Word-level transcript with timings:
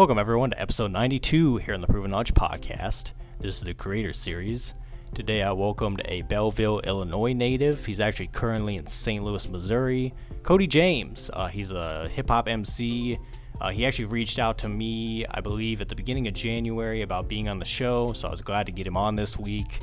Welcome, 0.00 0.18
everyone, 0.18 0.48
to 0.48 0.58
episode 0.58 0.92
92 0.92 1.58
here 1.58 1.74
on 1.74 1.82
the 1.82 1.86
Proven 1.86 2.10
Knowledge 2.10 2.32
Podcast. 2.32 3.12
This 3.38 3.58
is 3.58 3.64
the 3.64 3.74
Creator 3.74 4.14
Series. 4.14 4.72
Today, 5.14 5.42
I 5.42 5.52
welcomed 5.52 6.00
a 6.06 6.22
Belleville, 6.22 6.80
Illinois 6.80 7.34
native. 7.34 7.84
He's 7.84 8.00
actually 8.00 8.28
currently 8.28 8.76
in 8.76 8.86
St. 8.86 9.22
Louis, 9.22 9.46
Missouri. 9.50 10.14
Cody 10.42 10.66
James. 10.66 11.30
Uh, 11.34 11.48
he's 11.48 11.70
a 11.70 12.08
hip 12.08 12.30
hop 12.30 12.48
MC. 12.48 13.18
Uh, 13.60 13.68
he 13.72 13.84
actually 13.84 14.06
reached 14.06 14.38
out 14.38 14.56
to 14.60 14.70
me, 14.70 15.26
I 15.26 15.42
believe, 15.42 15.82
at 15.82 15.90
the 15.90 15.96
beginning 15.96 16.26
of 16.28 16.32
January 16.32 17.02
about 17.02 17.28
being 17.28 17.50
on 17.50 17.58
the 17.58 17.66
show, 17.66 18.14
so 18.14 18.28
I 18.28 18.30
was 18.30 18.40
glad 18.40 18.64
to 18.64 18.72
get 18.72 18.86
him 18.86 18.96
on 18.96 19.16
this 19.16 19.38
week. 19.38 19.80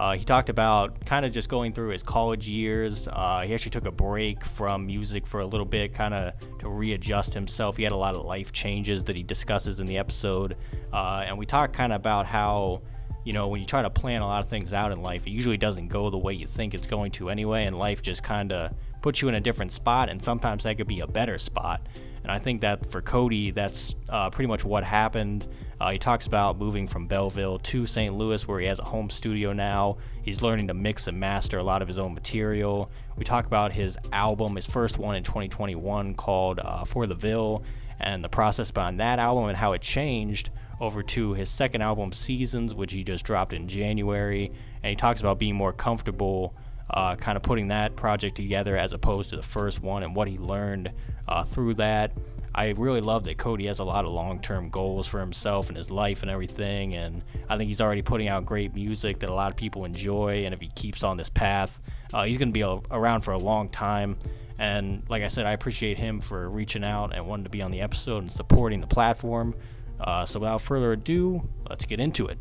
Uh, 0.00 0.14
he 0.14 0.24
talked 0.24 0.48
about 0.48 1.04
kind 1.04 1.26
of 1.26 1.32
just 1.32 1.50
going 1.50 1.74
through 1.74 1.90
his 1.90 2.02
college 2.02 2.48
years. 2.48 3.06
Uh, 3.06 3.42
he 3.42 3.52
actually 3.52 3.70
took 3.70 3.84
a 3.84 3.92
break 3.92 4.42
from 4.42 4.86
music 4.86 5.26
for 5.26 5.40
a 5.40 5.46
little 5.46 5.66
bit, 5.66 5.92
kind 5.92 6.14
of 6.14 6.32
to 6.58 6.70
readjust 6.70 7.34
himself. 7.34 7.76
He 7.76 7.82
had 7.82 7.92
a 7.92 7.96
lot 7.96 8.14
of 8.14 8.24
life 8.24 8.50
changes 8.50 9.04
that 9.04 9.14
he 9.14 9.22
discusses 9.22 9.78
in 9.78 9.86
the 9.86 9.98
episode. 9.98 10.56
Uh, 10.90 11.24
and 11.26 11.36
we 11.36 11.44
talked 11.44 11.74
kind 11.74 11.92
of 11.92 11.96
about 12.00 12.24
how, 12.24 12.80
you 13.24 13.34
know, 13.34 13.48
when 13.48 13.60
you 13.60 13.66
try 13.66 13.82
to 13.82 13.90
plan 13.90 14.22
a 14.22 14.26
lot 14.26 14.42
of 14.42 14.48
things 14.48 14.72
out 14.72 14.90
in 14.90 15.02
life, 15.02 15.26
it 15.26 15.32
usually 15.32 15.58
doesn't 15.58 15.88
go 15.88 16.08
the 16.08 16.16
way 16.16 16.32
you 16.32 16.46
think 16.46 16.72
it's 16.72 16.86
going 16.86 17.10
to 17.10 17.28
anyway. 17.28 17.66
And 17.66 17.78
life 17.78 18.00
just 18.00 18.22
kind 18.22 18.52
of 18.52 18.72
puts 19.02 19.20
you 19.20 19.28
in 19.28 19.34
a 19.34 19.40
different 19.40 19.70
spot. 19.70 20.08
And 20.08 20.24
sometimes 20.24 20.62
that 20.62 20.78
could 20.78 20.88
be 20.88 21.00
a 21.00 21.06
better 21.06 21.36
spot. 21.36 21.86
And 22.22 22.32
I 22.32 22.38
think 22.38 22.62
that 22.62 22.90
for 22.90 23.02
Cody, 23.02 23.50
that's 23.50 23.94
uh, 24.08 24.30
pretty 24.30 24.48
much 24.48 24.64
what 24.64 24.82
happened. 24.82 25.46
Uh, 25.80 25.92
he 25.92 25.98
talks 25.98 26.26
about 26.26 26.58
moving 26.58 26.86
from 26.86 27.06
Belleville 27.06 27.58
to 27.58 27.86
St. 27.86 28.14
Louis, 28.14 28.46
where 28.46 28.60
he 28.60 28.66
has 28.66 28.78
a 28.78 28.84
home 28.84 29.08
studio 29.08 29.54
now. 29.54 29.96
He's 30.22 30.42
learning 30.42 30.68
to 30.68 30.74
mix 30.74 31.06
and 31.06 31.18
master 31.18 31.56
a 31.56 31.62
lot 31.62 31.80
of 31.80 31.88
his 31.88 31.98
own 31.98 32.12
material. 32.12 32.90
We 33.16 33.24
talk 33.24 33.46
about 33.46 33.72
his 33.72 33.96
album, 34.12 34.56
his 34.56 34.66
first 34.66 34.98
one 34.98 35.16
in 35.16 35.22
2021 35.22 36.14
called 36.14 36.60
uh, 36.62 36.84
For 36.84 37.06
the 37.06 37.14
Ville, 37.14 37.64
and 37.98 38.22
the 38.22 38.28
process 38.28 38.70
behind 38.70 39.00
that 39.00 39.18
album 39.18 39.46
and 39.46 39.56
how 39.56 39.72
it 39.72 39.80
changed 39.80 40.50
over 40.80 41.02
to 41.02 41.32
his 41.32 41.48
second 41.48 41.80
album, 41.80 42.12
Seasons, 42.12 42.74
which 42.74 42.92
he 42.92 43.02
just 43.02 43.24
dropped 43.24 43.54
in 43.54 43.66
January. 43.66 44.50
And 44.82 44.90
he 44.90 44.96
talks 44.96 45.20
about 45.20 45.38
being 45.38 45.54
more 45.54 45.72
comfortable. 45.72 46.54
Uh, 46.92 47.14
kind 47.14 47.36
of 47.36 47.42
putting 47.42 47.68
that 47.68 47.94
project 47.94 48.34
together 48.34 48.76
as 48.76 48.92
opposed 48.92 49.30
to 49.30 49.36
the 49.36 49.42
first 49.42 49.80
one 49.80 50.02
and 50.02 50.14
what 50.14 50.26
he 50.26 50.38
learned 50.38 50.90
uh, 51.28 51.44
through 51.44 51.74
that. 51.74 52.12
I 52.54 52.70
really 52.70 53.00
love 53.00 53.24
that 53.24 53.38
Cody 53.38 53.66
has 53.66 53.78
a 53.78 53.84
lot 53.84 54.04
of 54.04 54.10
long 54.10 54.40
term 54.40 54.70
goals 54.70 55.06
for 55.06 55.20
himself 55.20 55.68
and 55.68 55.76
his 55.76 55.90
life 55.90 56.22
and 56.22 56.30
everything. 56.30 56.94
And 56.94 57.22
I 57.48 57.56
think 57.56 57.68
he's 57.68 57.80
already 57.80 58.02
putting 58.02 58.28
out 58.28 58.44
great 58.44 58.74
music 58.74 59.20
that 59.20 59.30
a 59.30 59.34
lot 59.34 59.50
of 59.50 59.56
people 59.56 59.84
enjoy. 59.84 60.44
And 60.44 60.52
if 60.52 60.60
he 60.60 60.68
keeps 60.74 61.04
on 61.04 61.16
this 61.16 61.28
path, 61.28 61.80
uh, 62.12 62.24
he's 62.24 62.38
going 62.38 62.48
to 62.48 62.52
be 62.52 62.62
a, 62.62 62.78
around 62.90 63.20
for 63.20 63.32
a 63.32 63.38
long 63.38 63.68
time. 63.68 64.16
And 64.58 65.04
like 65.08 65.22
I 65.22 65.28
said, 65.28 65.46
I 65.46 65.52
appreciate 65.52 65.96
him 65.96 66.20
for 66.20 66.50
reaching 66.50 66.84
out 66.84 67.14
and 67.14 67.26
wanting 67.26 67.44
to 67.44 67.50
be 67.50 67.62
on 67.62 67.70
the 67.70 67.80
episode 67.80 68.18
and 68.18 68.30
supporting 68.30 68.80
the 68.80 68.86
platform. 68.86 69.54
Uh, 70.00 70.26
so 70.26 70.40
without 70.40 70.60
further 70.60 70.92
ado, 70.92 71.48
let's 71.68 71.84
get 71.84 72.00
into 72.00 72.26
it. 72.26 72.38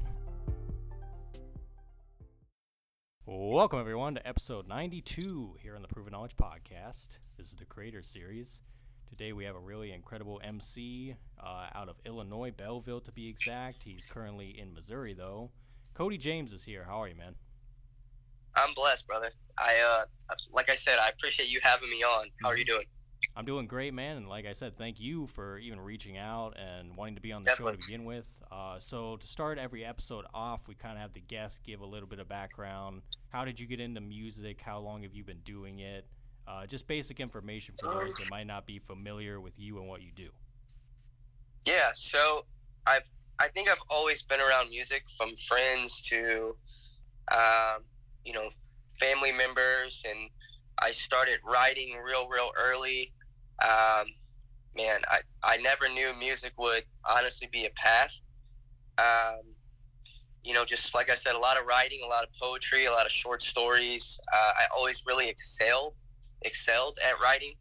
Welcome, 3.42 3.80
everyone, 3.80 4.16
to 4.16 4.28
episode 4.28 4.68
92 4.68 5.56
here 5.62 5.74
on 5.74 5.82
the 5.82 5.88
Proven 5.88 6.12
Knowledge 6.12 6.36
Podcast. 6.36 7.20
This 7.38 7.48
is 7.48 7.54
the 7.54 7.64
Creator 7.64 8.02
Series. 8.02 8.62
Today 9.10 9.32
we 9.32 9.46
have 9.46 9.56
a 9.56 9.60
really 9.60 9.94
incredible 9.94 10.42
MC 10.44 11.16
uh, 11.42 11.68
out 11.74 11.88
of 11.88 11.96
Illinois, 12.06 12.52
Belleville 12.52 13.00
to 13.00 13.14
be 13.14 13.30
exact. 13.30 13.84
He's 13.84 14.06
currently 14.06 14.50
in 14.60 14.74
Missouri 14.74 15.14
though. 15.14 15.52
Cody 15.94 16.18
James 16.18 16.52
is 16.52 16.66
here. 16.66 16.84
How 16.84 17.02
are 17.02 17.08
you, 17.08 17.16
man? 17.16 17.36
I'm 18.56 18.74
blessed, 18.74 19.08
brother. 19.08 19.32
I 19.58 19.78
uh, 19.88 20.36
like 20.52 20.70
I 20.70 20.76
said, 20.76 21.00
I 21.00 21.08
appreciate 21.08 21.48
you 21.48 21.62
having 21.64 21.90
me 21.90 22.04
on. 22.04 22.28
How 22.44 22.50
are 22.50 22.58
you 22.58 22.66
mm-hmm. 22.66 22.74
doing? 22.74 22.86
I'm 23.40 23.46
doing 23.46 23.68
great, 23.68 23.94
man. 23.94 24.18
And 24.18 24.28
like 24.28 24.46
I 24.46 24.52
said, 24.52 24.76
thank 24.76 25.00
you 25.00 25.26
for 25.26 25.58
even 25.60 25.80
reaching 25.80 26.18
out 26.18 26.58
and 26.60 26.94
wanting 26.98 27.16
to 27.16 27.22
be 27.22 27.32
on 27.32 27.46
the 27.46 27.52
Definitely. 27.52 27.76
show 27.76 27.80
to 27.80 27.88
begin 27.88 28.04
with. 28.04 28.40
Uh, 28.52 28.80
so 28.80 29.16
to 29.16 29.26
start 29.26 29.58
every 29.58 29.86
episode 29.86 30.26
off, 30.34 30.68
we 30.68 30.76
kind 30.76 30.98
of 30.98 31.02
have 31.02 31.14
the 31.14 31.22
guest 31.22 31.64
give 31.64 31.80
a 31.80 31.86
little 31.86 32.10
bit 32.10 32.20
of 32.20 32.28
background. 32.28 33.02
How 33.30 33.46
did 33.46 33.58
you 33.58 33.66
get 33.66 33.80
into 33.80 34.02
music? 34.02 34.60
How 34.60 34.80
long 34.80 35.04
have 35.04 35.14
you 35.14 35.24
been 35.24 35.40
doing 35.46 35.80
it? 35.80 36.06
Uh, 36.46 36.66
just 36.66 36.86
basic 36.86 37.22
information 37.22 37.76
for 37.80 37.94
those 37.94 38.14
that 38.16 38.28
might 38.30 38.46
not 38.46 38.66
be 38.66 38.78
familiar 38.78 39.40
with 39.40 39.58
you 39.58 39.78
and 39.80 39.88
what 39.88 40.04
you 40.04 40.12
do. 40.14 40.28
Yeah, 41.66 41.92
so 41.94 42.46
I've 42.86 43.10
I 43.40 43.48
think 43.48 43.70
I've 43.70 43.82
always 43.90 44.22
been 44.22 44.42
around 44.42 44.70
music 44.70 45.04
from 45.18 45.34
friends 45.48 46.02
to 46.10 46.58
um, 47.32 47.84
you 48.26 48.34
know 48.34 48.50
family 49.00 49.32
members, 49.32 50.04
and 50.06 50.30
I 50.82 50.92
started 50.92 51.40
writing 51.46 51.96
real 52.06 52.28
real 52.28 52.52
early. 52.62 53.14
Um, 53.64 54.08
man, 54.76 55.02
I 55.10 55.20
I 55.44 55.58
never 55.58 55.90
knew 55.90 56.12
music 56.18 56.54
would 56.58 56.84
honestly 57.10 57.48
be 57.52 57.66
a 57.66 57.72
path. 57.72 58.20
Um, 58.98 59.42
you 60.44 60.54
know, 60.54 60.66
just 60.66 60.96
like 60.96 61.12
I 61.12 61.16
said, 61.16 61.36
a 61.36 61.40
lot 61.40 61.60
of 61.60 61.66
writing, 61.66 62.00
a 62.04 62.08
lot 62.08 62.24
of 62.24 62.30
poetry, 62.40 62.86
a 62.86 62.92
lot 62.92 63.06
of 63.06 63.12
short 63.12 63.44
stories. 63.44 64.20
Uh, 64.32 64.52
I 64.58 64.64
always 64.76 65.04
really 65.06 65.30
excelled 65.30 65.96
excelled 66.42 66.98
at 67.06 67.20
writing. 67.22 67.54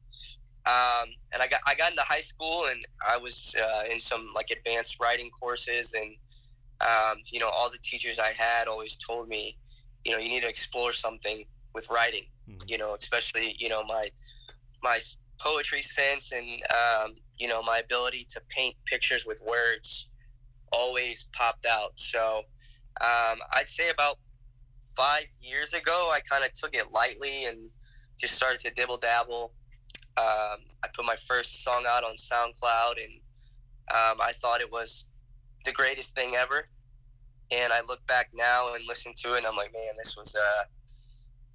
Um, 0.66 1.08
and 1.32 1.42
I 1.42 1.47
got 1.47 1.60
I 1.66 1.75
got 1.75 1.91
into 1.91 2.03
high 2.03 2.20
school 2.20 2.66
and 2.70 2.87
I 3.08 3.16
was 3.16 3.54
uh, 3.60 3.84
in 3.91 3.98
some 3.98 4.28
like 4.34 4.50
advanced 4.50 4.98
writing 5.00 5.31
courses 5.31 5.94
and 5.94 6.14
um, 6.81 7.19
you 7.26 7.41
know 7.41 7.48
all 7.48 7.70
the 7.70 7.78
teachers 7.82 8.19
I 8.19 8.32
had 8.37 8.69
always 8.69 8.97
told 8.97 9.28
me 9.28 9.56
you 10.04 10.12
know 10.12 10.19
you 10.19 10.28
need 10.28 10.42
to 10.42 10.48
explore 10.48 10.92
something 10.92 11.44
with 11.75 11.88
writing 11.91 12.25
mm-hmm. 12.48 12.58
you 12.66 12.76
know 12.76 12.94
especially 13.00 13.56
you 13.58 13.69
know 13.69 13.82
my 13.84 14.10
my 14.82 14.98
poetry 15.41 15.82
sense 15.82 16.32
and 16.32 16.47
um, 16.71 17.12
you 17.38 17.49
know 17.49 17.62
my 17.62 17.78
ability 17.78 18.26
to 18.28 18.41
paint 18.49 18.75
pictures 18.87 19.25
with 19.26 19.41
words 19.47 20.10
always 20.72 21.28
popped 21.32 21.66
out 21.66 21.93
so 21.97 22.43
um, 23.00 23.38
I'd 23.53 23.69
say 23.69 23.91
about 23.91 24.19
five 24.97 25.26
years 25.41 25.72
ago 25.72 26.10
I 26.12 26.21
kind 26.21 26.44
of 26.44 26.53
took 26.53 26.75
it 26.75 26.93
lightly 26.93 27.44
and 27.44 27.71
just 28.19 28.34
started 28.34 28.59
to 28.60 28.71
dibble 28.71 28.99
dabble. 28.99 29.53
Um, 30.16 30.66
I 30.82 30.88
put 30.93 31.04
my 31.04 31.15
first 31.15 31.62
song 31.62 31.84
out 31.88 32.05
on 32.05 32.16
SoundCloud, 32.16 33.03
and 33.03 33.20
um, 33.91 34.19
I 34.20 34.32
thought 34.34 34.60
it 34.60 34.70
was 34.70 35.06
the 35.65 35.72
greatest 35.72 36.15
thing 36.15 36.34
ever. 36.34 36.69
And 37.50 37.72
I 37.72 37.81
look 37.87 38.06
back 38.06 38.31
now 38.34 38.75
and 38.75 38.84
listen 38.87 39.12
to 39.22 39.34
it, 39.34 39.38
and 39.38 39.47
I'm 39.47 39.56
like, 39.56 39.72
man, 39.72 39.93
this 39.97 40.16
was, 40.19 40.34
uh, 40.34 40.65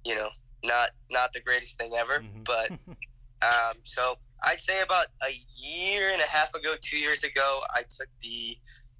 you 0.04 0.16
know, 0.16 0.30
not 0.64 0.90
not 1.10 1.32
the 1.32 1.40
greatest 1.40 1.78
thing 1.78 1.92
ever. 1.96 2.20
Mm-hmm. 2.20 2.42
But 2.44 2.70
um, 3.42 3.76
so 3.84 4.16
I'd 4.42 4.60
say 4.60 4.82
about 4.82 5.06
a 5.22 5.32
year 5.56 6.10
and 6.10 6.20
a 6.20 6.26
half 6.26 6.54
ago, 6.54 6.74
two 6.80 6.98
years 6.98 7.24
ago, 7.24 7.62
I 7.74 7.82
took 7.82 8.08
the 8.22 8.56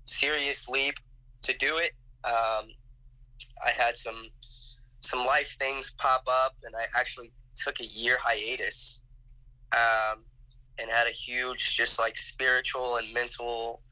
serious 0.06 0.68
leap 0.68 0.94
to 1.42 1.56
do 1.56 1.78
it. 1.78 1.92
Um, 2.24 2.70
I 3.64 3.70
had 3.76 3.96
some 3.96 4.28
some 5.00 5.26
life 5.26 5.56
things 5.60 5.94
pop 5.98 6.22
up, 6.26 6.56
and 6.64 6.74
I 6.74 6.86
actually 6.98 7.32
took 7.54 7.80
a 7.80 7.84
year 7.84 8.16
hiatus 8.20 9.02
um, 9.72 10.24
and 10.78 10.90
had 10.90 11.06
a 11.06 11.10
huge, 11.10 11.76
just 11.76 11.98
like 11.98 12.16
spiritual 12.16 12.96
and 12.96 13.12
mental 13.12 13.82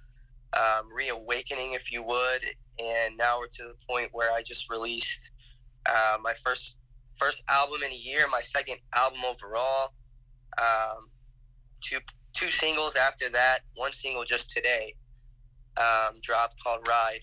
um, 0.55 0.89
reawakening, 0.95 1.73
if 1.73 1.93
you 1.93 2.03
would. 2.03 2.45
And 2.83 3.17
now 3.17 3.39
we're 3.39 3.49
to 3.49 3.65
the 3.65 3.87
point 3.89 4.09
where 4.13 4.33
I 4.33 4.43
just 4.43 4.71
released 4.71 5.33
uh, 5.87 6.17
my 6.23 6.33
first 6.35 6.79
first 7.17 7.45
album 7.49 7.83
in 7.85 7.93
a 7.93 7.95
year, 7.95 8.27
my 8.31 8.41
second 8.41 8.79
album 8.95 9.21
overall. 9.29 9.93
Um, 10.59 11.09
two 11.83 11.99
two 12.33 12.51
singles 12.51 12.97
after 12.97 13.29
that, 13.31 13.61
one 13.75 13.93
single 13.93 14.25
just 14.25 14.51
today 14.51 14.95
um, 15.77 16.21
dropped 16.23 16.63
called 16.63 16.87
Ride. 16.89 17.21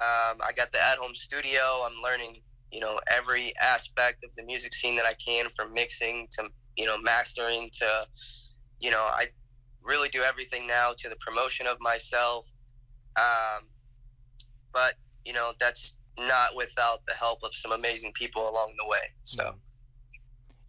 Um, 0.00 0.40
I 0.42 0.52
got 0.54 0.72
the 0.72 0.82
at 0.82 0.98
home 0.98 1.14
studio. 1.14 1.60
I'm 1.84 2.02
learning 2.02 2.40
you 2.70 2.80
know 2.80 2.98
every 3.10 3.52
aspect 3.60 4.24
of 4.24 4.34
the 4.34 4.42
music 4.42 4.74
scene 4.74 4.96
that 4.96 5.06
I 5.06 5.14
can, 5.14 5.48
from 5.50 5.72
mixing 5.72 6.28
to 6.32 6.48
you 6.76 6.86
know 6.86 6.98
mastering 6.98 7.70
to 7.78 8.06
you 8.80 8.90
know 8.90 9.00
I 9.00 9.26
really 9.82 10.08
do 10.08 10.22
everything 10.22 10.66
now 10.66 10.92
to 10.96 11.08
the 11.08 11.16
promotion 11.16 11.66
of 11.66 11.78
myself. 11.80 12.52
Um, 13.16 13.68
but 14.72 14.94
you 15.24 15.32
know 15.32 15.52
that's 15.60 15.96
not 16.18 16.56
without 16.56 17.06
the 17.06 17.14
help 17.14 17.40
of 17.42 17.54
some 17.54 17.72
amazing 17.72 18.12
people 18.12 18.48
along 18.48 18.74
the 18.78 18.88
way. 18.88 19.12
So. 19.24 19.54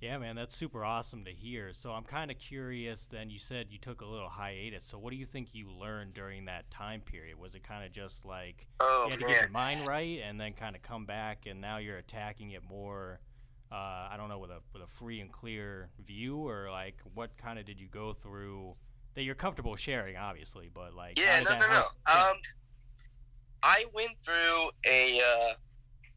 Yeah, 0.06 0.19
man, 0.19 0.36
that's 0.36 0.56
super 0.56 0.86
awesome 0.86 1.25
to 1.25 1.31
hear. 1.31 1.74
So 1.74 1.92
I'm 1.92 2.04
kind 2.04 2.30
of 2.30 2.38
curious. 2.38 3.07
Then 3.07 3.31
you 3.31 3.40
said 3.40 3.68
you 3.72 3.80
took 3.80 4.02
a 4.02 4.06
little 4.06 4.30
hiatus. 4.30 4.84
So 4.84 5.00
what 5.00 5.10
do 5.10 5.16
you 5.18 5.25
think 5.25 5.56
you 5.56 5.72
learned 5.72 6.13
during 6.13 6.46
that 6.46 6.69
time 6.69 7.02
period? 7.02 7.40
Was 7.40 7.56
it 7.56 7.63
kind 7.63 7.84
of 7.84 7.92
just 7.92 8.24
like 8.24 8.68
oh, 8.81 9.06
you 9.06 9.12
had 9.12 9.19
to 9.19 9.25
man. 9.25 9.34
get 9.34 9.42
your 9.42 9.50
mind 9.50 9.88
right, 9.88 10.19
and 10.24 10.40
then 10.40 10.54
kind 10.54 10.75
of 10.75 10.84
come 10.84 11.07
back, 11.07 11.48
and 11.48 11.60
now 11.60 11.78
you're 11.78 11.98
attacking 11.98 12.52
it 12.52 12.62
more? 12.69 13.19
Uh, 13.72 14.10
I 14.12 14.13
don't 14.16 14.30
know 14.30 14.38
with 14.38 14.52
a 14.52 14.60
with 14.74 14.84
a 14.84 14.88
free 14.88 15.22
and 15.22 15.31
clear 15.31 15.90
view, 16.06 16.38
or 16.38 16.69
like 16.69 17.02
what 17.16 17.36
kind 17.38 17.57
of 17.57 17.66
did 17.66 17.80
you 17.80 17.88
go 17.88 18.13
through 18.13 18.75
that 19.16 19.24
you're 19.24 19.34
comfortable 19.34 19.75
sharing, 19.75 20.18
obviously, 20.18 20.69
but 20.72 20.94
like 20.94 21.18
yeah, 21.18 21.40
no, 21.40 21.57
no, 21.57 21.68
no. 21.68 22.13
Um, 22.13 22.38
I 23.63 23.86
went 23.92 24.12
through 24.24 24.69
a 24.88 25.19
uh, 25.19 25.54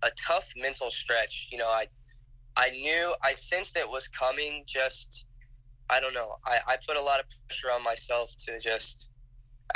a 0.02 0.10
tough 0.26 0.52
mental 0.58 0.90
stretch. 0.90 1.48
You 1.50 1.56
know, 1.56 1.68
I 1.68 1.86
I 2.58 2.70
knew, 2.70 3.14
I 3.22 3.32
sensed 3.32 3.76
it 3.76 3.88
was 3.88 4.08
coming. 4.08 4.64
Just, 4.66 5.24
I 5.88 6.00
don't 6.00 6.12
know. 6.12 6.36
I, 6.44 6.58
I 6.66 6.76
put 6.86 6.96
a 6.96 7.02
lot 7.02 7.20
of 7.20 7.26
pressure 7.48 7.70
on 7.70 7.82
myself 7.84 8.34
to 8.46 8.58
just 8.58 9.08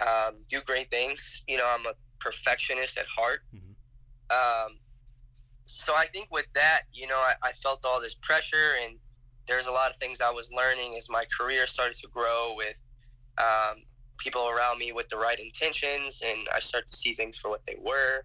um, 0.01 0.45
do 0.49 0.61
great 0.61 0.91
things. 0.91 1.43
You 1.47 1.59
know, 1.59 1.67
I'm 1.69 1.87
a 1.87 1.95
perfectionist 2.19 2.99
at 2.99 3.07
heart. 3.17 3.41
Mhm. 3.55 3.75
Um, 4.31 4.79
so 5.67 5.95
I 5.97 6.07
think 6.07 6.29
with 6.31 6.47
that, 6.55 6.83
you 6.93 7.07
know, 7.07 7.19
I, 7.19 7.35
I 7.43 7.53
felt 7.53 7.85
all 7.85 8.01
this 8.01 8.15
pressure, 8.15 8.75
and 8.85 8.99
there's 9.47 9.67
a 9.67 9.71
lot 9.71 9.91
of 9.91 9.97
things 9.97 10.21
I 10.21 10.31
was 10.31 10.51
learning 10.53 10.97
as 10.99 11.09
my 11.09 11.25
career 11.39 11.67
started 11.67 11.95
to 11.97 12.09
grow 12.09 12.55
with 12.57 12.81
um, 13.39 13.83
people 14.19 14.49
around 14.49 14.79
me 14.79 14.93
with 14.93 15.09
the 15.09 15.17
right 15.17 15.39
intentions, 15.39 16.23
and 16.25 16.49
I 16.55 16.61
started 16.61 16.89
to 16.89 16.97
see 16.97 17.15
things 17.15 17.39
for 17.39 17.49
what 17.49 17.63
they 17.67 17.77
were. 17.79 18.25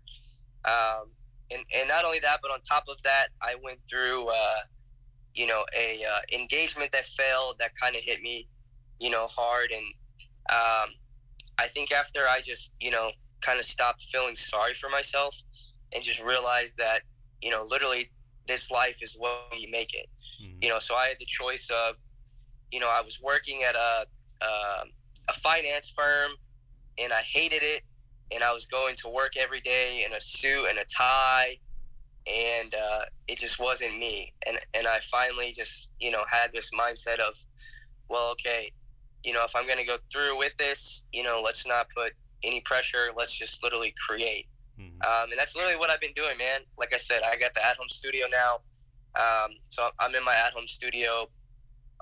Um, 0.65 1.11
and, 1.51 1.63
and 1.75 1.87
not 1.87 2.05
only 2.05 2.19
that, 2.19 2.39
but 2.41 2.51
on 2.51 2.61
top 2.61 2.85
of 2.89 3.01
that, 3.03 3.27
I 3.41 3.55
went 3.63 3.79
through, 3.89 4.27
uh, 4.27 4.59
you 5.33 5.47
know, 5.47 5.65
a 5.75 6.03
uh, 6.03 6.19
engagement 6.33 6.91
that 6.91 7.05
failed 7.05 7.55
that 7.59 7.71
kind 7.79 7.95
of 7.95 8.01
hit 8.01 8.21
me, 8.21 8.47
you 8.99 9.09
know, 9.09 9.27
hard. 9.27 9.71
And 9.71 9.85
um, 10.49 10.95
I 11.57 11.67
think 11.67 11.91
after 11.91 12.21
I 12.27 12.41
just, 12.41 12.73
you 12.79 12.91
know, 12.91 13.11
kind 13.41 13.59
of 13.59 13.65
stopped 13.65 14.03
feeling 14.03 14.35
sorry 14.35 14.73
for 14.73 14.89
myself 14.89 15.35
and 15.93 16.03
just 16.03 16.21
realized 16.21 16.77
that, 16.77 17.01
you 17.41 17.51
know, 17.51 17.65
literally 17.67 18.09
this 18.47 18.71
life 18.71 19.01
is 19.01 19.15
what 19.17 19.53
you 19.57 19.69
make 19.69 19.93
it. 19.93 20.07
Mhm. 20.41 20.63
You 20.63 20.69
know, 20.69 20.79
so 20.79 20.95
I 20.95 21.07
had 21.07 21.17
the 21.19 21.25
choice 21.25 21.69
of, 21.69 21.97
you 22.71 22.79
know, 22.79 22.89
I 22.89 23.01
was 23.01 23.19
working 23.21 23.63
at 23.63 23.75
a 23.75 24.05
um 24.41 24.91
a 25.29 25.33
finance 25.33 25.89
firm, 25.95 26.31
and 26.97 27.11
I 27.11 27.21
hated 27.21 27.61
it, 27.61 27.83
and 28.31 28.43
I 28.43 28.51
was 28.53 28.65
going 28.65 28.95
to 28.97 29.09
work 29.09 29.37
every 29.37 29.61
day 29.61 30.03
in 30.05 30.13
a 30.13 30.21
suit 30.21 30.65
and 30.69 30.77
a 30.77 30.85
tie, 30.85 31.57
and 32.25 32.73
uh, 32.75 33.01
it 33.27 33.37
just 33.37 33.59
wasn't 33.59 33.97
me. 33.97 34.33
And 34.45 34.57
and 34.73 34.87
I 34.87 34.99
finally 34.99 35.53
just 35.55 35.91
you 35.99 36.11
know 36.11 36.23
had 36.29 36.51
this 36.51 36.71
mindset 36.71 37.19
of, 37.19 37.37
well, 38.09 38.31
okay, 38.31 38.71
you 39.23 39.33
know, 39.33 39.43
if 39.43 39.55
I'm 39.55 39.67
gonna 39.67 39.85
go 39.85 39.97
through 40.11 40.37
with 40.37 40.55
this, 40.57 41.03
you 41.11 41.23
know, 41.23 41.41
let's 41.43 41.65
not 41.65 41.87
put 41.95 42.13
any 42.43 42.61
pressure. 42.61 43.11
Let's 43.15 43.33
just 43.37 43.63
literally 43.63 43.93
create. 44.05 44.47
Mhm. 44.79 45.03
Um, 45.05 45.31
and 45.31 45.39
that's 45.39 45.55
literally 45.55 45.77
what 45.77 45.89
I've 45.89 45.99
been 46.01 46.13
doing, 46.13 46.37
man. 46.37 46.61
Like 46.77 46.93
I 46.93 46.97
said, 46.97 47.23
I 47.23 47.35
got 47.35 47.53
the 47.53 47.65
at 47.65 47.77
home 47.77 47.89
studio 47.89 48.27
now. 48.31 48.59
Um, 49.15 49.55
so 49.69 49.89
I'm 49.99 50.13
in 50.13 50.23
my 50.23 50.35
at 50.35 50.53
home 50.53 50.67
studio, 50.67 51.29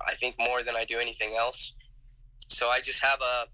I 0.05 0.15
think 0.15 0.35
more 0.37 0.63
than 0.63 0.75
I 0.75 0.83
do 0.83 0.99
anything 0.99 1.35
else. 1.35 1.73
So 2.49 2.69
I 2.69 2.81
just 2.81 3.01
have 3.01 3.21
a, 3.21 3.45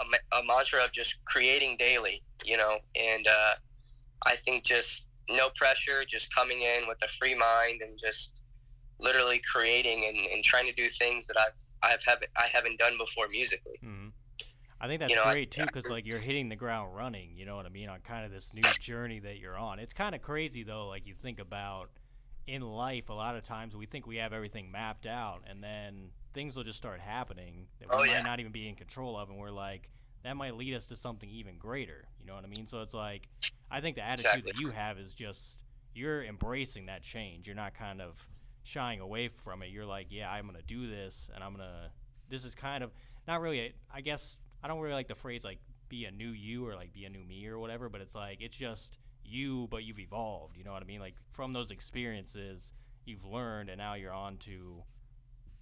a, 0.00 0.36
a 0.38 0.44
mantra 0.44 0.82
of 0.84 0.92
just 0.92 1.24
creating 1.24 1.76
daily, 1.78 2.22
you 2.44 2.56
know, 2.56 2.78
and 2.94 3.26
uh, 3.26 3.54
I 4.26 4.36
think 4.36 4.64
just 4.64 5.08
no 5.28 5.48
pressure, 5.54 6.04
just 6.06 6.34
coming 6.34 6.62
in 6.62 6.88
with 6.88 6.98
a 7.02 7.08
free 7.08 7.34
mind 7.34 7.82
and 7.82 7.98
just 7.98 8.40
literally 8.98 9.40
creating 9.50 10.04
and, 10.06 10.18
and 10.32 10.44
trying 10.44 10.66
to 10.66 10.72
do 10.72 10.88
things 10.88 11.26
that 11.26 11.36
I've 11.38 11.58
I've 11.82 12.04
haven't 12.04 12.30
I 12.36 12.46
haven't 12.52 12.78
done 12.78 12.94
before 12.98 13.28
musically. 13.28 13.78
Mhm. 13.84 14.12
I 14.82 14.86
think 14.88 15.00
that's 15.00 15.10
You 15.10 15.16
know, 15.16 15.24
I- 15.24 15.32
great 15.32 15.50
too, 15.50 15.62
because 15.62 15.88
like 15.90 16.06
you're 16.06 16.20
hitting 16.20 16.48
the 16.48 16.56
ground 16.56 16.94
running. 16.96 17.36
You 17.36 17.44
know 17.44 17.56
what 17.56 17.66
I 17.66 17.68
mean 17.68 17.88
on 17.88 18.00
kind 18.00 18.24
of 18.24 18.30
this 18.32 18.52
new 18.54 18.62
journey 18.80 19.18
that 19.20 19.38
you're 19.38 19.58
on. 19.58 19.78
It's 19.78 19.92
kind 19.92 20.14
of 20.14 20.22
crazy 20.22 20.62
though. 20.62 20.86
Like 20.88 21.06
you 21.06 21.14
think 21.14 21.38
about 21.38 21.90
in 22.46 22.62
life, 22.62 23.08
a 23.10 23.12
lot 23.12 23.36
of 23.36 23.42
times 23.42 23.76
we 23.76 23.86
think 23.86 24.06
we 24.06 24.16
have 24.16 24.32
everything 24.32 24.70
mapped 24.72 25.06
out, 25.06 25.42
and 25.46 25.62
then 25.62 26.10
things 26.32 26.56
will 26.56 26.64
just 26.64 26.78
start 26.78 27.00
happening 27.00 27.66
that 27.80 27.88
oh, 27.90 27.96
we 27.96 28.02
Oh, 28.02 28.06
might 28.06 28.12
yeah. 28.18 28.22
not 28.22 28.40
even 28.40 28.52
be 28.52 28.68
in 28.68 28.74
control 28.76 29.16
of, 29.18 29.28
and 29.30 29.38
we're 29.38 29.50
like, 29.50 29.90
that 30.22 30.36
might 30.36 30.56
lead 30.56 30.74
us 30.74 30.86
to 30.86 30.96
something 30.96 31.28
even 31.30 31.56
greater. 31.58 32.06
You 32.20 32.26
know 32.26 32.34
what 32.34 32.44
I 32.44 32.48
mean? 32.48 32.66
So 32.66 32.82
it's 32.82 32.94
like, 32.94 33.28
I 33.70 33.80
think 33.80 33.96
the 33.96 34.02
attitude 34.02 34.26
Exactly. 34.44 34.52
that 34.52 34.60
you 34.60 34.70
have 34.72 34.98
is 34.98 35.14
just 35.14 35.58
you're 35.94 36.22
embracing 36.22 36.86
that 36.86 37.02
change. 37.02 37.46
You're 37.46 37.56
not 37.56 37.74
kind 37.74 38.00
of 38.00 38.26
shying 38.62 39.00
away 39.00 39.28
from 39.28 39.62
it. 39.62 39.70
You're 39.70 39.86
like, 39.86 40.08
yeah, 40.10 40.30
I'm 40.30 40.46
gonna 40.46 40.62
do 40.62 40.88
this, 40.88 41.30
and 41.34 41.42
I'm 41.42 41.52
gonna. 41.52 41.90
This 42.28 42.44
is 42.44 42.54
kind 42.54 42.84
of 42.84 42.90
not 43.26 43.40
really. 43.40 43.60
A, 43.60 43.72
I 43.92 44.00
guess 44.02 44.38
I 44.62 44.68
don't 44.68 44.80
really 44.80 44.94
like 44.94 45.08
the 45.08 45.14
phrase 45.14 45.42
like 45.44 45.58
be 45.88 46.04
a 46.04 46.10
new 46.10 46.28
you 46.30 46.66
or 46.66 46.74
like 46.76 46.92
be 46.92 47.04
a 47.06 47.08
new 47.08 47.24
me 47.24 47.46
or 47.48 47.58
whatever. 47.58 47.88
But 47.88 48.00
it's 48.02 48.14
like 48.14 48.40
it's 48.40 48.56
just 48.56 48.98
you, 49.24 49.66
but 49.70 49.84
you've 49.84 49.98
evolved. 49.98 50.56
You 50.56 50.64
know 50.64 50.72
what 50.72 50.82
I 50.82 50.86
mean? 50.86 51.00
Like 51.00 51.14
from 51.32 51.52
those 51.52 51.70
experiences, 51.70 52.72
you've 53.06 53.24
learned, 53.24 53.68
and 53.70 53.78
now 53.78 53.94
you're 53.94 54.12
on 54.12 54.36
to 54.38 54.82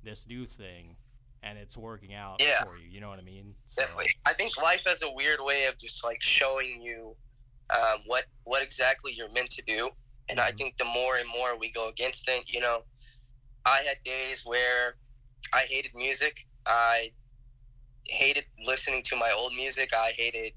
this 0.03 0.27
new 0.29 0.45
thing, 0.47 0.97
and 1.43 1.59
it's 1.59 1.77
working 1.77 2.15
out 2.15 2.41
Yeah. 2.41 2.65
for 2.65 2.79
you. 2.79 2.87
You 2.89 3.01
know 3.01 3.09
what 3.09 3.19
I 3.19 3.23
mean? 3.23 3.55
So, 3.67 3.83
Definitely. 3.83 4.13
I 4.27 4.33
think 4.33 4.57
life 4.57 4.85
has 4.87 5.03
a 5.03 5.11
weird 5.11 5.41
way 5.41 5.67
of 5.67 5.79
just 5.79 6.05
like 6.05 6.23
showing 6.23 6.83
you 6.83 7.17
um, 7.71 8.01
what 8.07 8.25
what 8.45 8.63
exactly 8.63 9.13
you're 9.13 9.31
meant 9.31 9.51
to 9.51 9.63
do, 9.67 9.91
and 10.29 10.41
I 10.41 10.53
Mhm. 10.53 10.59
think 10.59 10.77
the 10.79 10.85
more 10.87 11.17
and 11.17 11.29
more 11.29 11.57
we 11.59 11.71
go 11.71 11.89
against 11.89 12.29
it, 12.29 12.45
you 12.49 12.61
know, 12.61 12.85
I 13.65 13.83
had 13.83 14.03
days 14.05 14.45
where 14.47 14.97
I 15.53 15.63
hated 15.63 15.95
music. 15.95 16.47
I 16.67 17.13
hated 18.07 18.47
listening 18.65 19.03
to 19.05 19.17
my 19.17 19.31
old 19.31 19.55
music. 19.55 19.91
I 19.95 20.13
hated, 20.17 20.55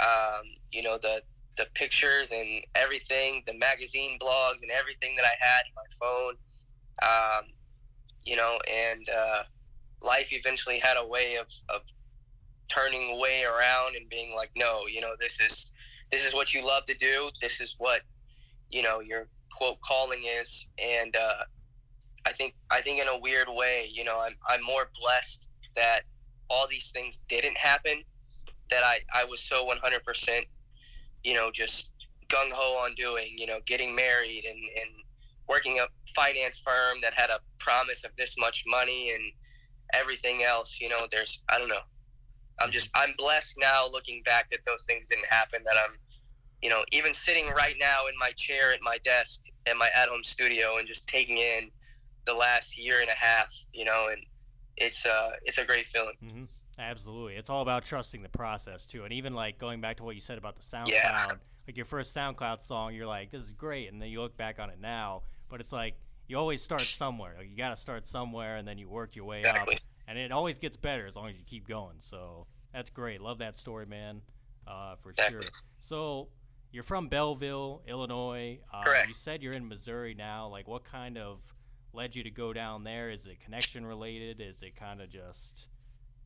um, 0.00 0.44
you 0.70 0.82
know, 0.82 0.98
the 0.98 1.22
the 1.56 1.66
pictures 1.74 2.30
and 2.30 2.64
everything, 2.74 3.42
the 3.46 3.54
magazine 3.54 4.18
blogs 4.20 4.62
and 4.62 4.70
everything 4.70 5.16
that 5.16 5.24
I 5.24 5.34
had 5.44 5.62
in 5.66 5.74
my 5.74 5.82
phone. 6.00 6.34
Um, 7.02 7.44
you 8.24 8.36
know, 8.36 8.58
and 8.70 9.08
uh, 9.10 9.42
life 10.02 10.32
eventually 10.32 10.78
had 10.78 10.96
a 10.96 11.06
way 11.06 11.36
of, 11.36 11.46
of 11.68 11.82
turning 12.68 13.20
way 13.20 13.44
around 13.44 13.96
and 13.96 14.08
being 14.08 14.34
like, 14.34 14.50
no, 14.56 14.82
you 14.86 15.00
know, 15.00 15.14
this 15.18 15.40
is 15.40 15.72
this 16.10 16.26
is 16.26 16.34
what 16.34 16.54
you 16.54 16.66
love 16.66 16.84
to 16.86 16.94
do. 16.94 17.30
This 17.40 17.60
is 17.60 17.74
what 17.78 18.02
you 18.70 18.82
know 18.82 19.00
your 19.00 19.28
quote 19.52 19.80
calling 19.80 20.22
is, 20.40 20.68
and 20.82 21.16
uh, 21.16 21.44
I 22.26 22.32
think 22.32 22.54
I 22.70 22.80
think 22.80 23.00
in 23.00 23.08
a 23.08 23.18
weird 23.18 23.48
way, 23.48 23.88
you 23.92 24.04
know, 24.04 24.20
I'm 24.20 24.36
I'm 24.48 24.62
more 24.64 24.90
blessed 25.00 25.48
that 25.76 26.02
all 26.50 26.66
these 26.68 26.90
things 26.90 27.22
didn't 27.28 27.58
happen. 27.58 28.02
That 28.70 28.84
I 28.84 29.00
I 29.14 29.24
was 29.24 29.40
so 29.42 29.64
100 29.64 30.04
percent, 30.04 30.46
you 31.24 31.34
know, 31.34 31.50
just 31.50 31.92
gung 32.28 32.50
ho 32.52 32.84
on 32.84 32.94
doing, 32.94 33.34
you 33.36 33.46
know, 33.46 33.58
getting 33.66 33.94
married 33.94 34.44
and 34.48 34.58
and 34.58 34.90
working 35.48 35.78
a 35.78 35.86
finance 36.14 36.58
firm 36.58 36.98
that 37.02 37.14
had 37.14 37.30
a 37.30 37.40
promise 37.58 38.04
of 38.04 38.14
this 38.16 38.36
much 38.38 38.64
money 38.66 39.12
and 39.14 39.22
everything 39.92 40.42
else. 40.42 40.80
You 40.80 40.88
know, 40.88 41.06
there's 41.10 41.42
I 41.48 41.58
don't 41.58 41.68
know. 41.68 41.80
I'm 42.60 42.70
just 42.70 42.90
I'm 42.94 43.14
blessed 43.16 43.56
now 43.60 43.86
looking 43.90 44.22
back 44.24 44.48
that 44.48 44.64
those 44.64 44.82
things 44.84 45.08
didn't 45.08 45.26
happen. 45.26 45.62
That 45.64 45.76
I'm, 45.76 45.96
you 46.62 46.70
know, 46.70 46.84
even 46.92 47.14
sitting 47.14 47.48
right 47.50 47.76
now 47.78 48.06
in 48.06 48.14
my 48.18 48.30
chair 48.32 48.72
at 48.72 48.80
my 48.82 48.98
desk 49.04 49.44
at 49.66 49.76
my 49.76 49.90
at-home 49.94 50.24
studio 50.24 50.78
and 50.78 50.86
just 50.86 51.06
taking 51.08 51.38
in 51.38 51.70
the 52.24 52.34
last 52.34 52.78
year 52.78 53.00
and 53.00 53.08
a 53.08 53.14
half. 53.14 53.54
You 53.72 53.84
know, 53.84 54.08
and 54.10 54.22
it's 54.76 55.06
uh 55.06 55.30
it's 55.44 55.58
a 55.58 55.64
great 55.64 55.86
feeling. 55.86 56.14
Mm-hmm. 56.24 56.44
Absolutely. 56.80 57.34
It's 57.34 57.50
all 57.50 57.62
about 57.62 57.84
trusting 57.84 58.22
the 58.22 58.28
process 58.28 58.86
too. 58.86 59.02
And 59.04 59.12
even 59.12 59.34
like 59.34 59.58
going 59.58 59.80
back 59.80 59.96
to 59.96 60.04
what 60.04 60.14
you 60.14 60.20
said 60.20 60.38
about 60.38 60.54
the 60.54 60.62
SoundCloud, 60.62 60.92
Yeah. 60.92 61.26
like 61.66 61.76
your 61.76 61.84
first 61.84 62.14
SoundCloud 62.16 62.62
song, 62.62 62.94
you're 62.94 63.04
like, 63.06 63.32
this 63.32 63.42
is 63.42 63.52
great. 63.52 63.90
And 63.90 64.00
then 64.00 64.10
you 64.10 64.20
look 64.20 64.36
back 64.36 64.60
on 64.60 64.70
it 64.70 64.80
now, 64.80 65.22
but 65.48 65.60
it's 65.60 65.72
like 65.72 65.94
you 66.28 66.36
always 66.38 66.62
start 66.62 66.82
somewhere. 66.82 67.36
You 67.42 67.56
got 67.56 67.70
to 67.70 67.76
start 67.76 68.06
somewhere 68.06 68.56
and 68.56 68.68
then 68.68 68.78
you 68.78 68.88
work 68.88 69.16
your 69.16 69.24
way 69.24 69.38
Exactly. 69.38 69.76
up. 69.76 69.80
And 70.06 70.18
it 70.18 70.30
always 70.30 70.58
gets 70.58 70.76
better 70.76 71.06
as 71.06 71.16
long 71.16 71.28
as 71.28 71.36
you 71.36 71.44
keep 71.44 71.66
going. 71.66 71.96
So 71.98 72.46
that's 72.72 72.90
great. 72.90 73.20
Love 73.20 73.38
that 73.38 73.56
story, 73.56 73.86
man, 73.86 74.22
uh, 74.66 74.96
for 74.96 75.12
sure. 75.14 75.40
So 75.80 76.28
you're 76.70 76.82
from 76.84 77.08
Belleville, 77.08 77.82
Illinois. 77.86 78.60
Uh, 78.72 78.84
Correct. 78.84 79.08
You 79.08 79.14
said 79.14 79.42
you're 79.42 79.54
in 79.54 79.68
Missouri 79.68 80.14
now. 80.14 80.48
Like 80.48 80.68
what 80.68 80.84
kind 80.84 81.18
of 81.18 81.40
led 81.92 82.14
you 82.14 82.22
to 82.22 82.30
go 82.30 82.52
down 82.52 82.84
there? 82.84 83.10
Is 83.10 83.26
it 83.26 83.40
connection 83.40 83.84
related? 83.86 84.40
Is 84.40 84.62
it 84.62 84.76
kind 84.76 85.00
of 85.00 85.10
just 85.10 85.66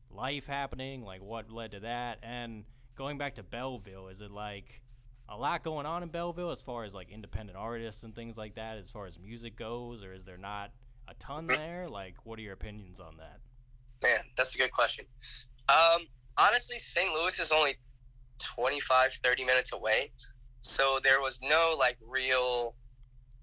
life 0.09 0.45
happening? 0.45 1.03
Like 1.03 1.21
what 1.21 1.49
led 1.49 1.71
to 1.71 1.79
that? 1.81 2.19
And 2.23 2.65
going 2.95 3.17
back 3.17 3.35
to 3.35 3.43
Belleville, 3.43 4.07
is 4.09 4.21
it 4.21 4.31
like 4.31 4.81
a 5.29 5.37
lot 5.37 5.63
going 5.63 5.85
on 5.85 6.03
in 6.03 6.09
Belleville 6.09 6.51
as 6.51 6.61
far 6.61 6.83
as 6.83 6.93
like 6.93 7.09
independent 7.09 7.57
artists 7.57 8.03
and 8.03 8.15
things 8.15 8.37
like 8.37 8.55
that, 8.55 8.77
as 8.77 8.91
far 8.91 9.07
as 9.07 9.17
music 9.19 9.55
goes, 9.55 10.03
or 10.03 10.13
is 10.13 10.25
there 10.25 10.37
not 10.37 10.71
a 11.07 11.13
ton 11.15 11.45
there? 11.45 11.87
Like, 11.89 12.15
what 12.23 12.39
are 12.39 12.41
your 12.41 12.53
opinions 12.53 12.99
on 12.99 13.17
that? 13.17 13.39
Man, 14.03 14.23
that's 14.35 14.53
a 14.55 14.57
good 14.57 14.71
question. 14.71 15.05
Um, 15.69 16.07
honestly, 16.37 16.77
St. 16.77 17.13
Louis 17.13 17.39
is 17.39 17.51
only 17.51 17.75
25, 18.39 19.13
30 19.23 19.45
minutes 19.45 19.71
away. 19.71 20.11
So 20.61 20.99
there 21.03 21.19
was 21.19 21.39
no 21.41 21.75
like 21.77 21.97
real 22.05 22.75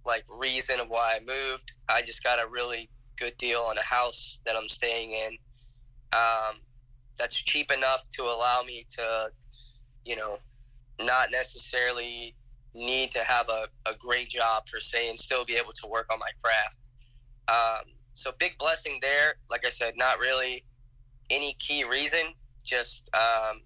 like 0.07 0.25
reason 0.29 0.79
why 0.89 1.17
I 1.17 1.21
moved. 1.21 1.73
I 1.89 2.03
just 2.03 2.23
got 2.23 2.43
a 2.43 2.49
really 2.49 2.89
good 3.17 3.37
deal 3.37 3.61
on 3.61 3.77
a 3.77 3.83
house 3.83 4.39
that 4.47 4.57
I'm 4.57 4.69
staying 4.69 5.13
in. 5.13 5.37
Um, 6.13 6.57
that's 7.19 7.37
cheap 7.37 7.71
enough 7.71 8.09
to 8.17 8.23
allow 8.23 8.63
me 8.67 8.87
to, 8.97 9.31
you 10.05 10.17
know, 10.17 10.39
not 11.05 11.31
necessarily 11.31 12.35
need 12.75 13.11
to 13.11 13.21
have 13.21 13.49
a, 13.49 13.67
a 13.89 13.95
great 13.99 14.29
job 14.29 14.65
per 14.67 14.81
se 14.81 15.09
and 15.09 15.19
still 15.19 15.45
be 15.45 15.57
able 15.57 15.73
to 15.73 15.87
work 15.87 16.07
on 16.13 16.19
my 16.19 16.31
craft. 16.43 16.81
Um, 17.49 17.93
so 18.15 18.33
big 18.39 18.57
blessing 18.59 18.99
there. 19.03 19.35
Like 19.51 19.67
I 19.67 19.71
said, 19.71 19.95
not 19.97 20.19
really 20.19 20.65
any 21.31 21.55
key 21.59 21.85
reason. 21.85 22.35
Just 22.65 23.11
um, 23.15 23.63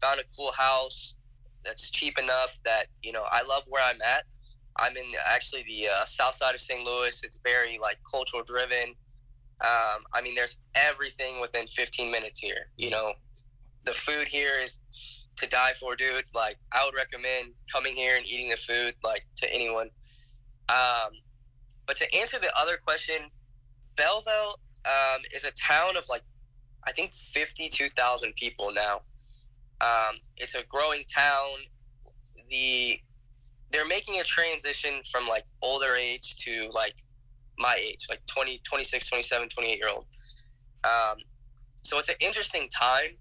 found 0.00 0.20
a 0.20 0.24
cool 0.36 0.52
house 0.52 1.14
that's 1.64 1.90
cheap 1.90 2.18
enough 2.18 2.58
that 2.64 2.86
you 3.02 3.12
know 3.12 3.24
I 3.30 3.42
love 3.48 3.62
where 3.68 3.82
I'm 3.82 4.00
at. 4.02 4.24
I'm 4.78 4.96
in 4.96 5.04
actually 5.26 5.62
the 5.62 5.88
uh, 5.88 6.04
south 6.04 6.34
side 6.34 6.54
of 6.54 6.60
St. 6.60 6.84
Louis. 6.84 7.22
It's 7.22 7.38
very 7.42 7.78
like 7.80 7.98
cultural 8.10 8.42
driven. 8.42 8.94
Um, 9.62 10.04
I 10.12 10.20
mean, 10.22 10.34
there's 10.34 10.58
everything 10.74 11.40
within 11.40 11.66
15 11.66 12.10
minutes 12.10 12.38
here. 12.38 12.68
You 12.76 12.90
know, 12.90 13.12
the 13.86 13.92
food 13.92 14.28
here 14.28 14.52
is 14.62 14.80
to 15.36 15.46
die 15.48 15.72
for, 15.78 15.96
dude. 15.96 16.24
Like 16.34 16.58
I 16.72 16.84
would 16.84 16.94
recommend 16.94 17.52
coming 17.72 17.94
here 17.94 18.16
and 18.16 18.26
eating 18.26 18.50
the 18.50 18.56
food 18.56 18.94
like 19.04 19.26
to 19.36 19.52
anyone. 19.52 19.90
Um, 20.68 21.12
but 21.86 21.96
to 21.96 22.14
answer 22.14 22.38
the 22.38 22.52
other 22.58 22.76
question, 22.76 23.30
Belleville 23.96 24.58
um, 24.84 25.20
is 25.32 25.44
a 25.44 25.52
town 25.52 25.96
of 25.96 26.04
like 26.08 26.22
I 26.86 26.92
think 26.92 27.12
fifty 27.12 27.68
two 27.68 27.88
thousand 27.88 28.34
people 28.36 28.72
now. 28.72 29.02
Um, 29.80 30.16
it's 30.36 30.54
a 30.54 30.64
growing 30.64 31.04
town. 31.04 31.66
The 32.48 33.00
they're 33.72 33.86
making 33.86 34.20
a 34.20 34.24
transition 34.24 35.02
from 35.10 35.26
like 35.26 35.44
older 35.62 35.94
age 35.94 36.36
to 36.36 36.70
like 36.72 36.94
my 37.58 37.76
age, 37.80 38.06
like 38.08 38.20
20, 38.26 38.60
26, 38.64 39.08
27, 39.08 39.48
28 39.48 39.78
year 39.78 39.88
old. 39.88 40.04
Um, 40.84 41.18
so 41.82 41.98
it's 41.98 42.08
an 42.08 42.16
interesting 42.20 42.68
time 42.68 43.16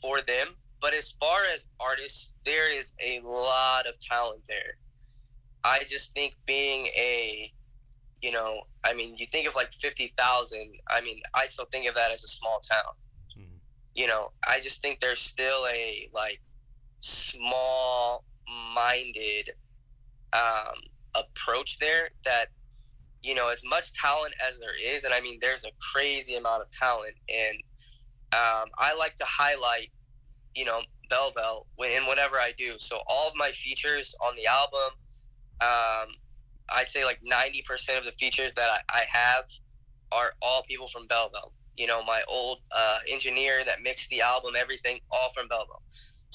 for 0.00 0.20
them. 0.20 0.48
But 0.84 0.92
as 0.92 1.12
far 1.12 1.38
as 1.50 1.66
artists, 1.80 2.34
there 2.44 2.70
is 2.70 2.92
a 3.02 3.18
lot 3.20 3.86
of 3.86 3.98
talent 3.98 4.42
there. 4.46 4.76
I 5.64 5.78
just 5.86 6.12
think 6.12 6.34
being 6.44 6.88
a, 6.88 7.50
you 8.20 8.30
know, 8.30 8.64
I 8.84 8.92
mean, 8.92 9.16
you 9.16 9.24
think 9.24 9.48
of 9.48 9.54
like 9.54 9.72
50,000. 9.72 10.74
I 10.90 11.00
mean, 11.00 11.22
I 11.32 11.46
still 11.46 11.64
think 11.72 11.88
of 11.88 11.94
that 11.94 12.10
as 12.10 12.22
a 12.22 12.28
small 12.28 12.60
town. 12.60 12.92
Mm-hmm. 13.32 13.56
You 13.94 14.08
know, 14.08 14.32
I 14.46 14.60
just 14.60 14.82
think 14.82 14.98
there's 14.98 15.20
still 15.20 15.66
a 15.72 16.10
like 16.12 16.42
small 17.00 18.24
minded 18.74 19.52
um, 20.34 20.82
approach 21.14 21.78
there 21.78 22.10
that 22.26 22.48
you 23.22 23.34
know 23.34 23.48
as 23.48 23.62
much 23.64 23.94
talent 23.94 24.34
as 24.46 24.60
there 24.60 24.74
is 24.78 25.04
and 25.04 25.14
i 25.14 25.20
mean 25.20 25.38
there's 25.40 25.64
a 25.64 25.70
crazy 25.94 26.34
amount 26.34 26.60
of 26.60 26.70
talent 26.70 27.14
and 27.30 27.56
um, 28.34 28.68
i 28.78 28.94
like 28.98 29.16
to 29.16 29.24
highlight 29.24 29.88
you 30.54 30.64
know 30.64 30.80
Belleville 31.10 31.66
in 31.78 32.06
whatever 32.06 32.36
i 32.36 32.52
do. 32.56 32.74
So 32.78 33.00
all 33.06 33.28
of 33.28 33.34
my 33.36 33.50
features 33.50 34.14
on 34.20 34.34
the 34.36 34.46
album 34.46 34.98
um, 35.60 36.14
i'd 36.76 36.88
say 36.88 37.04
like 37.04 37.20
90% 37.30 37.98
of 37.98 38.04
the 38.04 38.12
features 38.12 38.52
that 38.54 38.68
I, 38.70 38.80
I 39.00 39.02
have 39.10 39.44
are 40.12 40.32
all 40.42 40.62
people 40.62 40.86
from 40.86 41.06
Belleville 41.06 41.52
you 41.76 41.86
know 41.86 42.02
my 42.04 42.22
old 42.28 42.58
uh, 42.74 42.98
engineer 43.10 43.64
that 43.66 43.82
mixed 43.82 44.08
the 44.08 44.22
album 44.22 44.54
everything 44.56 45.00
all 45.10 45.30
from 45.34 45.48
Belleville 45.48 45.82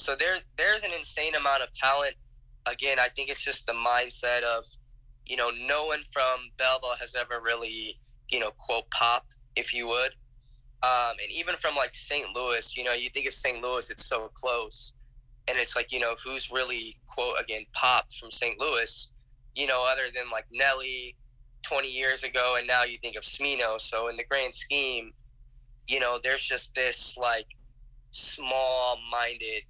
so 0.00 0.16
there 0.16 0.36
there's 0.56 0.82
an 0.82 0.92
insane 0.96 1.34
amount 1.34 1.62
of 1.62 1.70
talent. 1.72 2.14
Again, 2.66 2.98
I 2.98 3.08
think 3.08 3.28
it's 3.28 3.44
just 3.44 3.66
the 3.66 3.72
mindset 3.72 4.42
of, 4.42 4.64
you 5.26 5.36
know, 5.36 5.50
no 5.50 5.86
one 5.86 6.00
from 6.10 6.50
Belleville 6.58 6.96
has 6.98 7.14
ever 7.14 7.40
really, 7.42 7.98
you 8.30 8.40
know, 8.40 8.50
quote 8.58 8.90
popped, 8.90 9.36
if 9.56 9.74
you 9.74 9.86
would. 9.88 10.12
Um, 10.82 11.16
and 11.22 11.30
even 11.30 11.56
from 11.56 11.76
like 11.76 11.94
St. 11.94 12.26
Louis, 12.34 12.76
you 12.76 12.84
know, 12.84 12.92
you 12.92 13.10
think 13.10 13.26
of 13.26 13.34
St. 13.34 13.62
Louis, 13.62 13.90
it's 13.90 14.06
so 14.06 14.30
close. 14.34 14.92
And 15.48 15.58
it's 15.58 15.76
like, 15.76 15.92
you 15.92 16.00
know, 16.00 16.14
who's 16.24 16.50
really, 16.50 16.96
quote, 17.08 17.34
again, 17.40 17.66
popped 17.72 18.16
from 18.16 18.30
St. 18.30 18.58
Louis, 18.58 19.10
you 19.54 19.66
know, 19.66 19.86
other 19.90 20.04
than 20.14 20.30
like 20.30 20.46
Nelly 20.52 21.16
20 21.62 21.88
years 21.90 22.22
ago. 22.22 22.56
And 22.58 22.66
now 22.66 22.84
you 22.84 22.98
think 22.98 23.16
of 23.16 23.22
Smino. 23.24 23.80
So 23.80 24.08
in 24.08 24.16
the 24.16 24.24
grand 24.24 24.54
scheme, 24.54 25.12
you 25.86 26.00
know, 26.00 26.18
there's 26.22 26.42
just 26.42 26.74
this 26.74 27.16
like 27.16 27.46
small 28.12 28.98
minded 29.10 29.64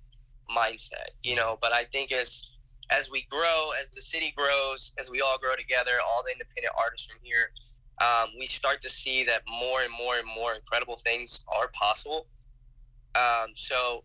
mindset, 0.55 1.11
you 1.23 1.35
know, 1.35 1.59
but 1.61 1.73
I 1.73 1.85
think 1.85 2.13
as 2.13 2.47
as 2.91 3.09
we 3.11 3.25
grow, 3.31 3.71
as 3.81 3.93
the 3.93 4.01
city 4.01 4.35
grows, 4.37 4.93
as 4.99 5.09
we 5.11 5.21
all 5.21 5.39
grow 5.39 5.55
together, 5.55 5.93
all 6.05 6.23
the 6.25 6.33
independent 6.33 6.75
artists 6.77 7.07
from 7.07 7.19
here, 7.23 7.53
um, 8.01 8.31
we 8.39 8.47
start 8.47 8.81
to 8.83 8.89
see 8.89 9.25
that 9.25 9.43
more 9.49 9.83
and 9.83 9.93
more 9.93 10.17
and 10.17 10.27
more 10.27 10.55
incredible 10.55 10.97
things 10.97 11.45
are 11.55 11.69
possible. 11.75 12.27
Um, 13.15 13.51
so 13.55 14.05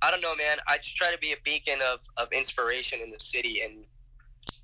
I 0.00 0.10
don't 0.10 0.20
know, 0.20 0.34
man. 0.36 0.58
I 0.68 0.76
just 0.76 0.96
try 0.96 1.12
to 1.12 1.18
be 1.18 1.32
a 1.32 1.36
beacon 1.44 1.78
of, 1.84 2.00
of 2.16 2.28
inspiration 2.32 3.00
in 3.00 3.10
the 3.10 3.20
city 3.20 3.62
and, 3.62 3.84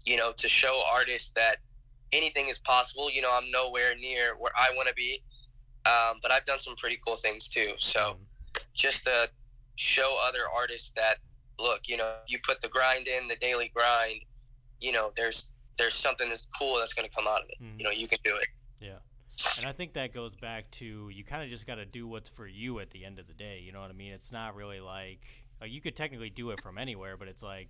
you 0.05 0.17
know, 0.17 0.33
to 0.33 0.49
show 0.49 0.83
artists 0.93 1.31
that 1.33 1.57
anything 2.13 2.49
is 2.49 2.59
possible. 2.59 3.11
You 3.11 3.23
know, 3.23 3.31
I'm 3.33 3.51
nowhere 3.51 3.97
near 3.97 4.37
where 4.39 4.53
I 4.57 4.71
want 4.75 4.89
to 4.89 4.95
be, 4.95 5.23
um, 5.87 6.19
but 6.23 6.31
I've 6.31 6.45
done 6.45 6.59
some 6.59 6.77
pretty 6.77 6.99
cool 7.05 7.17
things 7.17 7.49
too. 7.49 7.73
So 7.79 8.01
mm-hmm. 8.01 8.63
just 8.75 9.05
to 9.05 9.31
show 9.77 10.19
other 10.25 10.41
artists 10.55 10.91
that 10.97 11.17
look, 11.59 11.83
you 11.87 11.97
know, 11.97 12.15
you 12.27 12.39
put 12.47 12.61
the 12.61 12.69
grind 12.69 13.09
in, 13.09 13.29
the 13.29 13.37
daily 13.37 13.71
grind, 13.75 14.21
you 14.81 14.93
know, 14.93 15.13
there's 15.17 15.51
there's 15.79 15.95
something 15.95 16.29
that's 16.29 16.47
cool 16.59 16.79
that's 16.79 16.93
going 16.93 17.09
to 17.09 17.15
come 17.15 17.29
out 17.29 17.43
of 17.43 17.49
it. 17.49 17.63
Mm-hmm. 17.63 17.79
You 17.79 17.85
know, 17.85 17.91
you 17.91 18.09
can 18.09 18.19
do 18.25 18.35
it. 18.35 18.49
And 19.59 19.67
I 19.67 19.73
think 19.73 19.95
that 19.95 20.13
goes 20.13 20.35
back 20.35 20.71
to 20.73 21.09
you 21.09 21.25
kind 21.25 21.43
of 21.43 21.49
just 21.49 21.67
got 21.67 21.77
to 21.77 21.85
do 21.85 22.07
what's 22.07 22.29
for 22.29 22.47
you 22.47 22.81
at 22.81 22.91
the 22.91 23.05
end 23.05 23.19
of 23.19 23.27
the 23.27 23.35
day. 23.35 23.63
You 23.65 23.73
know 23.73 23.81
what 23.81 23.91
I 23.91 23.95
mean? 23.95 24.13
It's 24.13 24.33
not 24.33 24.55
really 24.55 24.81
like 24.81 25.21
like 25.61 25.71
you 25.71 25.81
could 25.81 25.97
technically 25.97 26.31
do 26.31 26.51
it 26.51 26.61
from 26.63 26.79
anywhere, 26.79 27.17
but 27.17 27.29
it's 27.29 27.43
like 27.43 27.69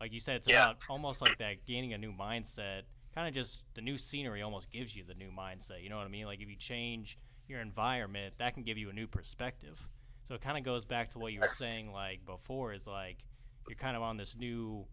like 0.00 0.12
you 0.12 0.20
said, 0.20 0.36
it's 0.36 0.48
yeah. 0.48 0.64
about 0.64 0.82
almost 0.88 1.20
like 1.20 1.38
that 1.38 1.64
gaining 1.66 1.92
a 1.92 1.98
new 1.98 2.12
mindset. 2.12 2.82
Kind 3.14 3.28
of 3.28 3.34
just 3.34 3.62
the 3.74 3.80
new 3.80 3.96
scenery 3.96 4.42
almost 4.42 4.70
gives 4.70 4.94
you 4.94 5.04
the 5.04 5.14
new 5.14 5.30
mindset. 5.30 5.82
You 5.82 5.88
know 5.88 5.96
what 5.96 6.06
I 6.06 6.10
mean? 6.10 6.26
Like 6.26 6.40
if 6.40 6.48
you 6.48 6.56
change 6.56 7.16
your 7.48 7.60
environment, 7.60 8.34
that 8.38 8.54
can 8.54 8.64
give 8.64 8.78
you 8.78 8.90
a 8.90 8.92
new 8.92 9.06
perspective. 9.06 9.80
So 10.24 10.34
it 10.34 10.40
kind 10.40 10.58
of 10.58 10.64
goes 10.64 10.84
back 10.84 11.10
to 11.10 11.18
what 11.18 11.32
you 11.32 11.40
were 11.40 11.48
saying 11.48 11.92
like 11.92 12.24
before 12.24 12.72
is 12.72 12.86
like 12.86 13.18
you're 13.68 13.76
kind 13.76 13.96
of 13.96 14.02
on 14.02 14.16
this 14.16 14.36
new 14.36 14.86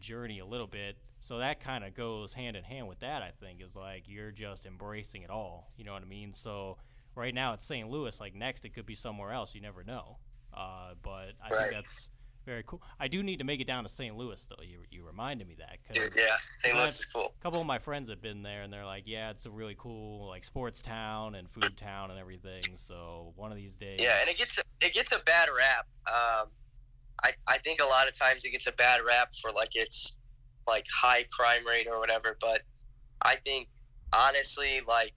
journey 0.00 0.38
a 0.38 0.46
little 0.46 0.66
bit. 0.66 0.96
So 1.20 1.38
that 1.38 1.60
kind 1.60 1.84
of 1.84 1.94
goes 1.94 2.32
hand 2.32 2.56
in 2.56 2.64
hand 2.64 2.88
with 2.88 3.00
that, 3.00 3.22
I 3.22 3.30
think, 3.30 3.62
is 3.62 3.76
like 3.76 4.04
you're 4.06 4.30
just 4.30 4.66
embracing 4.66 5.22
it 5.22 5.30
all. 5.30 5.70
You 5.76 5.84
know 5.84 5.92
what 5.92 6.02
I 6.02 6.06
mean? 6.06 6.32
So 6.32 6.78
right 7.14 7.34
now 7.34 7.52
it's 7.54 7.66
St. 7.66 7.88
Louis. 7.88 8.18
Like 8.20 8.34
next, 8.34 8.64
it 8.64 8.70
could 8.70 8.86
be 8.86 8.94
somewhere 8.94 9.32
else. 9.32 9.54
You 9.54 9.60
never 9.60 9.84
know. 9.84 10.18
Uh, 10.52 10.94
but 11.02 11.32
I 11.42 11.48
right. 11.50 11.52
think 11.52 11.74
that's 11.74 12.10
very 12.44 12.62
cool. 12.66 12.82
I 12.98 13.08
do 13.08 13.22
need 13.22 13.38
to 13.38 13.44
make 13.44 13.60
it 13.60 13.66
down 13.66 13.84
to 13.84 13.88
St. 13.88 14.16
Louis, 14.16 14.44
though. 14.48 14.62
You, 14.62 14.80
you 14.90 15.04
reminded 15.06 15.46
me 15.46 15.56
that. 15.58 15.78
Cause 15.86 16.10
yeah, 16.16 16.36
St. 16.56 16.74
Louis 16.74 16.98
is 16.98 17.06
cool. 17.06 17.34
A 17.38 17.42
couple 17.42 17.60
of 17.60 17.66
my 17.66 17.78
friends 17.78 18.08
have 18.08 18.22
been 18.22 18.42
there, 18.42 18.62
and 18.62 18.72
they're 18.72 18.86
like, 18.86 19.04
"Yeah, 19.06 19.30
it's 19.30 19.46
a 19.46 19.50
really 19.50 19.76
cool 19.78 20.26
like 20.28 20.44
sports 20.44 20.82
town 20.82 21.34
and 21.34 21.48
food 21.48 21.76
town 21.76 22.10
and 22.10 22.18
everything." 22.18 22.62
So 22.76 23.32
one 23.36 23.52
of 23.52 23.56
these 23.56 23.74
days. 23.74 24.00
Yeah, 24.02 24.16
and 24.20 24.28
it 24.28 24.38
gets 24.38 24.58
a, 24.58 24.62
it 24.80 24.94
gets 24.94 25.12
a 25.12 25.18
bad 25.20 25.48
rap. 25.56 25.86
Um, 26.08 26.48
I 27.22 27.32
I 27.46 27.58
think 27.58 27.80
a 27.80 27.86
lot 27.86 28.08
of 28.08 28.18
times 28.18 28.44
it 28.44 28.50
gets 28.50 28.66
a 28.66 28.72
bad 28.72 29.00
rap 29.06 29.30
for 29.40 29.50
like 29.50 29.74
its 29.74 30.18
like 30.66 30.86
high 30.92 31.24
crime 31.30 31.66
rate 31.66 31.86
or 31.90 31.98
whatever, 31.98 32.36
but 32.40 32.62
I 33.22 33.36
think 33.36 33.68
honestly, 34.14 34.80
like 34.86 35.12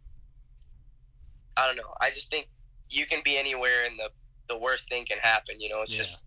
I 1.58 1.68
don't 1.68 1.78
know. 1.78 1.94
I 2.02 2.10
just 2.10 2.30
think 2.30 2.48
you 2.90 3.06
can 3.06 3.22
be 3.24 3.38
anywhere 3.38 3.86
and 3.86 3.98
the 3.98 4.10
the 4.48 4.58
worst 4.58 4.90
thing 4.90 5.06
can 5.06 5.20
happen. 5.20 5.60
You 5.60 5.70
know, 5.70 5.82
it's 5.82 5.94
yeah. 5.94 6.04
just 6.04 6.26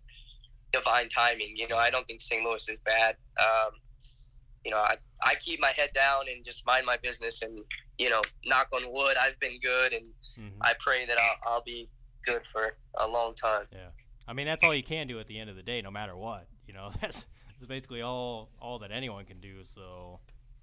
divine 0.71 1.09
timing. 1.09 1.55
You 1.55 1.67
know, 1.67 1.77
I 1.77 1.89
don't 1.89 2.07
think 2.07 2.21
St. 2.21 2.43
Louis 2.43 2.67
is 2.67 2.79
bad. 2.85 3.15
Um, 3.39 3.71
you 4.65 4.71
know, 4.71 4.77
I, 4.77 4.95
I 5.23 5.35
keep 5.35 5.59
my 5.61 5.69
head 5.69 5.91
down 5.93 6.25
and 6.33 6.43
just 6.43 6.65
mind 6.65 6.85
my 6.85 6.97
business 6.97 7.41
and, 7.41 7.59
you 7.97 8.09
know, 8.09 8.21
knock 8.45 8.67
on 8.73 8.91
wood, 8.91 9.15
I've 9.19 9.39
been 9.39 9.59
good 9.61 9.93
and 9.93 10.05
mm-hmm. 10.05 10.57
I 10.61 10.73
pray 10.79 11.05
that 11.05 11.17
I'll, 11.17 11.53
I'll 11.53 11.63
be 11.63 11.89
good 12.23 12.43
for 12.43 12.77
a 12.99 13.07
long 13.07 13.33
time. 13.33 13.65
Yeah. 13.71 13.87
I 14.27 14.33
mean, 14.33 14.45
that's 14.45 14.63
all 14.63 14.73
you 14.73 14.83
can 14.83 15.07
do 15.07 15.19
at 15.19 15.27
the 15.27 15.39
end 15.39 15.49
of 15.49 15.55
the 15.55 15.63
day, 15.63 15.81
no 15.81 15.91
matter 15.91 16.15
what. 16.15 16.47
You 16.67 16.73
know, 16.73 16.89
that's, 17.01 17.25
that's 17.59 17.67
basically 17.67 18.01
all, 18.01 18.49
all 18.61 18.79
that 18.79 18.91
anyone 18.91 19.25
can 19.25 19.39
do. 19.39 19.63
So, 19.63 20.19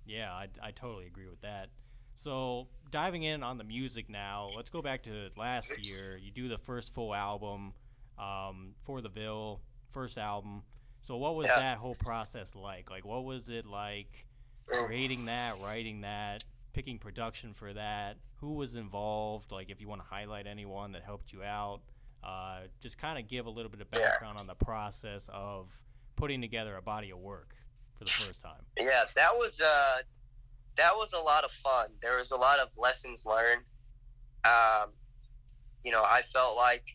yeah, 0.07 0.33
I, 0.33 0.49
I 0.63 0.71
totally 0.71 1.07
agree 1.07 1.29
with 1.29 1.41
that. 1.43 1.69
So, 2.17 2.69
diving 2.91 3.23
in 3.23 3.43
on 3.43 3.59
the 3.59 3.65
music 3.65 4.09
now, 4.09 4.51
let's 4.57 4.71
go 4.71 4.83
back 4.83 5.03
to 5.05 5.31
last 5.37 5.79
year. 5.83 6.19
You 6.23 6.31
do 6.31 6.49
the 6.49 6.59
first 6.59 6.95
full 6.95 7.15
album 7.15 7.73
um, 8.19 8.75
for 8.83 9.01
the 9.01 9.09
Ville 9.09 9.61
first 9.91 10.19
album. 10.19 10.63
So 11.01 11.17
what 11.17 11.37
was 11.37 11.47
yeah. 11.47 11.61
that 11.61 11.79
whole 11.79 11.95
process 11.95 12.55
like? 12.55 12.91
Like 12.91 13.05
what 13.05 13.25
was 13.25 13.49
it 13.49 13.67
like 13.67 14.27
creating 14.67 15.27
that, 15.27 15.61
writing 15.61 16.03
that, 16.03 16.45
picking 16.73 16.99
production 16.99 17.55
for 17.55 17.73
that? 17.73 18.17
Who 18.37 18.55
was 18.55 18.75
involved? 18.77 19.53
Like 19.53 19.71
if 19.71 19.81
you 19.81 19.89
want 19.89 20.03
to 20.03 20.07
highlight 20.07 20.47
anyone 20.47 20.93
that 20.93 21.03
helped 21.03 21.33
you 21.33 21.43
out, 21.43 21.81
uh, 22.25 22.61
just 22.81 22.99
kind 22.99 23.19
of 23.19 23.29
give 23.29 23.47
a 23.47 23.51
little 23.51 23.71
bit 23.71 23.81
of 23.81 23.91
background 23.91 24.35
yeah. 24.37 24.41
on 24.41 24.47
the 24.47 24.55
process 24.55 25.29
of 25.33 25.79
putting 26.17 26.41
together 26.41 26.77
a 26.77 26.83
body 26.83 27.11
of 27.11 27.19
work 27.19 27.55
for 27.99 28.05
the 28.05 28.11
first 28.11 28.41
time. 28.41 28.63
Yeah, 28.79 29.05
that 29.15 29.35
was 29.35 29.61
uh, 29.61 29.99
that 30.77 30.93
was 30.95 31.13
a 31.13 31.21
lot 31.21 31.45
of 31.45 31.51
fun. 31.51 31.89
There 32.01 32.19
was 32.19 32.31
a 32.31 32.37
lot 32.37 32.59
of 32.59 32.71
lessons 32.79 33.25
learned. 33.27 33.63
Um, 34.45 34.91
you 35.85 35.93
know, 35.93 36.03
I 36.05 36.23
felt 36.23 36.57
like 36.57 36.87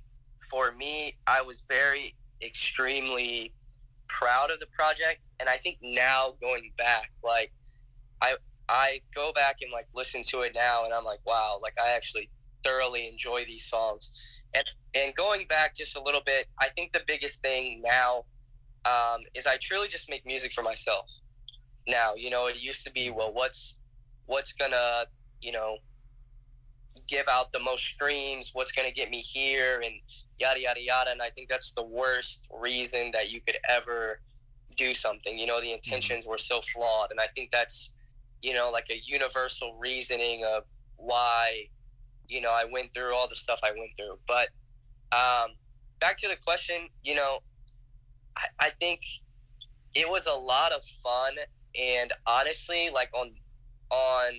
for 0.50 0.72
me, 0.72 1.18
I 1.28 1.42
was 1.42 1.64
very 1.68 2.16
extremely 2.42 3.54
proud 4.10 4.50
of 4.52 4.60
the 4.60 4.68
project 4.68 5.30
and 5.40 5.48
i 5.48 5.56
think 5.56 5.78
now 5.82 6.34
going 6.42 6.72
back 6.78 7.12
like 7.24 7.54
i 8.22 8.34
i 8.68 9.00
go 9.14 9.32
back 9.32 9.58
and 9.62 9.72
like 9.72 9.88
listen 9.94 10.24
to 10.24 10.42
it 10.42 10.54
now 10.56 10.84
and 10.84 10.94
i'm 10.94 11.06
like 11.06 11.20
wow 11.26 11.58
like 11.62 11.76
i 11.82 11.92
actually 11.96 12.30
thoroughly 12.64 13.08
enjoy 13.08 13.46
these 13.46 13.64
songs 13.64 14.12
and 14.54 14.66
and 14.96 15.14
going 15.16 15.46
back 15.48 15.76
just 15.76 15.96
a 15.96 16.02
little 16.02 16.22
bit 16.26 16.48
i 16.60 16.68
think 16.68 16.92
the 16.94 17.02
biggest 17.08 17.42
thing 17.42 17.82
now 17.84 18.24
um, 18.86 19.22
is 19.36 19.46
i 19.46 19.58
truly 19.62 19.88
just 19.88 20.10
make 20.10 20.26
music 20.26 20.52
for 20.52 20.64
myself 20.64 21.20
now 21.88 22.14
you 22.16 22.30
know 22.30 22.48
it 22.48 22.62
used 22.62 22.84
to 22.84 22.92
be 22.92 23.10
well 23.10 23.32
what's 23.34 23.80
what's 24.26 24.54
gonna 24.54 25.06
you 25.42 25.52
know 25.52 25.78
give 27.08 27.26
out 27.32 27.52
the 27.52 27.60
most 27.60 27.84
streams 27.84 28.52
what's 28.54 28.72
gonna 28.72 28.92
get 28.92 29.10
me 29.10 29.20
here 29.20 29.82
and 29.84 29.94
yada 30.40 30.62
yada 30.62 30.82
yada. 30.82 31.12
And 31.12 31.22
I 31.22 31.30
think 31.30 31.50
that's 31.50 31.74
the 31.74 31.84
worst 31.84 32.48
reason 32.52 33.12
that 33.12 33.32
you 33.32 33.42
could 33.42 33.58
ever 33.70 34.22
do 34.78 34.94
something. 34.94 35.38
You 35.38 35.46
know, 35.46 35.60
the 35.60 35.68
mm-hmm. 35.68 35.76
intentions 35.76 36.26
were 36.26 36.38
so 36.38 36.62
flawed, 36.62 37.12
and 37.12 37.20
I 37.20 37.28
think 37.28 37.52
that's 37.52 37.94
you 38.42 38.54
know 38.54 38.70
like 38.72 38.88
a 38.90 39.02
universal 39.06 39.78
reasoning 39.78 40.44
of 40.46 40.64
why 40.96 41.66
you 42.28 42.42
know 42.42 42.52
I 42.52 42.66
went 42.72 42.94
through 42.94 43.14
all 43.14 43.28
the 43.28 43.36
stuff 43.36 43.60
I 43.64 43.72
went 43.72 43.92
through. 43.98 44.18
But 44.28 44.50
um, 45.12 45.52
back 46.00 46.18
to 46.18 46.28
the 46.28 46.36
question, 46.36 46.90
you 47.04 47.16
know, 47.16 47.40
I, 48.38 48.48
I 48.60 48.70
think 48.80 49.02
it 49.96 50.08
was 50.10 50.26
a 50.28 50.34
lot 50.34 50.72
of 50.72 50.84
fun, 50.84 51.34
and 51.80 52.12
honestly, 52.26 52.90
like 52.94 53.10
on 53.14 53.32
on 53.92 54.34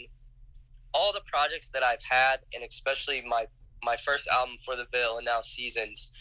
all 0.95 1.13
the 1.13 1.23
projects 1.27 1.71
that 1.71 1.83
I've 1.83 2.03
had, 2.09 2.39
and 2.55 2.65
especially 2.65 3.23
my 3.27 3.47
my 3.83 3.97
first 3.97 4.29
album 4.29 4.57
for 4.65 4.77
the 4.77 4.87
Ville 4.93 5.17
and 5.17 5.25
now 5.25 5.41
Seasons, 5.41 6.13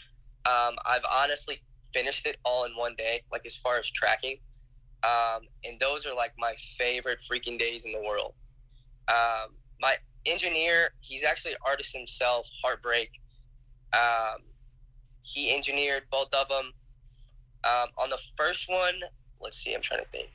um, 0.46 0.76
I've 0.86 1.04
honestly 1.10 1.62
finished 1.92 2.26
it 2.26 2.36
all 2.44 2.64
in 2.64 2.72
one 2.72 2.94
day, 2.96 3.20
like 3.30 3.44
as 3.46 3.56
far 3.56 3.78
as 3.78 3.90
tracking. 3.90 4.38
Um, 5.02 5.42
and 5.64 5.78
those 5.80 6.06
are 6.06 6.14
like 6.14 6.32
my 6.38 6.54
favorite 6.76 7.20
freaking 7.20 7.58
days 7.58 7.84
in 7.84 7.92
the 7.92 8.00
world. 8.00 8.34
Um, 9.08 9.56
my 9.80 9.96
engineer, 10.26 10.90
he's 11.00 11.24
actually 11.24 11.52
an 11.52 11.58
artist 11.66 11.96
himself, 11.96 12.48
Heartbreak. 12.62 13.10
Um, 13.92 14.42
he 15.22 15.54
engineered 15.54 16.04
both 16.10 16.32
of 16.34 16.48
them. 16.48 16.72
Um, 17.64 17.88
on 17.98 18.10
the 18.10 18.20
first 18.36 18.68
one, 18.68 19.00
let's 19.40 19.58
see, 19.58 19.74
I'm 19.74 19.82
trying 19.82 20.00
to 20.00 20.06
think. 20.06 20.30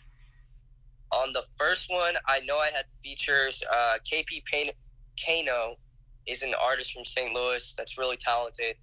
On 1.12 1.34
the 1.34 1.44
first 1.58 1.90
one, 1.90 2.16
I 2.28 2.40
know 2.42 2.58
I 2.58 2.70
had 2.76 2.86
features. 3.04 3.64
Uh, 3.72 3.98
KP 4.04 4.44
Kano 5.24 5.78
is 6.28 6.42
an 6.42 6.54
artist 6.62 6.94
from 6.94 7.06
St. 7.06 7.34
Louis 7.34 7.74
that's 7.78 7.98
really 7.98 8.18
talented. 8.18 8.76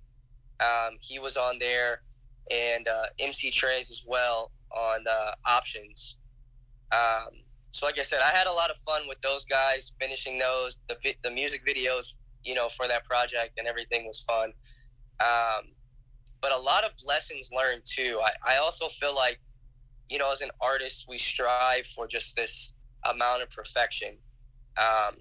Um, 0.61 0.99
he 1.01 1.19
was 1.19 1.37
on 1.37 1.59
there 1.59 2.03
and 2.51 2.89
uh, 2.89 3.07
MC 3.19 3.51
Trays 3.51 3.91
as 3.91 4.05
well 4.07 4.53
on 4.71 5.05
uh, 5.09 5.33
options. 5.47 6.17
Um, 6.93 7.43
so, 7.71 7.87
like 7.87 7.99
I 7.99 8.03
said, 8.03 8.21
I 8.23 8.31
had 8.31 8.47
a 8.47 8.53
lot 8.53 8.71
of 8.71 8.77
fun 8.77 9.03
with 9.09 9.21
those 9.21 9.45
guys 9.45 9.93
finishing 10.01 10.39
those. 10.39 10.81
The 10.89 10.97
vi- 11.03 11.17
the 11.23 11.31
music 11.31 11.67
videos, 11.67 12.15
you 12.45 12.55
know, 12.55 12.69
for 12.69 12.89
that 12.89 13.05
project 13.05 13.59
and 13.59 13.67
everything 13.67 14.07
was 14.07 14.21
fun. 14.21 14.53
Um, 15.21 15.73
but 16.41 16.53
a 16.53 16.59
lot 16.59 16.85
of 16.85 16.93
lessons 17.07 17.51
learned 17.55 17.83
too. 17.85 18.21
I, 18.23 18.55
I 18.55 18.57
also 18.59 18.89
feel 18.89 19.15
like, 19.15 19.41
you 20.09 20.19
know, 20.19 20.33
as 20.33 20.41
an 20.41 20.51
artist, 20.61 21.07
we 21.09 21.19
strive 21.19 21.87
for 21.87 22.07
just 22.07 22.37
this 22.37 22.75
amount 23.09 23.43
of 23.43 23.51
perfection. 23.51 24.17
Um, 24.77 25.17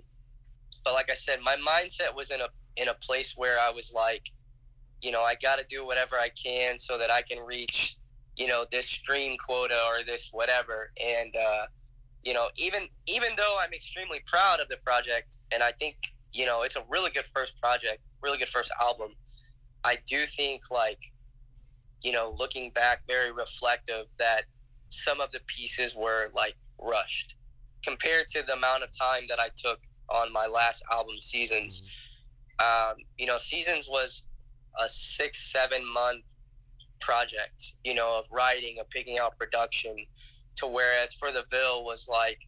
but 0.83 0.93
like 0.93 1.11
I 1.11 1.13
said, 1.13 1.39
my 1.43 1.55
mindset 1.55 2.15
was 2.15 2.31
in 2.31 2.41
a 2.41 2.47
in 2.77 2.87
a 2.87 2.93
place 2.93 3.35
where 3.37 3.59
I 3.59 3.69
was 3.69 3.91
like, 3.93 4.31
you 5.01 5.11
know, 5.11 5.23
I 5.23 5.35
got 5.35 5.59
to 5.59 5.65
do 5.67 5.85
whatever 5.85 6.15
I 6.15 6.29
can 6.29 6.79
so 6.79 6.97
that 6.97 7.11
I 7.11 7.21
can 7.21 7.39
reach, 7.39 7.97
you 8.37 8.47
know, 8.47 8.65
this 8.71 8.87
stream 8.87 9.37
quota 9.37 9.77
or 9.87 10.03
this 10.03 10.29
whatever. 10.31 10.91
And, 11.03 11.35
uh, 11.35 11.65
you 12.23 12.33
know, 12.33 12.47
even 12.55 12.87
even 13.07 13.29
though 13.35 13.57
I'm 13.61 13.73
extremely 13.73 14.21
proud 14.25 14.59
of 14.59 14.69
the 14.69 14.77
project, 14.77 15.37
and 15.53 15.61
I 15.61 15.71
think 15.71 15.97
you 16.33 16.45
know 16.45 16.63
it's 16.63 16.75
a 16.75 16.83
really 16.89 17.11
good 17.11 17.25
first 17.25 17.57
project, 17.61 18.07
really 18.21 18.37
good 18.37 18.49
first 18.49 18.71
album. 18.81 19.15
I 19.83 19.97
do 20.05 20.25
think 20.25 20.69
like, 20.69 20.99
you 22.03 22.11
know, 22.11 22.35
looking 22.37 22.71
back, 22.71 23.01
very 23.07 23.31
reflective 23.31 24.05
that 24.19 24.43
some 24.89 25.19
of 25.19 25.31
the 25.31 25.39
pieces 25.47 25.95
were 25.95 26.27
like 26.33 26.55
rushed 26.79 27.35
compared 27.83 28.27
to 28.27 28.45
the 28.45 28.53
amount 28.53 28.83
of 28.83 28.95
time 28.95 29.23
that 29.27 29.39
I 29.39 29.49
took 29.55 29.79
on 30.09 30.31
my 30.31 30.45
last 30.45 30.83
album, 30.91 31.15
Seasons. 31.19 31.81
Mm-hmm. 32.61 32.91
Um, 32.91 32.97
you 33.17 33.25
know, 33.25 33.39
Seasons 33.39 33.87
was 33.89 34.27
a 34.79 34.87
six 34.87 35.51
seven 35.51 35.81
month 35.91 36.23
project 37.01 37.73
you 37.83 37.93
know 37.93 38.17
of 38.17 38.25
writing 38.31 38.77
of 38.79 38.89
picking 38.89 39.19
out 39.19 39.37
production 39.37 39.95
to 40.55 40.67
whereas 40.67 41.13
for 41.13 41.31
the 41.31 41.43
ville 41.49 41.83
was 41.83 42.07
like 42.07 42.39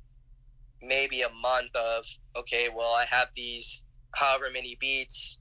maybe 0.86 1.22
a 1.22 1.30
month 1.42 1.76
of 1.76 2.06
okay 2.38 2.70
well 2.76 2.94
i 2.94 3.06
have 3.06 3.30
these 3.36 3.86
however 4.16 4.46
many 4.54 4.78
beats 4.80 5.40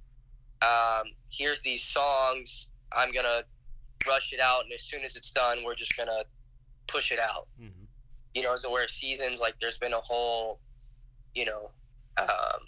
um, 0.63 1.05
here's 1.31 1.63
these 1.63 1.83
songs 1.83 2.71
i'm 2.97 3.11
gonna 3.13 3.43
rush 4.07 4.33
it 4.33 4.41
out 4.41 4.65
and 4.65 4.73
as 4.73 4.83
soon 4.83 5.03
as 5.03 5.17
it's 5.17 5.33
done 5.33 5.59
we're 5.65 5.75
just 5.75 5.97
gonna 5.97 6.25
push 6.87 7.11
it 7.11 7.19
out 7.19 7.49
mm-hmm. 7.61 7.85
you 8.35 8.43
know 8.43 8.55
so 8.57 8.71
where 8.71 8.87
seasons 8.87 9.41
like 9.41 9.59
there's 9.59 9.79
been 9.79 9.93
a 9.93 10.01
whole 10.01 10.61
you 11.35 11.45
know 11.45 11.71
um, 12.21 12.61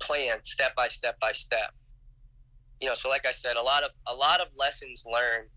plan 0.00 0.42
step 0.42 0.74
by 0.74 0.88
step 0.88 1.18
by 1.20 1.32
step 1.32 1.74
you 2.84 2.88
know, 2.90 2.94
so 2.94 3.08
like 3.08 3.26
I 3.26 3.32
said, 3.32 3.56
a 3.56 3.62
lot 3.62 3.82
of 3.82 3.92
a 4.06 4.14
lot 4.14 4.40
of 4.40 4.48
lessons 4.58 5.04
learned 5.10 5.48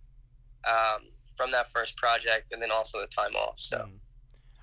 um, 0.65 1.09
from 1.35 1.51
that 1.51 1.69
first 1.69 1.97
project, 1.97 2.53
and 2.53 2.61
then 2.61 2.71
also 2.71 3.01
the 3.01 3.07
time 3.07 3.35
off. 3.35 3.59
So. 3.59 3.77
Mm. 3.77 3.99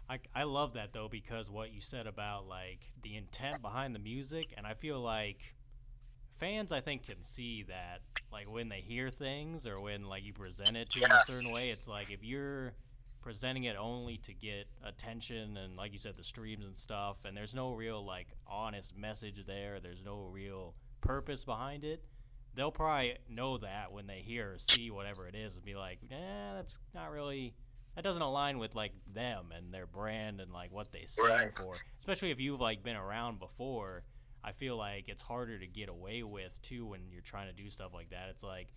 I, 0.08 0.18
I 0.34 0.42
love 0.44 0.74
that 0.74 0.92
though 0.92 1.08
because 1.08 1.50
what 1.50 1.72
you 1.72 1.80
said 1.80 2.06
about 2.06 2.46
like 2.46 2.90
the 3.02 3.16
intent 3.16 3.62
behind 3.62 3.94
the 3.94 3.98
music 3.98 4.52
and 4.56 4.66
I 4.66 4.74
feel 4.74 5.00
like 5.00 5.54
fans 6.38 6.72
I 6.72 6.80
think 6.80 7.06
can 7.06 7.22
see 7.22 7.64
that 7.68 8.00
like 8.30 8.50
when 8.50 8.68
they 8.68 8.80
hear 8.80 9.08
things 9.08 9.66
or 9.66 9.80
when 9.80 10.06
like 10.06 10.24
you 10.24 10.32
present 10.32 10.76
it 10.76 10.90
to 10.90 11.00
yeah. 11.00 11.08
them 11.08 11.18
a 11.22 11.32
certain 11.32 11.52
way 11.52 11.68
it's 11.68 11.88
like 11.88 12.10
if 12.10 12.22
you're 12.22 12.74
presenting 13.22 13.64
it 13.64 13.76
only 13.78 14.18
to 14.18 14.34
get 14.34 14.66
attention 14.84 15.56
and 15.56 15.76
like 15.76 15.92
you 15.92 15.98
said 15.98 16.14
the 16.16 16.24
streams 16.24 16.66
and 16.66 16.76
stuff 16.76 17.24
and 17.24 17.34
there's 17.34 17.54
no 17.54 17.72
real 17.72 18.04
like 18.04 18.28
honest 18.46 18.94
message 18.96 19.42
there 19.46 19.80
there's 19.80 20.04
no 20.04 20.28
real 20.30 20.74
purpose 21.00 21.44
behind 21.44 21.84
it 21.84 22.04
they'll 22.54 22.70
probably 22.70 23.16
know 23.28 23.58
that 23.58 23.92
when 23.92 24.06
they 24.06 24.20
hear 24.24 24.52
or 24.52 24.58
see 24.58 24.90
whatever 24.90 25.26
it 25.26 25.34
is 25.34 25.56
and 25.56 25.64
be 25.64 25.74
like, 25.74 25.98
eh, 26.10 26.54
that's 26.54 26.78
not 26.94 27.10
really 27.10 27.54
that 27.94 28.02
doesn't 28.04 28.22
align 28.22 28.58
with 28.58 28.74
like 28.74 28.92
them 29.12 29.52
and 29.56 29.72
their 29.72 29.86
brand 29.86 30.40
and 30.40 30.52
like 30.52 30.72
what 30.72 30.92
they 30.92 31.04
stand 31.06 31.28
right. 31.28 31.58
for. 31.58 31.74
Especially 31.98 32.30
if 32.30 32.40
you've 32.40 32.60
like 32.60 32.82
been 32.82 32.96
around 32.96 33.38
before, 33.38 34.04
I 34.42 34.52
feel 34.52 34.76
like 34.76 35.08
it's 35.08 35.22
harder 35.22 35.58
to 35.58 35.66
get 35.66 35.88
away 35.88 36.22
with 36.22 36.60
too 36.62 36.86
when 36.86 37.00
you're 37.10 37.22
trying 37.22 37.46
to 37.46 37.52
do 37.52 37.70
stuff 37.70 37.92
like 37.94 38.10
that. 38.10 38.28
It's 38.30 38.42
like 38.42 38.68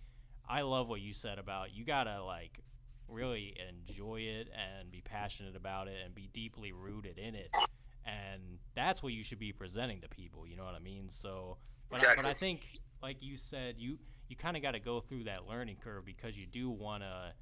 I 0.48 0.62
love 0.62 0.88
what 0.88 1.00
you 1.00 1.12
said 1.12 1.38
about 1.38 1.74
you 1.74 1.84
gotta 1.84 2.22
like 2.22 2.60
really 3.08 3.54
enjoy 3.68 4.20
it 4.20 4.48
and 4.52 4.90
be 4.90 5.00
passionate 5.00 5.56
about 5.56 5.88
it 5.88 5.96
and 6.04 6.14
be 6.14 6.28
deeply 6.32 6.72
rooted 6.72 7.18
in 7.18 7.34
it. 7.34 7.50
And 8.04 8.58
that's 8.74 9.02
what 9.02 9.12
you 9.12 9.22
should 9.22 9.38
be 9.38 9.52
presenting 9.52 10.00
to 10.00 10.08
people. 10.08 10.46
You 10.46 10.56
know 10.56 10.64
what 10.64 10.74
I 10.74 10.78
mean? 10.78 11.10
So, 11.10 11.58
but, 11.90 11.98
exactly. 11.98 12.24
I, 12.24 12.28
but 12.28 12.36
I 12.36 12.38
think 12.38 12.66
like 13.02 13.22
you 13.22 13.36
said, 13.36 13.74
you 13.78 13.98
you 14.28 14.36
kind 14.36 14.56
of 14.56 14.62
got 14.62 14.72
to 14.72 14.80
go 14.80 15.00
through 15.00 15.24
that 15.24 15.46
learning 15.46 15.76
curve 15.82 16.04
because 16.04 16.38
you 16.38 16.46
do 16.46 16.70
want 16.70 17.02
to 17.02 17.32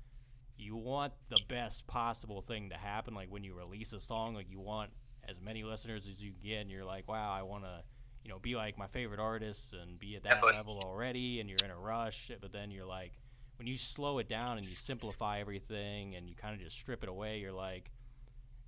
you 0.59 0.77
want 0.77 1.13
the 1.29 1.41
best 1.49 1.87
possible 1.87 2.41
thing 2.41 2.71
to 2.71 2.77
happen 2.77 3.15
like 3.15 3.31
when 3.31 3.45
you 3.45 3.55
release 3.55 3.93
a 3.93 4.01
song 4.01 4.35
like 4.35 4.51
you 4.51 4.59
want 4.59 4.91
as 5.29 5.41
many 5.41 5.63
listeners 5.63 6.09
as 6.09 6.23
you 6.23 6.33
can 6.33 6.41
get 6.43 6.61
and 6.63 6.71
you're 6.71 6.85
like 6.85 7.09
wow 7.09 7.33
i 7.33 7.43
want 7.43 7.65
to 7.65 7.83
you 8.25 8.31
know 8.31 8.39
be 8.39 8.57
like 8.57 8.79
my 8.79 8.87
favorite 8.87 9.21
artists 9.21 9.73
and 9.73 9.99
be 9.99 10.17
at 10.17 10.23
that 10.23 10.45
level 10.45 10.81
already 10.85 11.41
and 11.41 11.49
you're 11.49 11.59
in 11.65 11.71
a 11.71 11.79
rush 11.79 12.31
but 12.41 12.53
then 12.53 12.71
you're 12.71 12.87
like 12.87 13.13
when 13.59 13.67
you 13.67 13.77
slow 13.77 14.19
it 14.19 14.29
down 14.29 14.59
and 14.59 14.67
you 14.67 14.75
simplify 14.75 15.41
everything 15.41 16.15
and 16.15 16.29
you 16.29 16.35
kind 16.35 16.55
of 16.55 16.61
just 16.61 16.77
strip 16.77 17.03
it 17.03 17.09
away 17.09 17.39
you're 17.39 17.53
like 17.53 17.91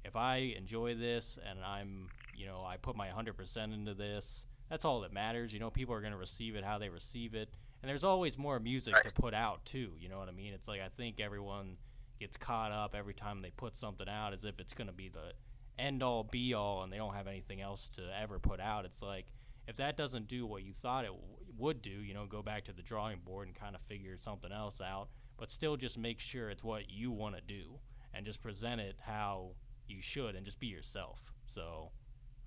if 0.05 0.17
i 0.17 0.55
enjoy 0.57 0.95
this 0.95 1.39
and 1.49 1.59
i'm 1.65 2.09
you 2.37 2.47
know 2.47 2.65
i 2.67 2.77
put 2.77 2.97
my 2.97 3.09
100% 3.09 3.75
into 3.75 3.95
this 3.95 4.47
that's 4.69 4.85
all 4.85 5.01
that 5.01 5.13
matters. 5.13 5.53
You 5.53 5.61
know, 5.61 5.71
people 5.71 5.95
are 5.95 6.01
going 6.01 6.13
to 6.13 6.19
receive 6.19 6.57
it 6.57 6.65
how 6.65 6.79
they 6.79 6.89
receive 6.89 7.35
it. 7.35 7.49
And 7.83 7.89
there's 7.89 8.05
always 8.05 8.37
more 8.37 8.59
music 8.59 8.95
right. 8.95 9.05
to 9.05 9.13
put 9.13 9.35
out, 9.35 9.65
too. 9.65 9.93
You 9.99 10.09
know 10.09 10.19
what 10.19 10.29
I 10.29 10.33
mean? 10.33 10.53
It's 10.53 10.67
like 10.69 10.81
I 10.81 10.89
think 10.89 11.21
everyone 11.21 11.77
gets 12.19 12.37
caught 12.37 12.73
up 12.73 12.95
every 12.95 13.15
time 13.15 13.43
they 13.43 13.51
put 13.51 13.77
something 13.77 14.09
out 14.09 14.33
as 14.33 14.45
if 14.45 14.59
it's 14.59 14.75
going 14.75 14.89
to 14.89 14.93
be 14.93 15.09
the 15.09 15.33
end 15.79 16.03
all 16.03 16.25
be 16.25 16.55
all 16.55 16.83
and 16.83 16.93
they 16.93 16.97
don't 16.97 17.15
have 17.15 17.29
anything 17.29 17.61
else 17.61 17.89
to 17.91 18.03
ever 18.21 18.39
put 18.39 18.61
out. 18.61 18.85
It's 18.85 19.01
like 19.01 19.27
if 19.67 19.77
that 19.77 19.97
doesn't 19.97 20.27
do 20.27 20.47
what 20.47 20.63
you 20.63 20.73
thought 20.73 21.05
it 21.05 21.09
w- 21.09 21.23
would 21.57 21.83
do, 21.83 21.91
you 21.91 22.15
know, 22.15 22.27
go 22.27 22.43
back 22.43 22.65
to 22.65 22.73
the 22.73 22.83
drawing 22.83 23.19
board 23.25 23.47
and 23.47 23.57
kind 23.57 23.75
of 23.75 23.83
figure 23.83 24.17
something 24.17 24.51
else 24.51 24.81
out, 24.81 25.09
but 25.37 25.51
still 25.51 25.77
just 25.77 25.97
make 25.97 26.21
sure 26.21 26.51
it's 26.51 26.65
what 26.65 26.91
you 26.91 27.11
want 27.11 27.37
to 27.37 27.41
do 27.41 27.79
and 28.13 28.27
just 28.27 28.43
present 28.43 28.81
it 28.81 28.97
how 29.01 29.51
you 29.87 30.01
should 30.01 30.35
and 30.35 30.45
just 30.45 30.59
be 30.59 30.67
yourself. 30.67 31.33
So 31.47 31.91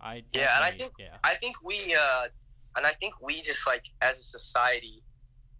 I 0.01 0.23
yeah, 0.33 0.55
and 0.57 0.65
I 0.65 0.71
think 0.71 0.91
yeah. 0.99 1.17
I 1.23 1.35
think 1.35 1.63
we 1.63 1.95
uh, 1.97 2.27
and 2.75 2.85
I 2.85 2.91
think 2.91 3.21
we 3.21 3.41
just 3.41 3.65
like 3.65 3.85
as 4.01 4.17
a 4.17 4.23
society 4.23 5.03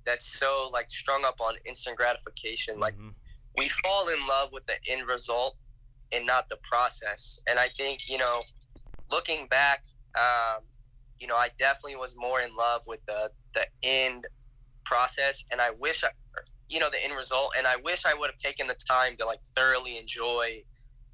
that's 0.05 0.39
so 0.39 0.69
like 0.71 0.89
strung 0.89 1.25
up 1.25 1.39
on 1.39 1.55
instant 1.65 1.97
gratification, 1.97 2.75
mm-hmm. 2.75 2.81
like 2.81 2.95
we 3.57 3.69
fall 3.69 4.07
in 4.09 4.27
love 4.27 4.49
with 4.51 4.65
the 4.65 4.75
end 4.89 5.07
result 5.07 5.55
and 6.11 6.25
not 6.25 6.49
the 6.49 6.57
process. 6.63 7.39
And 7.47 7.59
I 7.59 7.67
think 7.77 8.09
you 8.09 8.17
know, 8.17 8.43
looking 9.11 9.47
back, 9.47 9.85
um, 10.15 10.63
you 11.19 11.27
know, 11.27 11.35
I 11.35 11.49
definitely 11.57 11.97
was 11.97 12.15
more 12.17 12.41
in 12.41 12.55
love 12.55 12.81
with 12.87 13.05
the 13.05 13.31
the 13.53 13.65
end 13.83 14.27
process, 14.85 15.45
and 15.51 15.61
I 15.61 15.71
wish 15.71 16.03
I, 16.03 16.09
you 16.69 16.79
know, 16.79 16.89
the 16.89 17.03
end 17.03 17.15
result. 17.15 17.53
And 17.57 17.67
I 17.67 17.75
wish 17.77 18.05
I 18.05 18.13
would 18.13 18.29
have 18.29 18.37
taken 18.37 18.67
the 18.67 18.75
time 18.75 19.15
to 19.17 19.25
like 19.25 19.43
thoroughly 19.43 19.97
enjoy 19.97 20.63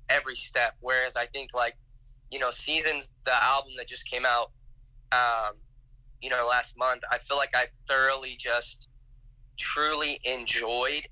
every 0.09 0.35
step. 0.35 0.75
Whereas 0.79 1.15
I 1.15 1.25
think 1.25 1.51
like 1.53 1.75
you 2.31 2.39
know, 2.39 2.51
Seasons, 2.51 3.11
the 3.23 3.43
album 3.43 3.73
that 3.77 3.87
just 3.87 4.09
came 4.09 4.25
out, 4.25 4.51
um, 5.11 5.55
you 6.21 6.29
know, 6.29 6.47
last 6.49 6.77
month, 6.77 7.03
I 7.11 7.17
feel 7.19 7.37
like 7.37 7.55
I 7.55 7.65
thoroughly 7.87 8.35
just 8.37 8.89
truly 9.57 10.19
enjoyed 10.23 11.07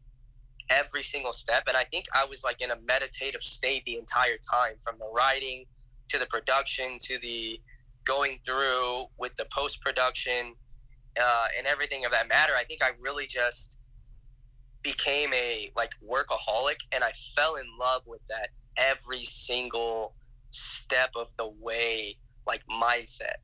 every 0.70 1.04
single 1.04 1.34
step. 1.34 1.64
And 1.68 1.78
I 1.78 1.84
think 1.84 2.06
I 2.14 2.26
was 2.26 2.44
like 2.44 2.62
in 2.62 2.72
a 2.72 2.78
meditative 2.88 3.44
state 3.44 3.86
the 3.86 3.98
entire 3.98 4.38
time 4.38 4.74
from 4.84 4.98
the 5.00 5.08
writing 5.16 5.66
to 6.10 6.18
the 6.18 6.26
production 6.26 6.98
to 7.02 7.18
the 7.20 7.60
going 8.04 8.40
through 8.46 9.06
with 9.18 9.36
the 9.36 9.46
post 9.52 9.82
production 9.82 10.54
uh, 11.20 11.46
and 11.58 11.68
everything 11.68 12.06
of 12.06 12.12
that 12.12 12.28
matter. 12.28 12.54
I 12.58 12.64
think 12.64 12.84
I 12.84 12.92
really 13.00 13.26
just 13.26 13.78
became 14.84 15.34
a 15.34 15.72
like 15.76 15.92
workaholic 16.08 16.78
and 16.92 17.04
I 17.04 17.12
fell 17.36 17.56
in 17.56 17.66
love 17.80 18.04
with 18.06 18.22
that 18.30 18.50
every 18.78 19.24
single 19.24 20.14
step 20.52 21.10
of 21.16 21.36
the 21.38 21.50
way 21.60 22.18
like 22.46 22.62
mindset 22.70 23.38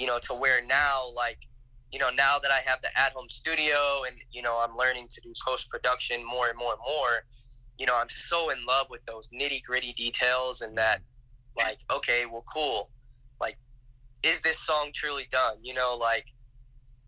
you 0.00 0.06
know 0.06 0.18
to 0.18 0.32
where 0.32 0.64
now 0.66 1.04
like 1.14 1.46
you 1.92 1.98
know 1.98 2.10
now 2.16 2.38
that 2.38 2.50
i 2.50 2.60
have 2.64 2.80
the 2.82 2.88
at 2.98 3.12
home 3.12 3.28
studio 3.28 3.76
and 4.06 4.16
you 4.32 4.40
know 4.40 4.58
i'm 4.64 4.76
learning 4.76 5.06
to 5.08 5.20
do 5.20 5.32
post 5.46 5.68
production 5.68 6.24
more 6.24 6.48
and 6.48 6.58
more 6.58 6.72
and 6.72 6.82
more 6.86 7.24
you 7.78 7.86
know 7.86 7.94
i'm 7.96 8.08
so 8.08 8.50
in 8.50 8.58
love 8.66 8.86
with 8.88 9.04
those 9.04 9.28
nitty 9.28 9.62
gritty 9.62 9.92
details 9.92 10.62
and 10.62 10.76
that 10.78 11.00
like 11.56 11.78
okay 11.94 12.24
well 12.30 12.44
cool. 12.52 12.90
Like 13.40 13.58
is 14.22 14.40
this 14.40 14.58
song 14.58 14.90
truly 14.94 15.26
done? 15.30 15.56
You 15.62 15.74
know 15.74 15.96
like 15.96 16.26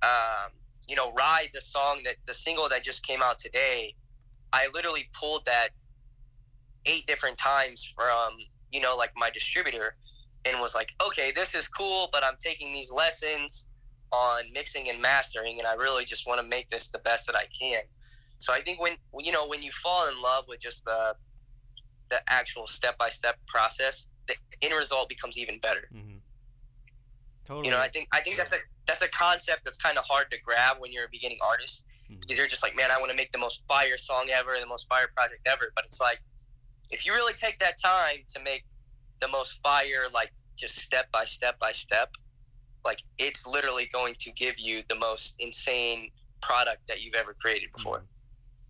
um 0.02 0.50
you 0.88 0.96
know 0.96 1.12
ride 1.12 1.48
the 1.54 1.60
song 1.60 2.00
that 2.04 2.16
the 2.26 2.34
single 2.34 2.68
that 2.68 2.82
just 2.82 3.06
came 3.06 3.22
out 3.22 3.38
today 3.38 3.94
i 4.52 4.68
literally 4.74 5.08
pulled 5.18 5.44
that 5.46 5.68
eight 6.86 7.06
different 7.06 7.38
times 7.38 7.92
from 7.96 8.32
you 8.72 8.80
know 8.80 8.96
like 8.96 9.12
my 9.16 9.30
distributor 9.30 9.94
and 10.44 10.60
was 10.60 10.74
like 10.74 10.90
okay 11.06 11.30
this 11.34 11.54
is 11.54 11.68
cool 11.68 12.08
but 12.12 12.22
i'm 12.24 12.36
taking 12.38 12.72
these 12.72 12.90
lessons 12.92 13.68
on 14.12 14.44
mixing 14.52 14.88
and 14.88 15.00
mastering 15.00 15.58
and 15.58 15.66
i 15.66 15.74
really 15.74 16.04
just 16.04 16.26
want 16.26 16.40
to 16.40 16.46
make 16.46 16.68
this 16.68 16.88
the 16.90 16.98
best 16.98 17.26
that 17.26 17.36
i 17.36 17.44
can 17.58 17.82
so 18.38 18.52
i 18.52 18.60
think 18.60 18.80
when 18.80 18.92
you 19.18 19.32
know 19.32 19.46
when 19.46 19.62
you 19.62 19.70
fall 19.70 20.08
in 20.08 20.20
love 20.20 20.44
with 20.48 20.60
just 20.60 20.84
the 20.84 21.14
the 22.10 22.20
actual 22.28 22.66
step-by-step 22.66 23.36
process 23.46 24.06
the 24.28 24.34
end 24.60 24.74
result 24.74 25.08
becomes 25.08 25.38
even 25.38 25.58
better 25.60 25.88
Mm-hmm. 25.94 26.18
Totally. 27.44 27.66
you 27.66 27.72
know 27.72 27.80
i 27.80 27.88
think 27.88 28.06
i 28.12 28.20
think 28.20 28.36
that's 28.36 28.52
a 28.52 28.58
that's 28.86 29.02
a 29.02 29.08
concept 29.08 29.62
that's 29.64 29.76
kind 29.76 29.98
of 29.98 30.04
hard 30.04 30.30
to 30.30 30.38
grab 30.40 30.76
when 30.78 30.92
you're 30.92 31.04
a 31.06 31.08
beginning 31.10 31.38
artist 31.42 31.84
Mhm. 32.10 32.20
because 32.20 32.36
you're 32.38 32.46
just 32.48 32.62
like 32.62 32.76
man 32.76 32.90
i 32.90 32.98
want 32.98 33.10
to 33.10 33.16
make 33.16 33.32
the 33.32 33.38
most 33.38 33.64
fire 33.66 33.96
song 33.96 34.28
ever 34.30 34.52
the 34.60 34.66
most 34.66 34.88
fire 34.88 35.08
project 35.16 35.40
ever 35.46 35.72
but 35.74 35.84
it's 35.84 36.00
like 36.00 36.20
if 36.90 37.06
you 37.06 37.12
really 37.14 37.32
take 37.32 37.58
that 37.60 37.76
time 37.82 38.18
to 38.28 38.40
make 38.40 38.64
the 39.22 39.28
most 39.28 39.60
fire 39.62 40.04
like 40.12 40.32
just 40.56 40.78
step 40.78 41.10
by 41.12 41.24
step 41.24 41.58
by 41.58 41.72
step 41.72 42.10
like 42.84 43.02
it's 43.18 43.46
literally 43.46 43.88
going 43.92 44.14
to 44.18 44.30
give 44.32 44.58
you 44.58 44.82
the 44.88 44.96
most 44.96 45.34
insane 45.38 46.10
product 46.40 46.86
that 46.88 47.02
you've 47.02 47.14
ever 47.14 47.32
created 47.32 47.68
mm-hmm. 47.70 47.78
before 47.78 48.04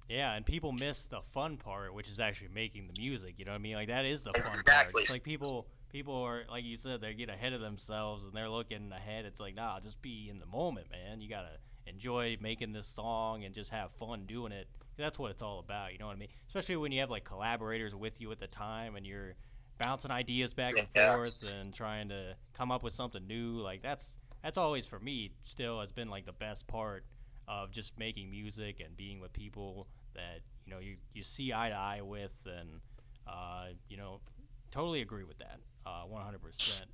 Yeah, 0.09 0.35
and 0.35 0.45
people 0.45 0.73
miss 0.73 1.07
the 1.07 1.23
fun 1.23 1.57
part, 1.57 1.95
which 1.95 2.09
is 2.09 2.21
actually 2.21 2.51
making 2.55 2.87
the 2.87 3.01
music. 3.01 3.35
You 3.39 3.47
know 3.47 3.53
what 3.53 3.59
I 3.59 3.63
mean? 3.63 3.75
Like 3.75 3.89
that 3.89 4.05
is 4.05 4.23
the 4.23 4.33
fun 4.33 4.43
part. 4.43 4.55
Exactly. 4.55 5.03
It's 5.03 5.11
like 5.11 5.23
people, 5.23 5.67
people 5.91 6.15
are 6.15 6.43
like 6.51 6.65
you 6.65 6.77
said, 6.77 7.01
they 7.01 7.15
get 7.15 7.31
ahead 7.31 7.55
of 7.55 7.61
themselves 7.61 8.27
and 8.27 8.35
they're 8.35 8.51
looking 8.51 8.93
ahead. 8.93 9.25
It's 9.25 9.41
like, 9.41 9.55
nah, 9.55 9.81
just 9.81 10.01
be 10.03 10.29
in 10.31 10.39
the 10.39 10.47
moment, 10.47 10.89
man. 10.91 11.21
You 11.21 11.29
gotta 11.29 11.57
enjoy 11.87 12.37
making 12.41 12.73
this 12.73 12.87
song 12.87 13.45
and 13.45 13.55
just 13.55 13.71
have 13.71 13.91
fun 13.93 14.27
doing 14.27 14.53
it. 14.53 14.69
That's 14.99 15.19
what 15.19 15.31
it's 15.31 15.43
all 15.43 15.59
about. 15.59 15.93
You 15.93 15.99
know 15.99 16.07
what 16.07 16.17
I 16.17 16.19
mean? 16.19 16.29
Especially 16.47 16.77
when 16.77 16.93
you 16.93 17.01
have 17.01 17.11
like 17.11 17.25
collaborators 17.25 17.95
with 17.95 18.21
you 18.21 18.31
at 18.33 18.39
the 18.39 18.47
time 18.47 18.97
and 18.97 19.07
you're 19.07 19.35
bouncing 19.83 20.11
ideas 20.11 20.55
back 20.55 20.77
and 20.77 20.89
Yeah. 20.95 21.05
forth 21.05 21.43
and 21.43 21.75
trying 21.75 22.09
to 22.09 22.37
come 22.55 22.71
up 22.71 22.83
with 22.83 22.93
something 22.93 23.27
new. 23.27 23.61
Like 23.61 23.83
that's 23.83 24.17
that's 24.43 24.57
always 24.59 24.87
for 24.87 25.01
me 25.01 25.33
still 25.43 25.81
has 25.81 25.93
been 25.93 26.09
like 26.09 26.27
the 26.27 26.33
best 26.33 26.67
part 26.67 27.05
of 27.49 27.71
just 27.73 27.99
making 27.99 28.31
music 28.31 28.81
and 28.85 28.97
being 28.97 29.21
with 29.21 29.33
people 29.33 29.89
that 30.15 30.41
you 30.65 30.73
know 30.73 30.79
you, 30.79 30.97
you 31.15 31.23
see 31.23 31.53
eye 31.53 31.69
to 31.71 31.75
eye 31.75 32.01
with 32.03 32.47
and 32.47 32.81
uh, 33.27 33.67
you 33.89 33.97
know 33.97 34.21
totally 34.71 35.01
agree 35.01 35.25
with 35.25 35.39
that 35.39 35.59
uh, 35.87 36.05
100% 36.07 36.87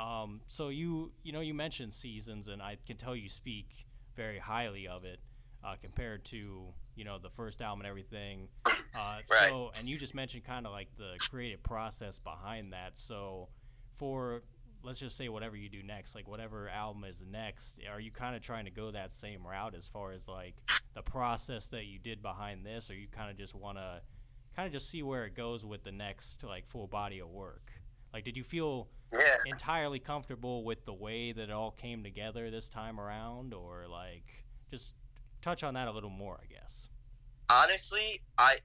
um, 0.00 0.40
so 0.46 0.68
you 0.68 1.12
you 1.24 1.32
know 1.32 1.40
you 1.40 1.54
mentioned 1.54 1.92
seasons 1.92 2.48
and 2.48 2.62
i 2.62 2.76
can 2.86 2.96
tell 2.96 3.16
you 3.16 3.28
speak 3.28 3.86
very 4.16 4.38
highly 4.38 4.86
of 4.86 5.04
it 5.04 5.18
uh, 5.68 5.76
compared 5.80 6.24
to 6.26 6.62
you 6.94 7.04
know 7.04 7.18
the 7.18 7.30
first 7.30 7.60
album 7.60 7.80
and 7.80 7.88
everything. 7.88 8.48
Uh, 8.66 8.70
Right. 9.30 9.48
so 9.48 9.70
and 9.78 9.88
you 9.88 9.96
just 9.98 10.14
mentioned 10.14 10.44
kind 10.44 10.66
of 10.66 10.72
like 10.72 10.88
the 10.96 11.16
creative 11.30 11.62
process 11.62 12.18
behind 12.18 12.72
that. 12.72 12.96
So 12.96 13.48
for 13.94 14.42
let's 14.82 15.00
just 15.00 15.16
say 15.16 15.28
whatever 15.28 15.56
you 15.56 15.68
do 15.68 15.82
next 15.82 16.14
like 16.14 16.28
whatever 16.28 16.68
album 16.68 17.02
is 17.02 17.20
next 17.28 17.80
are 17.92 17.98
you 17.98 18.12
kind 18.12 18.36
of 18.36 18.42
trying 18.42 18.64
to 18.64 18.70
go 18.70 18.92
that 18.92 19.12
same 19.12 19.44
route 19.44 19.74
as 19.74 19.88
far 19.88 20.12
as 20.12 20.28
like 20.28 20.54
the 20.94 21.02
process 21.02 21.68
that 21.68 21.86
you 21.86 21.98
did 21.98 22.22
behind 22.22 22.64
this? 22.64 22.90
Or 22.90 22.94
you 22.94 23.08
kind 23.08 23.30
of 23.30 23.36
just 23.36 23.54
want 23.54 23.78
to 23.78 24.00
kind 24.56 24.66
of 24.66 24.72
just 24.72 24.90
see 24.90 25.02
where 25.02 25.24
it 25.24 25.34
goes 25.34 25.64
with 25.64 25.84
the 25.84 25.92
next 25.92 26.44
like 26.44 26.66
full 26.66 26.86
body 26.86 27.20
of 27.20 27.28
work? 27.28 27.72
Like 28.12 28.24
did 28.24 28.36
you 28.36 28.44
feel 28.44 28.88
yeah. 29.12 29.36
entirely 29.46 29.98
comfortable 29.98 30.64
with 30.64 30.84
the 30.84 30.94
way 30.94 31.32
that 31.32 31.44
it 31.44 31.50
all 31.50 31.70
came 31.70 32.02
together 32.02 32.50
this 32.50 32.68
time 32.68 32.98
around? 32.98 33.52
Or 33.52 33.86
like 33.90 34.44
just 34.70 34.94
touch 35.42 35.62
on 35.62 35.74
that 35.74 35.88
a 35.88 35.92
little 35.92 36.10
more 36.10 36.38
i 36.42 36.46
guess. 36.52 36.88
Honestly 37.50 38.22
i 38.36 38.58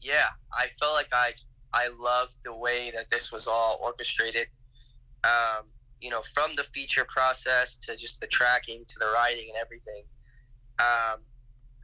yeah 0.00 0.30
i 0.52 0.66
felt 0.68 0.94
like 0.94 1.08
i 1.12 1.32
i 1.72 1.88
loved 1.88 2.36
the 2.44 2.56
way 2.56 2.90
that 2.94 3.08
this 3.10 3.32
was 3.32 3.46
all 3.46 3.78
orchestrated. 3.82 4.48
Um, 5.24 5.66
you 6.00 6.10
know 6.10 6.20
from 6.34 6.50
the 6.56 6.64
feature 6.64 7.06
process 7.08 7.76
to 7.76 7.96
just 7.96 8.20
the 8.20 8.26
tracking 8.26 8.84
to 8.88 8.94
the 8.98 9.06
writing 9.14 9.48
and 9.48 9.56
everything. 9.56 10.04
Um, 10.78 11.20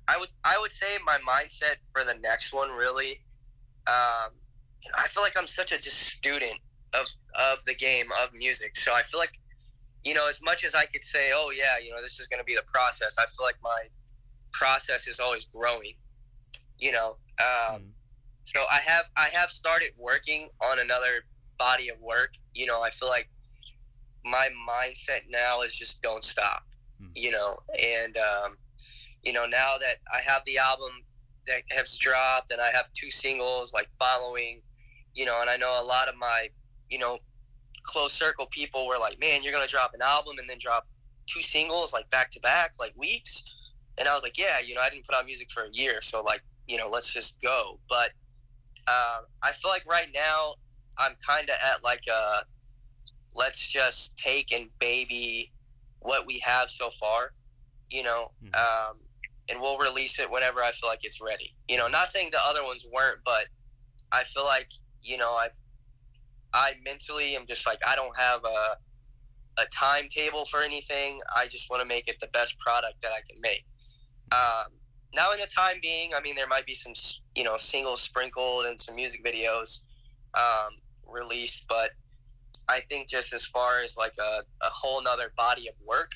i 0.08 0.16
would 0.18 0.30
i 0.44 0.58
would 0.60 0.72
say 0.72 0.98
my 1.04 1.18
mindset 1.18 1.76
for 1.92 2.02
the 2.02 2.14
next 2.14 2.52
one 2.52 2.70
really 2.70 3.20
um, 3.86 4.32
you 4.82 4.90
know, 4.90 4.96
i 4.98 5.06
feel 5.06 5.22
like 5.22 5.36
i'm 5.38 5.46
such 5.46 5.70
a 5.70 5.78
just 5.78 5.98
student 5.98 6.58
of 6.94 7.06
of 7.50 7.64
the 7.64 7.74
game 7.74 8.06
of 8.22 8.32
music. 8.32 8.76
So 8.76 8.92
i 8.94 9.02
feel 9.02 9.20
like 9.20 9.38
you 10.04 10.14
know 10.14 10.28
as 10.28 10.40
much 10.42 10.64
as 10.64 10.74
i 10.74 10.84
could 10.86 11.04
say 11.04 11.30
oh 11.34 11.52
yeah 11.56 11.78
you 11.82 11.90
know 11.90 12.00
this 12.00 12.18
is 12.18 12.28
going 12.28 12.38
to 12.38 12.44
be 12.44 12.54
the 12.54 12.64
process 12.72 13.16
i 13.18 13.22
feel 13.22 13.44
like 13.44 13.56
my 13.62 13.82
process 14.58 15.06
is 15.06 15.18
always 15.20 15.44
growing 15.46 15.94
you 16.78 16.92
know 16.92 17.10
um, 17.48 17.80
Mm. 17.80 17.90
so 18.44 18.60
i 18.70 18.80
have 18.90 19.06
i 19.16 19.28
have 19.38 19.50
started 19.50 19.90
working 19.96 20.48
on 20.68 20.78
another 20.86 21.14
body 21.58 21.88
of 21.88 21.98
work 22.00 22.32
you 22.54 22.66
know 22.66 22.82
i 22.82 22.90
feel 22.90 23.08
like 23.08 23.28
my 24.24 24.48
mindset 24.68 25.22
now 25.30 25.62
is 25.62 25.74
just 25.82 26.02
don't 26.02 26.24
stop 26.24 26.62
Mm. 27.00 27.10
you 27.14 27.30
know 27.30 27.58
and 27.80 28.16
um, 28.18 28.56
you 29.22 29.32
know 29.32 29.46
now 29.46 29.72
that 29.78 29.96
i 30.12 30.20
have 30.30 30.42
the 30.46 30.58
album 30.58 30.90
that 31.46 31.62
has 31.70 31.96
dropped 31.96 32.50
and 32.50 32.60
i 32.60 32.70
have 32.72 32.86
two 33.00 33.10
singles 33.24 33.72
like 33.72 33.88
following 33.92 34.62
you 35.14 35.24
know 35.24 35.40
and 35.40 35.48
i 35.48 35.56
know 35.56 35.72
a 35.80 35.86
lot 35.94 36.08
of 36.08 36.16
my 36.16 36.48
you 36.90 36.98
know 36.98 37.18
close 37.84 38.12
circle 38.12 38.46
people 38.46 38.86
were 38.88 38.98
like 38.98 39.18
man 39.20 39.42
you're 39.42 39.52
gonna 39.52 39.66
drop 39.76 39.92
an 39.94 40.02
album 40.02 40.34
and 40.40 40.50
then 40.50 40.58
drop 40.60 40.88
two 41.32 41.40
singles 41.42 41.92
like 41.92 42.08
back 42.10 42.30
to 42.32 42.40
back 42.40 42.72
like 42.80 42.92
weeks 42.96 43.44
and 43.98 44.08
i 44.08 44.14
was 44.14 44.22
like 44.22 44.38
yeah 44.38 44.58
you 44.64 44.74
know 44.74 44.80
i 44.80 44.88
didn't 44.88 45.06
put 45.06 45.14
out 45.16 45.24
music 45.26 45.50
for 45.50 45.64
a 45.64 45.70
year 45.72 46.00
so 46.00 46.22
like 46.22 46.42
you 46.66 46.76
know 46.76 46.88
let's 46.88 47.12
just 47.12 47.40
go. 47.40 47.78
But 47.88 48.10
um, 48.86 49.24
i 49.42 49.52
feel 49.52 49.70
like 49.70 49.84
right 49.86 50.08
now 50.14 50.54
i'm 50.98 51.12
kind 51.26 51.48
of 51.48 51.56
at 51.64 51.82
like 51.84 52.04
a 52.10 52.42
let's 53.34 53.68
just 53.68 54.16
take 54.16 54.52
and 54.52 54.68
baby 54.78 55.52
what 56.00 56.26
we 56.26 56.38
have 56.40 56.70
so 56.70 56.90
far 56.98 57.32
you 57.90 58.02
know 58.02 58.32
Mhm. 58.42 58.54
um, 58.56 59.00
and 59.50 59.60
we'll 59.60 59.78
release 59.78 60.18
it 60.18 60.30
whenever 60.30 60.62
i 60.62 60.72
feel 60.72 60.88
like 60.90 61.04
it's 61.04 61.20
ready. 61.20 61.54
You 61.68 61.76
know 61.78 61.88
not 61.88 62.08
saying 62.08 62.30
the 62.32 62.40
other 62.44 62.64
ones 62.64 62.86
weren't 62.92 63.20
but 63.24 63.46
i 64.12 64.24
feel 64.24 64.44
like 64.44 64.70
you 65.02 65.16
know 65.16 65.34
i've 65.34 65.56
i 66.52 66.74
mentally 66.84 67.34
am 67.36 67.46
just 67.46 67.66
like 67.66 67.78
i 67.86 67.94
don't 67.96 68.16
have 68.18 68.44
a 68.44 68.76
a 69.60 69.66
timetable 69.74 70.44
for 70.44 70.62
anything. 70.62 71.18
I 71.34 71.48
just 71.48 71.68
want 71.68 71.82
to 71.82 71.88
make 71.88 72.06
it 72.06 72.20
the 72.20 72.28
best 72.28 72.56
product 72.60 73.00
that 73.02 73.10
i 73.10 73.20
can 73.28 73.40
make 73.40 73.64
um, 74.32 74.72
now 75.14 75.32
in 75.32 75.38
the 75.38 75.46
time 75.46 75.76
being 75.82 76.12
i 76.14 76.20
mean 76.20 76.34
there 76.34 76.46
might 76.46 76.66
be 76.66 76.74
some 76.74 76.92
you 77.34 77.44
know 77.44 77.56
singles 77.56 78.00
sprinkled 78.00 78.66
and 78.66 78.80
some 78.80 78.94
music 78.94 79.24
videos 79.24 79.80
um, 80.34 80.72
released 81.06 81.66
but 81.68 81.90
i 82.68 82.80
think 82.80 83.08
just 83.08 83.32
as 83.32 83.46
far 83.46 83.80
as 83.80 83.96
like 83.96 84.14
a, 84.20 84.42
a 84.62 84.70
whole 84.70 85.02
nother 85.02 85.32
body 85.36 85.68
of 85.68 85.74
work 85.86 86.12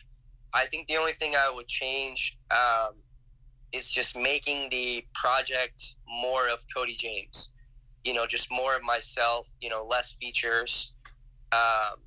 i 0.52 0.66
think 0.66 0.86
the 0.86 0.96
only 0.96 1.12
thing 1.12 1.34
i 1.34 1.50
would 1.50 1.68
change 1.68 2.38
um, 2.50 2.94
is 3.72 3.88
just 3.88 4.16
making 4.16 4.68
the 4.70 5.04
project 5.14 5.94
more 6.06 6.48
of 6.48 6.64
cody 6.74 6.94
james. 6.94 7.52
You 8.04 8.14
know 8.14 8.26
just 8.26 8.50
more 8.50 8.76
of 8.76 8.82
myself 8.82 9.48
you 9.60 9.70
know 9.70 9.86
less 9.88 10.12
features. 10.20 10.92
Um, 11.52 12.00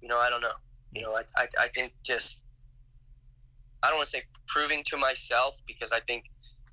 you 0.00 0.08
know 0.08 0.18
i 0.18 0.30
don't 0.30 0.40
know. 0.40 0.52
You 0.92 1.02
know 1.02 1.14
i, 1.16 1.22
I, 1.36 1.46
I 1.60 1.68
think 1.68 1.92
just 2.02 2.44
i 3.82 3.88
don't 3.88 3.96
want 3.96 4.06
to 4.06 4.16
say 4.16 4.22
proving 4.52 4.82
to 4.84 4.96
myself 4.96 5.60
because 5.66 5.92
i 5.92 6.00
think 6.00 6.24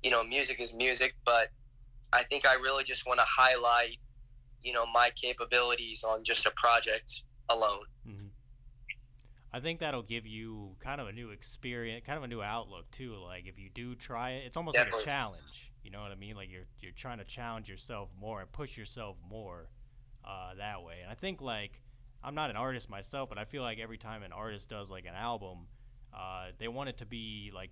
you 0.02 0.10
know 0.10 0.22
music 0.24 0.60
is 0.60 0.74
music 0.74 1.14
but 1.24 1.48
i 2.12 2.22
think 2.24 2.46
i 2.46 2.54
really 2.54 2.84
just 2.84 3.06
want 3.06 3.18
to 3.18 3.26
highlight 3.26 3.96
you 4.62 4.72
know 4.72 4.84
my 4.92 5.10
capabilities 5.16 6.04
on 6.04 6.22
just 6.24 6.46
a 6.46 6.52
project 6.56 7.22
alone 7.48 7.84
hmm 8.04 8.26
I 9.52 9.58
think 9.58 9.80
that'll 9.80 10.02
give 10.02 10.26
you 10.26 10.76
kind 10.78 11.00
of 11.00 11.08
a 11.08 11.12
new 11.12 11.30
experience, 11.30 12.04
kind 12.06 12.16
of 12.16 12.22
a 12.22 12.28
new 12.28 12.40
outlook 12.40 12.88
too. 12.92 13.16
Like 13.16 13.48
if 13.48 13.58
you 13.58 13.68
do 13.68 13.96
try 13.96 14.30
it, 14.30 14.44
it's 14.46 14.56
almost 14.56 14.76
Definitely. 14.76 14.98
like 14.98 15.06
a 15.06 15.10
challenge. 15.10 15.72
You 15.82 15.90
know 15.90 16.00
what 16.02 16.12
I 16.12 16.14
mean? 16.14 16.36
Like 16.36 16.50
you're 16.52 16.66
you're 16.78 16.92
trying 16.92 17.18
to 17.18 17.24
challenge 17.24 17.68
yourself 17.68 18.10
more 18.18 18.40
and 18.40 18.52
push 18.52 18.78
yourself 18.78 19.16
more 19.28 19.68
uh, 20.24 20.54
that 20.58 20.84
way. 20.84 20.98
And 21.02 21.10
I 21.10 21.14
think 21.14 21.40
like 21.40 21.82
I'm 22.22 22.34
not 22.34 22.50
an 22.50 22.56
artist 22.56 22.88
myself, 22.88 23.28
but 23.28 23.38
I 23.38 23.44
feel 23.44 23.62
like 23.62 23.80
every 23.80 23.98
time 23.98 24.22
an 24.22 24.32
artist 24.32 24.68
does 24.68 24.88
like 24.88 25.04
an 25.06 25.14
album, 25.14 25.66
uh, 26.14 26.46
they 26.58 26.68
want 26.68 26.88
it 26.88 26.98
to 26.98 27.06
be 27.06 27.50
like 27.54 27.70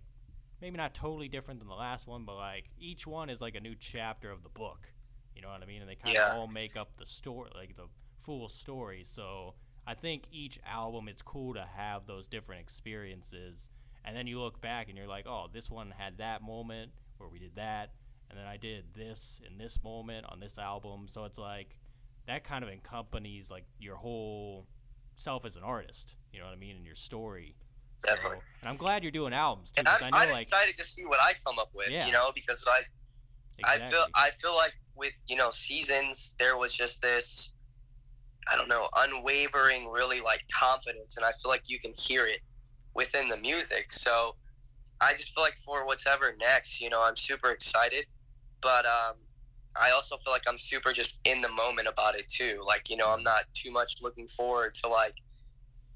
maybe 0.60 0.76
not 0.76 0.92
totally 0.94 1.28
different 1.28 1.60
than 1.60 1.68
the 1.68 1.74
last 1.74 2.06
one, 2.06 2.24
but 2.24 2.36
like 2.36 2.64
each 2.78 3.06
one 3.06 3.30
is 3.30 3.40
like 3.40 3.54
a 3.54 3.60
new 3.60 3.74
chapter 3.78 4.30
of 4.30 4.42
the 4.42 4.48
book. 4.48 4.92
You 5.36 5.42
know 5.42 5.48
what 5.48 5.62
I 5.62 5.66
mean? 5.66 5.80
And 5.82 5.88
they 5.88 5.94
kind 5.94 6.16
of 6.16 6.22
Yeah. 6.28 6.34
all 6.34 6.48
make 6.48 6.76
up 6.76 6.96
the 6.96 7.06
story, 7.06 7.50
like 7.54 7.76
the 7.76 7.86
full 8.18 8.48
story. 8.48 9.04
So 9.04 9.54
I 9.86 9.94
think 9.94 10.24
each 10.32 10.58
album, 10.66 11.08
it's 11.08 11.22
cool 11.22 11.54
to 11.54 11.64
have 11.64 12.06
those 12.06 12.26
different 12.26 12.60
experiences. 12.60 13.68
And 14.04 14.16
then 14.16 14.26
you 14.26 14.40
look 14.40 14.60
back 14.60 14.88
and 14.88 14.98
you're 14.98 15.06
like, 15.06 15.26
oh, 15.26 15.46
this 15.52 15.70
one 15.70 15.92
had 15.96 16.18
that 16.18 16.42
moment 16.42 16.92
where 17.18 17.28
we 17.28 17.38
did 17.38 17.54
that. 17.56 17.92
And 18.30 18.38
then 18.38 18.46
I 18.46 18.56
did 18.56 18.94
this 18.94 19.40
in 19.48 19.58
this 19.58 19.82
moment 19.82 20.26
on 20.28 20.40
this 20.40 20.58
album. 20.58 21.06
So 21.08 21.24
it's 21.24 21.38
like 21.38 21.78
that 22.26 22.42
kind 22.44 22.64
of 22.64 22.70
accompanies 22.70 23.50
like 23.50 23.64
your 23.78 23.96
whole 23.96 24.66
self 25.14 25.44
as 25.44 25.56
an 25.56 25.62
artist. 25.62 26.16
You 26.32 26.40
know 26.40 26.46
what 26.46 26.52
I 26.54 26.58
mean? 26.58 26.76
And 26.76 26.84
your 26.84 26.94
story. 26.94 27.54
So, 28.04 28.14
Definitely. 28.14 28.38
and 28.62 28.70
I'm 28.70 28.76
glad 28.76 29.02
you're 29.02 29.12
doing 29.12 29.32
albums 29.32 29.72
too. 29.72 29.80
And 29.80 29.88
I'm, 29.88 30.14
I 30.14 30.24
I'm 30.24 30.30
like 30.30 30.42
excited 30.42 30.76
to 30.76 30.84
see 30.84 31.04
what 31.04 31.18
I 31.20 31.32
come 31.44 31.58
up 31.58 31.70
with. 31.74 31.88
Yeah. 31.90 32.06
You 32.06 32.12
know, 32.12 32.30
because 32.34 32.64
like 32.66 32.84
I 33.64 33.78
feel. 33.78 34.04
I 34.14 34.30
feel 34.30 34.54
like 34.54 34.74
with 34.98 35.12
you 35.26 35.36
know 35.36 35.50
seasons 35.50 36.34
there 36.38 36.56
was 36.56 36.74
just 36.74 37.00
this 37.00 37.54
I 38.50 38.56
don't 38.56 38.68
know 38.68 38.88
unwavering 38.96 39.88
really 39.90 40.20
like 40.20 40.44
confidence 40.52 41.16
and 41.16 41.24
I 41.24 41.30
feel 41.32 41.50
like 41.50 41.62
you 41.66 41.78
can 41.78 41.92
hear 41.96 42.26
it 42.26 42.40
within 42.94 43.28
the 43.28 43.36
music 43.36 43.92
so 43.92 44.34
I 45.00 45.12
just 45.12 45.34
feel 45.34 45.44
like 45.44 45.56
for 45.56 45.86
whatever 45.86 46.34
next 46.38 46.80
you 46.80 46.90
know 46.90 47.00
I'm 47.02 47.16
super 47.16 47.50
excited 47.50 48.06
but 48.60 48.84
um 48.84 49.14
I 49.80 49.92
also 49.92 50.16
feel 50.16 50.32
like 50.32 50.48
I'm 50.48 50.58
super 50.58 50.92
just 50.92 51.20
in 51.24 51.40
the 51.40 51.50
moment 51.50 51.86
about 51.86 52.16
it 52.16 52.28
too 52.28 52.62
like 52.66 52.90
you 52.90 52.96
know 52.96 53.08
I'm 53.08 53.22
not 53.22 53.44
too 53.54 53.70
much 53.70 54.02
looking 54.02 54.26
forward 54.26 54.74
to 54.82 54.88
like 54.88 55.14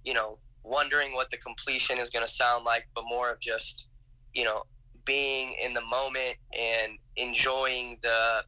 you 0.05 0.15
know 0.15 0.39
wondering 0.65 1.15
what 1.15 1.31
the 1.31 1.37
completion 1.37 1.99
is 1.99 2.09
going 2.11 2.27
to 2.27 2.33
sound 2.33 2.65
like 2.65 2.87
but 2.95 3.05
more 3.09 3.31
of 3.31 3.41
just 3.41 3.89
you 4.35 4.45
know 4.45 4.63
being 5.05 5.57
in 5.63 5.73
the 5.73 5.81
moment 5.81 6.37
and 6.57 6.99
enjoying 7.17 7.99
the 8.03 8.45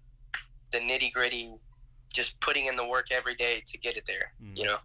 the 0.71 0.79
nitty 0.81 1.13
gritty, 1.13 1.53
just 2.13 2.39
putting 2.41 2.67
in 2.67 2.75
the 2.77 2.87
work 2.87 3.07
every 3.13 3.35
day 3.35 3.63
to 3.65 3.79
get 3.79 3.97
it 3.97 4.05
there. 4.07 4.33
Mhm. 4.43 4.57
You 4.59 4.65
know, 4.67 4.79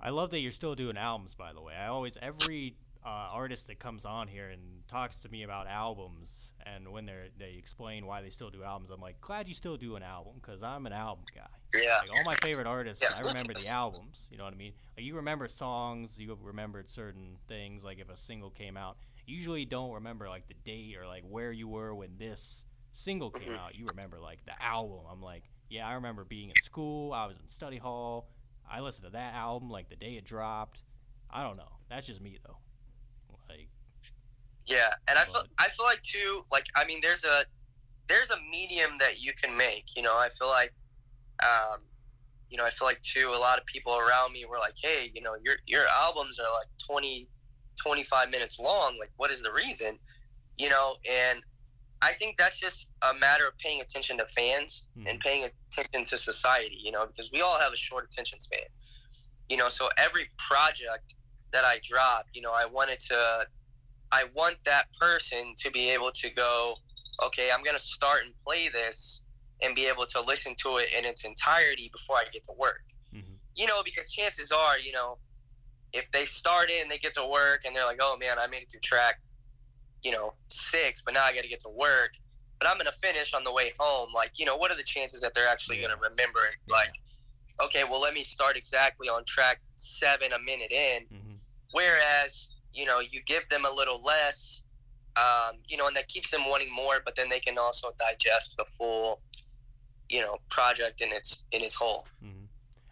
I 0.00 0.10
love 0.10 0.30
that 0.30 0.40
you're 0.40 0.52
still 0.52 0.74
doing 0.74 0.96
albums, 0.96 1.34
by 1.34 1.52
the 1.52 1.60
way. 1.60 1.74
I 1.74 1.88
always 1.88 2.16
every 2.22 2.76
uh, 3.04 3.08
artist 3.32 3.66
that 3.66 3.80
comes 3.80 4.04
on 4.04 4.28
here 4.28 4.48
and 4.48 4.71
talks 4.92 5.16
to 5.20 5.28
me 5.30 5.42
about 5.42 5.66
albums, 5.66 6.52
and 6.64 6.92
when 6.92 7.06
they 7.06 7.30
they 7.38 7.54
explain 7.58 8.06
why 8.06 8.20
they 8.22 8.30
still 8.30 8.50
do 8.50 8.62
albums, 8.62 8.90
I'm 8.90 9.00
like, 9.00 9.20
glad 9.20 9.48
you 9.48 9.54
still 9.54 9.76
do 9.76 9.96
an 9.96 10.02
album 10.02 10.34
because 10.40 10.62
I'm 10.62 10.86
an 10.86 10.92
album 10.92 11.24
guy. 11.34 11.48
yeah, 11.82 11.98
Like 12.00 12.10
all 12.16 12.24
my 12.24 12.34
favorite 12.44 12.66
artists, 12.66 13.02
Yeah. 13.02 13.16
I 13.24 13.26
remember 13.28 13.54
the 13.54 13.68
albums. 13.68 14.28
You 14.30 14.36
know 14.38 14.44
what 14.44 14.52
I 14.52 14.56
mean? 14.56 14.74
Like 14.96 15.06
you 15.06 15.16
remember 15.16 15.48
songs, 15.48 16.18
you 16.18 16.36
remembered 16.40 16.90
certain 16.90 17.38
things. 17.48 17.82
Like 17.82 17.98
if 17.98 18.08
a 18.10 18.16
single 18.16 18.50
came 18.50 18.76
out, 18.76 18.98
you 19.26 19.36
usually 19.36 19.64
don't 19.64 19.92
remember 19.92 20.28
like 20.28 20.46
the 20.48 20.54
date 20.64 20.96
or 21.00 21.06
like 21.06 21.24
where 21.28 21.50
you 21.52 21.66
were 21.68 21.94
when 21.94 22.18
this 22.18 22.64
single 22.92 23.30
came 23.30 23.52
Mhm. 23.52 23.58
out. 23.58 23.74
You 23.74 23.86
remember 23.90 24.20
like 24.20 24.44
the 24.44 24.62
album. 24.62 25.00
I'm 25.10 25.22
like, 25.22 25.44
yeah, 25.70 25.88
I 25.88 25.94
remember 25.94 26.24
being 26.24 26.50
in 26.50 26.56
school. 26.62 27.12
I 27.14 27.26
was 27.26 27.38
in 27.38 27.48
study 27.48 27.78
hall. 27.78 28.28
I 28.70 28.80
listened 28.80 29.06
to 29.06 29.12
that 29.12 29.34
album 29.34 29.70
like 29.70 29.88
the 29.88 29.96
day 29.96 30.12
it 30.16 30.24
dropped. 30.24 30.82
I 31.30 31.42
don't 31.42 31.56
know. 31.56 31.72
That's 31.88 32.06
just 32.06 32.20
me 32.20 32.36
though. 32.46 32.58
Yeah. 34.66 34.90
And 35.08 35.18
I 35.18 35.24
feel 35.24 35.42
I 35.58 35.68
feel 35.68 35.86
like 35.86 36.02
too, 36.02 36.44
like 36.50 36.66
I 36.76 36.84
mean, 36.84 37.00
there's 37.02 37.24
a 37.24 37.44
there's 38.08 38.30
a 38.30 38.36
medium 38.50 38.90
that 38.98 39.22
you 39.22 39.32
can 39.32 39.56
make. 39.56 39.96
You 39.96 40.02
know, 40.02 40.14
I 40.14 40.28
feel 40.28 40.48
like, 40.48 40.72
um, 41.42 41.80
you 42.50 42.56
know, 42.58 42.64
I 42.64 42.70
feel 42.70 42.86
like 42.86 43.00
too, 43.02 43.32
a 43.34 43.38
lot 43.38 43.58
of 43.58 43.66
people 43.66 43.96
around 43.96 44.32
me 44.32 44.44
were 44.48 44.58
like, 44.58 44.74
hey, 44.82 45.10
you 45.14 45.22
know, 45.22 45.34
your 45.42 45.56
your 45.66 45.84
albums 45.88 46.38
are 46.38 46.42
like 46.42 46.68
20, 46.86 47.28
25 47.82 48.30
minutes 48.30 48.58
long. 48.60 48.94
Like, 48.98 49.10
what 49.16 49.30
is 49.30 49.42
the 49.42 49.52
reason? 49.52 49.98
You 50.58 50.68
know, 50.68 50.94
and 51.10 51.40
I 52.02 52.12
think 52.12 52.36
that's 52.36 52.58
just 52.58 52.92
a 53.02 53.14
matter 53.14 53.46
of 53.46 53.56
paying 53.58 53.80
attention 53.80 54.18
to 54.18 54.26
fans 54.26 54.88
and 55.06 55.20
paying 55.20 55.48
attention 55.70 56.04
to 56.04 56.16
society, 56.16 56.78
you 56.82 56.90
know, 56.90 57.06
because 57.06 57.30
we 57.32 57.40
all 57.40 57.58
have 57.58 57.72
a 57.72 57.76
short 57.76 58.04
attention 58.04 58.40
span. 58.40 58.60
You 59.48 59.56
know, 59.56 59.68
so 59.68 59.88
every 59.96 60.28
project 60.36 61.14
that 61.52 61.64
I 61.64 61.80
drop, 61.82 62.26
you 62.34 62.42
know, 62.42 62.52
I 62.52 62.66
wanted 62.66 62.98
to 63.00 63.46
I 64.12 64.24
want 64.34 64.58
that 64.66 64.84
person 65.00 65.54
to 65.56 65.70
be 65.70 65.88
able 65.90 66.12
to 66.12 66.30
go, 66.30 66.76
okay, 67.24 67.50
I'm 67.52 67.62
going 67.64 67.76
to 67.76 67.82
start 67.82 68.20
and 68.24 68.32
play 68.46 68.68
this 68.68 69.22
and 69.62 69.74
be 69.74 69.86
able 69.86 70.04
to 70.06 70.20
listen 70.20 70.54
to 70.58 70.76
it 70.76 70.88
in 70.96 71.04
its 71.04 71.24
entirety 71.24 71.88
before 71.92 72.16
I 72.16 72.24
get 72.32 72.42
to 72.44 72.52
work. 72.56 72.82
Mhm. 73.14 73.38
You 73.54 73.66
know, 73.66 73.82
because 73.82 74.10
chances 74.12 74.52
are, 74.52 74.78
you 74.78 74.92
know, 74.92 75.18
if 75.92 76.10
they 76.10 76.24
start 76.24 76.68
it 76.70 76.82
and 76.82 76.90
they 76.90 76.98
get 76.98 77.14
to 77.14 77.26
work 77.26 77.62
and 77.64 77.74
they're 77.74 77.86
like, 77.86 78.00
oh 78.00 78.16
man, 78.18 78.38
I 78.38 78.46
made 78.46 78.62
it 78.62 78.68
to 78.70 78.80
track, 78.80 79.20
you 80.02 80.10
know, 80.10 80.34
six, 80.50 81.00
but 81.04 81.14
now 81.14 81.24
I 81.24 81.32
got 81.32 81.42
to 81.42 81.48
get 81.48 81.60
to 81.60 81.70
work. 81.70 82.12
But 82.58 82.68
I'm 82.68 82.76
going 82.76 82.86
to 82.86 82.92
finish 82.98 83.34
on 83.34 83.44
the 83.44 83.52
way 83.52 83.72
home. 83.78 84.10
Like, 84.14 84.32
you 84.36 84.46
know, 84.46 84.56
what 84.56 84.70
are 84.70 84.76
the 84.76 84.82
chances 84.84 85.20
that 85.22 85.32
they're 85.34 85.48
actually 85.48 85.80
Yeah. 85.80 85.88
going 85.88 85.98
to 86.00 86.08
remember 86.10 86.40
and 86.46 86.56
be 86.66 86.72
like, 86.72 86.92
okay, 87.62 87.84
well, 87.84 88.00
let 88.00 88.14
me 88.14 88.22
start 88.22 88.56
exactly 88.56 89.08
on 89.08 89.24
track 89.24 89.60
seven 89.76 90.32
a 90.32 90.38
minute 90.38 90.70
in. 90.72 91.06
hmm 91.06 91.34
Whereas, 91.72 92.50
you 92.74 92.84
know, 92.86 93.00
you 93.00 93.20
give 93.22 93.48
them 93.48 93.64
a 93.64 93.70
little 93.70 94.02
less, 94.02 94.64
um, 95.16 95.56
you 95.68 95.76
know, 95.76 95.86
and 95.86 95.96
that 95.96 96.08
keeps 96.08 96.30
them 96.30 96.48
wanting 96.48 96.72
more, 96.74 97.00
but 97.04 97.14
then 97.16 97.28
they 97.28 97.40
can 97.40 97.58
also 97.58 97.88
digest 97.98 98.56
the 98.56 98.64
full, 98.64 99.20
you 100.08 100.20
know, 100.20 100.38
project 100.48 101.00
in 101.00 101.12
its 101.12 101.44
in 101.52 101.62
its 101.62 101.74
whole. 101.74 102.06
hmm 102.20 102.44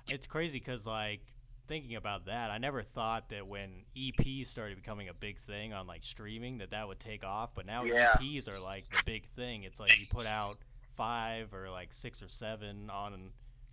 It's 0.08 0.26
crazy 0.26 0.58
because, 0.58 0.86
like, 0.86 1.20
thinking 1.68 1.94
about 1.94 2.26
that, 2.26 2.50
I 2.50 2.58
never 2.58 2.82
thought 2.82 3.28
that 3.28 3.46
when 3.46 3.84
EPs 3.96 4.46
started 4.46 4.76
becoming 4.76 5.08
a 5.08 5.14
big 5.14 5.38
thing 5.38 5.72
on 5.72 5.86
like 5.86 6.02
streaming, 6.02 6.58
that 6.58 6.70
that 6.70 6.88
would 6.88 6.98
take 6.98 7.24
off. 7.24 7.54
But 7.54 7.64
now 7.64 7.84
Yeah. 7.84 8.16
EPs 8.16 8.48
are 8.48 8.58
like 8.58 8.90
the 8.90 8.98
big 9.04 9.28
thing. 9.28 9.62
It's 9.62 9.78
like 9.78 9.96
you 9.98 10.06
put 10.06 10.26
out 10.26 10.58
five 10.96 11.54
or 11.54 11.70
like 11.70 11.92
six 11.92 12.22
or 12.22 12.28
seven 12.28 12.90
on 12.90 13.30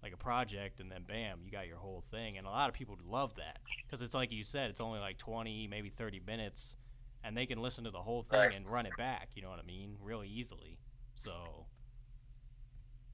like 0.07 0.13
a 0.13 0.23
project, 0.23 0.79
and 0.79 0.89
then 0.89 1.03
bam, 1.05 1.39
you 1.43 1.51
got 1.51 1.67
your 1.67 1.77
whole 1.77 2.01
thing. 2.09 2.37
And 2.37 2.47
a 2.47 2.49
lot 2.49 2.69
of 2.69 2.75
people 2.75 2.97
love 3.05 3.35
that 3.35 3.59
because 3.85 4.01
it's 4.01 4.15
like 4.15 4.31
you 4.31 4.43
said, 4.43 4.69
it's 4.69 4.79
only 4.79 4.99
like 4.99 5.17
twenty, 5.17 5.67
maybe 5.67 5.89
thirty 5.89 6.21
minutes, 6.25 6.77
and 7.23 7.35
they 7.35 7.45
can 7.45 7.61
listen 7.61 7.83
to 7.83 7.91
the 7.91 8.01
whole 8.01 8.23
thing 8.23 8.55
and 8.55 8.65
run 8.71 8.85
it 8.85 8.95
back. 8.97 9.29
You 9.35 9.41
know 9.41 9.49
what 9.49 9.59
I 9.59 9.65
mean? 9.65 9.95
Really 10.01 10.29
easily. 10.29 10.79
So 11.15 11.65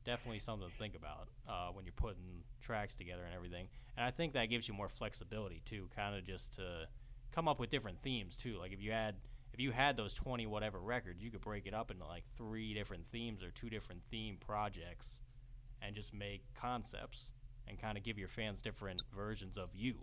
definitely 0.05 0.39
something 0.39 0.69
to 0.69 0.75
think 0.75 0.95
about 0.95 1.29
uh, 1.47 1.69
when 1.73 1.85
you're 1.85 1.93
putting 1.93 2.43
tracks 2.61 2.93
together 2.93 3.23
and 3.23 3.33
everything. 3.33 3.69
And 3.97 4.05
I 4.05 4.11
think 4.11 4.33
that 4.33 4.45
gives 4.45 4.67
you 4.67 4.73
more 4.73 4.89
flexibility 4.89 5.61
too, 5.65 5.89
kind 5.95 6.15
of 6.15 6.25
just 6.25 6.53
to 6.55 6.87
come 7.31 7.47
up 7.47 7.59
with 7.59 7.69
different 7.69 7.97
themes 7.99 8.35
too. 8.35 8.57
Like 8.59 8.71
if 8.71 8.81
you 8.81 8.91
had 8.91 9.15
if 9.51 9.59
you 9.59 9.71
had 9.71 9.97
those 9.97 10.13
20 10.13 10.45
whatever 10.45 10.79
records, 10.79 11.23
you 11.23 11.31
could 11.31 11.41
break 11.41 11.65
it 11.65 11.73
up 11.73 11.89
into 11.89 12.05
like 12.05 12.25
three 12.27 12.73
different 12.73 13.07
themes 13.07 13.43
or 13.43 13.49
two 13.49 13.69
different 13.69 14.01
theme 14.11 14.37
projects 14.39 15.19
and 15.85 15.95
just 15.95 16.13
make 16.13 16.43
concepts 16.55 17.31
and 17.67 17.79
kind 17.79 17.97
of 17.97 18.03
give 18.03 18.17
your 18.17 18.27
fans 18.27 18.61
different 18.61 19.03
versions 19.15 19.57
of 19.57 19.69
you. 19.73 19.95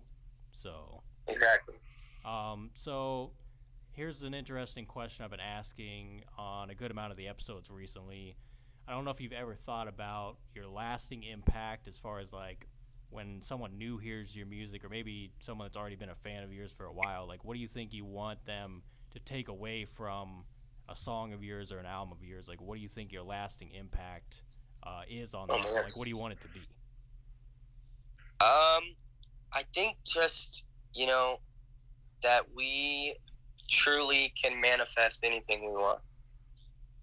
So, 0.53 1.03
Exactly. 1.29 1.77
um, 2.25 2.71
so 2.75 3.33
here's 3.93 4.23
an 4.23 4.35
interesting 4.35 4.87
question 4.87 5.25
I've 5.25 5.31
been 5.31 5.41
asking 5.41 6.23
on 6.39 6.71
a 6.71 6.75
good 6.75 6.91
amount 6.91 7.11
of 7.13 7.17
the 7.17 7.29
episodes 7.29 7.71
recently. 7.71 8.37
I 8.89 8.93
don't 8.93 9.05
know 9.05 9.11
if 9.11 9.21
you've 9.21 9.33
ever 9.33 9.55
thought 9.55 9.89
about 9.89 10.37
your 10.55 10.67
lasting 10.67 11.23
impact 11.23 11.87
as 11.87 11.99
far 11.99 12.19
as 12.19 12.33
like 12.33 12.67
when 13.11 13.43
someone 13.43 13.77
new 13.79 13.99
hears 13.99 14.35
your 14.37 14.47
music 14.47 14.85
or 14.85 14.89
maybe 14.89 15.33
someone 15.41 15.67
that's 15.67 15.77
already 15.77 15.97
been 15.97 16.09
a 16.11 16.15
fan 16.15 16.43
of 16.43 16.53
yours 16.53 16.73
for 16.73 16.87
a 16.87 16.93
while, 16.93 17.27
like 17.29 17.45
what 17.45 17.55
do 17.55 17.61
you 17.61 17.69
think 17.69 17.93
you 17.93 18.05
want 18.05 18.45
them 18.47 18.83
to 19.13 19.19
take 19.21 19.49
away 19.49 19.85
from 19.85 20.45
a 20.89 20.97
song 20.97 21.33
of 21.33 21.43
yours 21.45 21.71
or 21.73 21.79
an 21.79 21.87
album 21.87 22.13
of 22.13 22.25
yours? 22.25 22.49
Like 22.49 22.61
what 22.61 22.77
do 22.77 22.81
you 22.81 22.89
think 22.89 23.13
your 23.13 23.23
lasting 23.23 23.71
impact 23.73 24.43
uh, 24.83 25.03
is 25.09 25.35
on 25.35 25.47
Oh, 25.51 25.57
them? 25.57 25.65
Like 25.85 25.97
what 25.97 26.05
do 26.05 26.11
you 26.11 26.17
want 26.17 26.33
it 26.33 26.41
to 26.41 26.49
be? 26.49 26.61
Um, 28.41 28.95
I 29.53 29.65
think 29.75 29.99
just 30.05 30.65
you 30.95 31.07
know 31.07 31.37
that 32.23 32.43
we 32.55 33.17
truly 33.69 34.33
can 34.41 34.61
manifest 34.61 35.25
anything 35.25 35.61
we 35.65 35.73
want. 35.73 36.01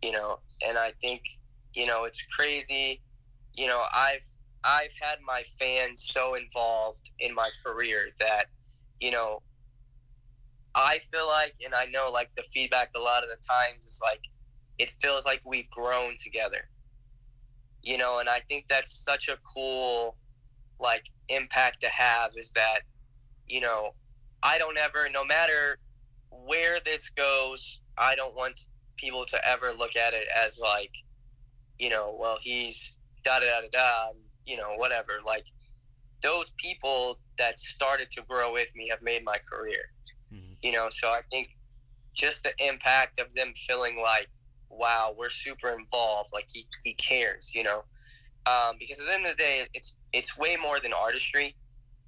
You 0.02 0.12
know, 0.12 0.40
and 0.68 0.78
I 0.78 0.92
think 1.02 1.24
you 1.76 1.86
know 1.86 2.06
it's 2.06 2.26
crazy. 2.26 3.02
You 3.56 3.68
know, 3.68 3.84
I've 3.96 4.26
I've 4.64 4.94
had 5.02 5.20
my 5.26 5.44
fans 5.60 6.04
so 6.04 6.36
involved 6.36 7.12
in 7.20 7.34
my 7.34 7.50
career 7.64 8.10
that 8.20 8.46
you 9.00 9.12
know 9.12 9.42
I 10.76 11.00
feel 11.00 11.28
like, 11.28 11.56
and 11.66 11.74
I 11.74 11.86
know 11.86 12.10
like 12.12 12.30
the 12.36 12.44
feedback 12.44 12.92
a 12.96 13.00
lot 13.00 13.24
of 13.24 13.30
the 13.30 13.38
times 13.38 13.86
is 13.86 14.00
like 14.04 14.22
it 14.78 14.90
feels 14.92 15.26
like 15.26 15.42
we've 15.46 15.70
grown 15.70 16.16
together. 16.24 16.70
You 17.88 17.98
know, 17.98 18.20
and 18.20 18.28
I 18.28 18.40
think 18.50 18.66
that's 18.68 18.92
such 18.92 19.30
a 19.30 19.38
cool 19.56 20.18
like 20.80 21.06
impact 21.30 21.82
to 21.82 21.90
have 21.90 22.32
is 22.36 22.52
that 22.52 22.82
you 23.48 23.62
know 23.62 23.94
I 24.44 24.58
don't 24.58 24.78
ever, 24.78 25.08
no 25.14 25.26
matter 25.26 25.80
where 26.30 26.80
this 26.84 27.10
goes, 27.10 27.82
I 27.98 28.16
don't 28.16 28.36
want 28.36 28.60
people 28.98 29.26
to 29.26 29.38
ever 29.48 29.72
look 29.78 29.96
at 29.96 30.14
it 30.14 30.28
as 30.46 30.60
like, 30.60 30.92
you 31.80 31.90
know, 31.90 32.16
well, 32.20 32.38
he's 32.42 32.98
da 33.24 33.40
da 33.40 33.62
da 33.62 33.68
da, 33.72 34.14
you 34.46 34.58
know, 34.58 34.76
whatever. 34.76 35.14
Like 35.26 35.46
those 36.22 36.54
people 36.58 37.20
that 37.38 37.60
started 37.60 38.12
to 38.12 38.22
grow 38.24 38.52
with 38.54 38.76
me 38.76 38.90
have 38.90 39.02
made 39.02 39.24
my 39.24 39.38
career. 39.52 39.92
Mm-hmm. 40.34 40.54
You 40.62 40.72
know, 40.74 40.88
so 40.90 41.10
I 41.10 41.22
think 41.32 41.50
just 42.14 42.44
the 42.44 42.54
impact 42.60 43.20
of 43.20 43.34
them 43.34 43.54
feeling 43.56 44.02
like, 44.02 44.30
wow, 44.70 45.16
we're 45.18 45.30
super 45.30 45.70
involved, 45.70 46.30
like 46.34 46.48
he, 46.52 46.66
he 46.84 46.94
cares, 46.94 47.52
you 47.54 47.64
know. 47.64 47.84
Um, 48.46 48.76
because 48.80 49.00
at 49.00 49.08
the 49.08 49.14
end 49.14 49.26
of 49.26 49.32
the 49.32 49.38
day, 49.38 49.66
it's 49.74 49.98
it's 50.14 50.38
way 50.38 50.56
more 50.62 50.80
than 50.80 50.94
artistry. 50.94 51.56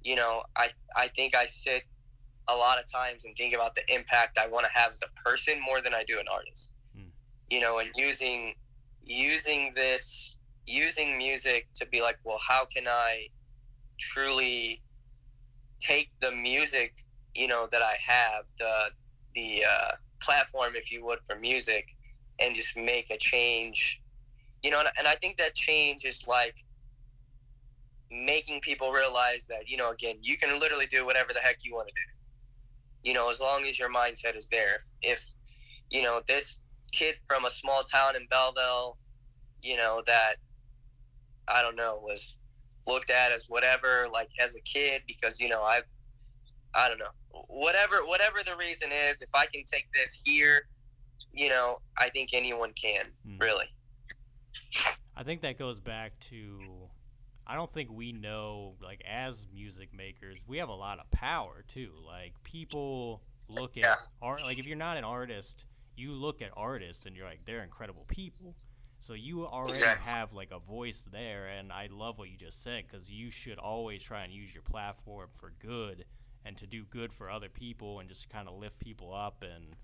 You 0.02 0.16
know, 0.16 0.42
I 0.56 0.68
I 0.96 1.08
think 1.08 1.34
I 1.34 1.44
sit 1.44 1.82
a 2.48 2.54
lot 2.54 2.78
of 2.78 2.90
times 2.90 3.24
and 3.24 3.36
think 3.36 3.54
about 3.54 3.74
the 3.74 3.82
impact 3.94 4.38
I 4.38 4.48
want 4.48 4.66
to 4.66 4.72
have 4.72 4.92
as 4.92 5.02
a 5.02 5.20
person 5.20 5.60
more 5.60 5.80
than 5.80 5.94
I 5.94 6.02
do 6.04 6.18
an 6.18 6.26
artist. 6.32 6.72
Mm. 6.96 7.10
You 7.50 7.60
know, 7.60 7.78
and 7.78 7.90
using 7.94 8.54
using 9.04 9.70
this 9.74 10.38
using 10.66 11.16
music 11.18 11.66
to 11.74 11.86
be 11.86 12.00
like, 12.00 12.18
well, 12.24 12.38
how 12.46 12.64
can 12.64 12.84
I 12.88 13.26
truly 13.98 14.82
take 15.80 16.10
the 16.20 16.30
music, 16.30 16.94
you 17.34 17.48
know, 17.48 17.66
that 17.70 17.82
I 17.82 17.96
have, 18.06 18.44
the 18.58 18.90
the 19.34 19.64
uh, 19.68 19.92
platform, 20.22 20.72
if 20.74 20.90
you 20.90 21.04
would, 21.04 21.20
for 21.26 21.36
music, 21.36 21.88
and 22.40 22.54
just 22.54 22.76
make 22.76 23.10
a 23.10 23.16
change. 23.16 24.02
You 24.62 24.70
know, 24.70 24.82
and, 24.98 25.08
I 25.08 25.14
think 25.14 25.36
that 25.38 25.54
change 25.54 26.04
is 26.04 26.26
like 26.28 26.56
making 28.10 28.60
people 28.60 28.92
realize 28.92 29.46
that 29.46 29.68
you 29.68 29.76
know, 29.76 29.90
again, 29.90 30.16
you 30.20 30.36
can 30.36 30.58
literally 30.58 30.86
do 30.86 31.06
whatever 31.06 31.32
the 31.32 31.40
heck 31.40 31.58
you 31.62 31.74
want 31.74 31.88
to 31.88 31.94
do. 31.94 33.08
You 33.10 33.14
know, 33.14 33.30
as 33.30 33.40
long 33.40 33.62
as 33.62 33.78
your 33.78 33.90
mindset 33.90 34.36
is 34.36 34.46
there. 34.48 34.76
If, 34.76 34.84
if 35.02 35.34
you 35.90 36.02
know 36.02 36.20
this 36.26 36.62
kid 36.92 37.16
from 37.26 37.44
a 37.44 37.50
small 37.50 37.82
town 37.82 38.16
in 38.16 38.26
Belleville, 38.30 38.98
you 39.62 39.76
know 39.76 40.02
that 40.06 40.34
I 41.48 41.62
don't 41.62 41.76
know 41.76 42.00
was 42.02 42.38
looked 42.86 43.10
at 43.10 43.32
as 43.32 43.46
whatever 43.48 44.06
like 44.12 44.30
as 44.40 44.54
a 44.56 44.60
kid 44.62 45.02
because 45.06 45.38
you 45.40 45.48
know 45.48 45.62
I 45.62 45.80
I 46.74 46.88
don't 46.88 46.98
know 46.98 47.44
whatever 47.48 47.96
whatever 48.04 48.38
the 48.44 48.56
reason 48.56 48.90
is 48.92 49.20
if 49.20 49.30
I 49.34 49.46
can 49.46 49.64
take 49.64 49.88
this 49.92 50.22
here 50.24 50.66
you 51.32 51.48
know 51.48 51.76
I 51.98 52.08
think 52.08 52.30
anyone 52.32 52.72
can 52.72 53.04
mm. 53.26 53.40
really 53.40 53.66
I 55.16 55.22
think 55.22 55.42
that 55.42 55.58
goes 55.58 55.80
back 55.80 56.18
to 56.30 56.60
I 57.46 57.54
don't 57.54 57.70
think 57.70 57.90
we 57.90 58.12
know 58.12 58.76
like 58.82 59.02
as 59.08 59.46
music 59.52 59.94
makers 59.94 60.38
we 60.46 60.58
have 60.58 60.68
a 60.68 60.74
lot 60.74 60.98
of 60.98 61.10
power 61.10 61.64
too 61.66 61.90
like 62.06 62.34
people 62.42 63.22
look 63.48 63.76
at 63.76 63.84
yeah. 63.84 63.94
art 64.22 64.42
like 64.42 64.58
if 64.58 64.66
you're 64.66 64.76
not 64.76 64.96
an 64.96 65.04
artist 65.04 65.64
you 65.96 66.12
look 66.12 66.40
at 66.40 66.50
artists 66.56 67.06
and 67.06 67.16
you're 67.16 67.26
like 67.26 67.44
they're 67.44 67.62
incredible 67.62 68.04
people 68.06 68.54
so 69.00 69.14
you 69.14 69.46
already 69.46 69.72
exactly. 69.72 70.12
have 70.12 70.34
like 70.34 70.50
a 70.52 70.58
voice 70.58 71.08
there, 71.10 71.46
and 71.46 71.72
I 71.72 71.88
love 71.90 72.18
what 72.18 72.28
you 72.28 72.36
just 72.36 72.62
said 72.62 72.84
because 72.86 73.10
you 73.10 73.30
should 73.30 73.58
always 73.58 74.02
try 74.02 74.24
and 74.24 74.32
use 74.32 74.52
your 74.54 74.62
platform 74.62 75.30
for 75.32 75.54
good 75.58 76.04
and 76.44 76.56
to 76.58 76.66
do 76.66 76.84
good 76.84 77.10
for 77.10 77.30
other 77.30 77.48
people 77.48 77.98
and 77.98 78.08
just 78.10 78.28
kind 78.28 78.46
of 78.46 78.58
lift 78.58 78.78
people 78.78 79.12
up 79.14 79.42
and 79.42 79.74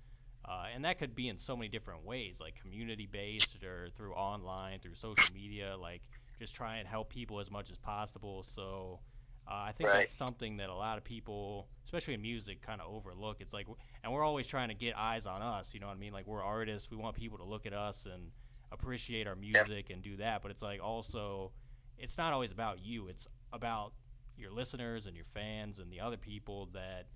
uh, 0.49 0.67
and 0.73 0.85
that 0.85 0.99
could 0.99 1.15
be 1.15 1.29
in 1.29 1.39
so 1.39 1.57
many 1.57 1.69
different 1.69 2.05
ways, 2.05 2.39
like 2.41 2.55
community 2.61 3.09
based 3.11 3.63
or 3.65 3.89
through 3.95 4.13
online, 4.15 4.79
through 4.79 4.95
social 4.95 5.35
media, 5.35 5.77
like 5.77 6.03
just 6.39 6.55
try 6.55 6.77
and 6.77 6.87
help 6.87 7.09
people 7.09 7.41
as 7.41 7.51
much 7.51 7.71
as 7.71 7.79
possible. 7.79 8.43
So 8.45 9.01
uh, 9.49 9.65
I 9.67 9.73
think 9.73 9.89
right. 9.91 9.99
that's 10.01 10.13
something 10.13 10.59
that 10.59 10.69
a 10.69 10.75
lot 10.75 10.99
of 10.99 11.05
people, 11.05 11.69
especially 11.85 12.15
in 12.15 12.23
music, 12.23 12.63
kind 12.63 12.81
of 12.81 12.93
overlook. 12.93 13.39
It's 13.41 13.53
like, 13.53 13.67
and 14.05 14.13
we're 14.13 14.25
always 14.25 14.47
trying 14.47 14.69
to 14.69 14.75
get 14.75 14.97
eyes 14.97 15.27
on 15.27 15.43
us. 15.43 15.75
You 15.75 15.81
know 15.81 15.89
what 15.89 15.97
I 15.97 16.01
mean? 16.01 16.13
Like 16.13 16.27
we're 16.27 16.43
artists, 16.43 16.91
we 16.91 16.97
want 16.97 17.17
people 17.17 17.39
to 17.39 17.45
look 17.45 17.67
at 17.67 17.73
us 17.73 18.07
and 18.07 18.31
appreciate 18.71 19.27
our 19.27 19.37
music 19.37 19.91
and 19.91 20.01
do 20.03 20.17
that. 20.19 20.43
But 20.43 20.53
it's 20.53 20.63
like 20.63 20.83
also, 20.83 21.53
it's 21.99 22.19
not 22.19 22.33
always 22.33 22.53
about 22.53 22.79
you. 22.85 23.09
It's 23.09 23.27
about 23.53 23.95
your 24.37 24.51
listeners 24.51 25.07
and 25.07 25.17
your 25.17 25.25
fans 25.25 25.79
and 25.79 25.91
the 25.91 26.01
other 26.01 26.17
people 26.17 26.69
that 26.75 27.07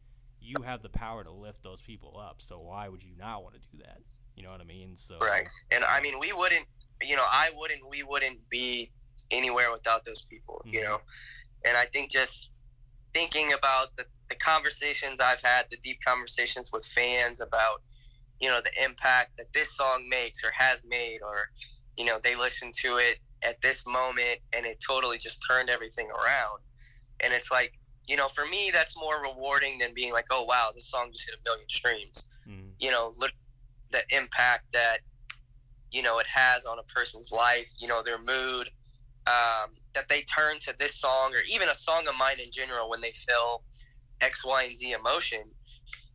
you 0.40 0.62
have 0.64 0.82
the 0.82 0.88
power 0.88 1.24
to 1.24 1.30
lift 1.30 1.62
those 1.62 1.80
people 1.80 2.18
up. 2.18 2.36
So 2.38 2.58
why 2.58 2.88
would 2.88 3.02
you 3.02 3.12
not 3.18 3.42
want 3.42 3.54
to 3.54 3.60
do 3.60 3.82
that? 3.84 3.98
You 4.36 4.42
know 4.42 4.50
what 4.50 4.60
I 4.60 4.64
mean? 4.64 4.96
So 4.96 5.18
right. 5.18 5.46
And 5.70 5.84
I 5.84 6.00
mean, 6.00 6.18
we 6.18 6.32
wouldn't. 6.32 6.66
You 7.02 7.16
know, 7.16 7.26
I 7.26 7.50
wouldn't. 7.54 7.80
We 7.90 8.02
wouldn't 8.02 8.48
be 8.48 8.90
anywhere 9.30 9.70
without 9.70 10.04
those 10.04 10.22
people. 10.22 10.62
Mm-hmm. 10.64 10.74
You 10.74 10.84
know, 10.84 11.00
and 11.64 11.76
I 11.76 11.86
think 11.86 12.10
just 12.10 12.50
thinking 13.12 13.52
about 13.52 13.88
the, 13.96 14.04
the 14.28 14.36
conversations 14.36 15.20
I've 15.20 15.42
had, 15.42 15.66
the 15.70 15.76
deep 15.78 15.98
conversations 16.04 16.70
with 16.72 16.84
fans 16.84 17.40
about 17.40 17.82
you 18.40 18.48
know 18.48 18.60
the 18.60 18.84
impact 18.84 19.36
that 19.36 19.52
this 19.52 19.76
song 19.76 20.08
makes 20.08 20.42
or 20.42 20.50
has 20.56 20.82
made 20.84 21.20
or 21.22 21.50
you 21.96 22.04
know 22.04 22.18
they 22.22 22.34
listen 22.34 22.72
to 22.78 22.96
it 22.96 23.18
at 23.42 23.60
this 23.60 23.86
moment 23.86 24.38
and 24.52 24.66
it 24.66 24.82
totally 24.86 25.18
just 25.18 25.44
turned 25.48 25.68
everything 25.68 26.08
around 26.10 26.60
and 27.20 27.32
it's 27.32 27.50
like 27.50 27.74
you 28.10 28.16
know 28.16 28.28
for 28.28 28.46
me 28.46 28.70
that's 28.72 28.96
more 28.96 29.22
rewarding 29.22 29.78
than 29.78 29.94
being 29.94 30.12
like 30.12 30.26
oh 30.30 30.44
wow 30.44 30.70
this 30.74 30.86
song 30.86 31.08
just 31.12 31.28
hit 31.28 31.38
a 31.38 31.42
million 31.48 31.68
streams 31.68 32.28
mm. 32.48 32.70
you 32.78 32.90
know 32.90 33.14
look 33.16 33.32
the 33.92 34.02
impact 34.16 34.72
that 34.72 34.98
you 35.90 36.02
know 36.02 36.18
it 36.18 36.26
has 36.26 36.66
on 36.66 36.78
a 36.78 36.82
person's 36.82 37.30
life 37.32 37.70
you 37.78 37.88
know 37.88 38.02
their 38.02 38.18
mood 38.18 38.70
um, 39.26 39.70
that 39.92 40.08
they 40.08 40.22
turn 40.22 40.58
to 40.58 40.74
this 40.78 40.94
song 40.94 41.32
or 41.34 41.40
even 41.48 41.68
a 41.68 41.74
song 41.74 42.08
of 42.08 42.14
mine 42.18 42.40
in 42.42 42.50
general 42.50 42.88
when 42.88 43.00
they 43.00 43.12
feel 43.12 43.62
x 44.20 44.44
y 44.44 44.64
and 44.64 44.74
z 44.74 44.92
emotion 44.92 45.42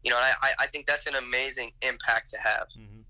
you 0.05 0.11
know, 0.11 0.17
I, 0.17 0.51
I 0.59 0.67
think 0.67 0.85
that's 0.85 1.07
an 1.07 1.15
amazing 1.15 1.71
impact 1.81 2.29
to 2.29 2.37
have. 2.37 2.67
Mm-hmm. 2.67 3.01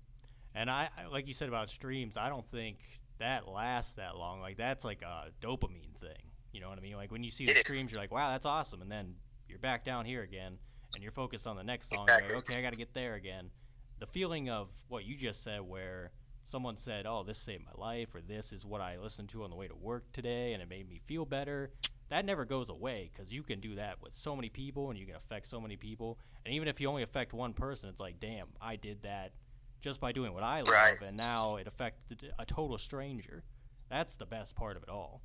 And 0.54 0.70
I, 0.70 0.88
like 1.12 1.28
you 1.28 1.34
said 1.34 1.48
about 1.48 1.68
streams, 1.68 2.16
I 2.16 2.30
don't 2.30 2.46
think 2.46 2.78
that 3.18 3.46
lasts 3.46 3.96
that 3.96 4.16
long. 4.16 4.40
Like 4.40 4.56
that's 4.56 4.82
like 4.82 5.02
a 5.02 5.26
dopamine 5.42 5.94
thing. 6.00 6.30
You 6.52 6.60
know 6.60 6.68
what 6.68 6.78
I 6.78 6.80
mean? 6.80 6.96
Like 6.96 7.12
when 7.12 7.22
you 7.22 7.30
see 7.30 7.46
the 7.46 7.54
streams, 7.54 7.92
you're 7.92 8.00
like, 8.00 8.12
wow, 8.12 8.30
that's 8.30 8.46
awesome, 8.46 8.82
and 8.82 8.90
then 8.90 9.14
you're 9.48 9.58
back 9.58 9.84
down 9.84 10.04
here 10.04 10.22
again, 10.22 10.58
and 10.94 11.02
you're 11.02 11.12
focused 11.12 11.46
on 11.46 11.56
the 11.56 11.64
next 11.64 11.90
song. 11.90 12.04
Exactly. 12.04 12.34
Like, 12.34 12.50
okay, 12.50 12.58
I 12.58 12.62
got 12.62 12.70
to 12.70 12.78
get 12.78 12.94
there 12.94 13.14
again. 13.14 13.50
The 13.98 14.06
feeling 14.06 14.50
of 14.50 14.68
what 14.88 15.04
you 15.04 15.16
just 15.16 15.42
said, 15.42 15.62
where 15.62 16.12
someone 16.44 16.76
said, 16.76 17.06
"Oh, 17.06 17.22
this 17.22 17.38
saved 17.38 17.64
my 17.64 17.82
life," 17.82 18.14
or 18.14 18.20
"This 18.20 18.52
is 18.52 18.64
what 18.64 18.80
I 18.80 18.96
listened 18.98 19.28
to 19.30 19.44
on 19.44 19.50
the 19.50 19.56
way 19.56 19.68
to 19.68 19.76
work 19.76 20.12
today, 20.12 20.52
and 20.52 20.62
it 20.62 20.68
made 20.68 20.88
me 20.88 21.00
feel 21.06 21.24
better." 21.24 21.72
that 22.08 22.24
never 22.24 22.44
goes 22.44 22.70
away 22.70 23.10
because 23.12 23.32
you 23.32 23.42
can 23.42 23.60
do 23.60 23.74
that 23.76 24.00
with 24.00 24.16
so 24.16 24.36
many 24.36 24.48
people 24.48 24.90
and 24.90 24.98
you 24.98 25.06
can 25.06 25.16
affect 25.16 25.46
so 25.46 25.60
many 25.60 25.76
people. 25.76 26.18
And 26.44 26.54
even 26.54 26.68
if 26.68 26.80
you 26.80 26.88
only 26.88 27.02
affect 27.02 27.32
one 27.32 27.52
person, 27.52 27.88
it's 27.88 28.00
like, 28.00 28.20
damn, 28.20 28.48
I 28.60 28.76
did 28.76 29.02
that 29.02 29.32
just 29.80 30.00
by 30.00 30.12
doing 30.12 30.32
what 30.32 30.42
I 30.42 30.60
love, 30.60 30.70
right. 30.70 31.00
and 31.04 31.16
now 31.16 31.56
it 31.56 31.66
affected 31.66 32.32
a 32.38 32.46
total 32.46 32.78
stranger. 32.78 33.44
That's 33.90 34.16
the 34.16 34.26
best 34.26 34.56
part 34.56 34.76
of 34.76 34.82
it 34.82 34.88
all. 34.88 35.22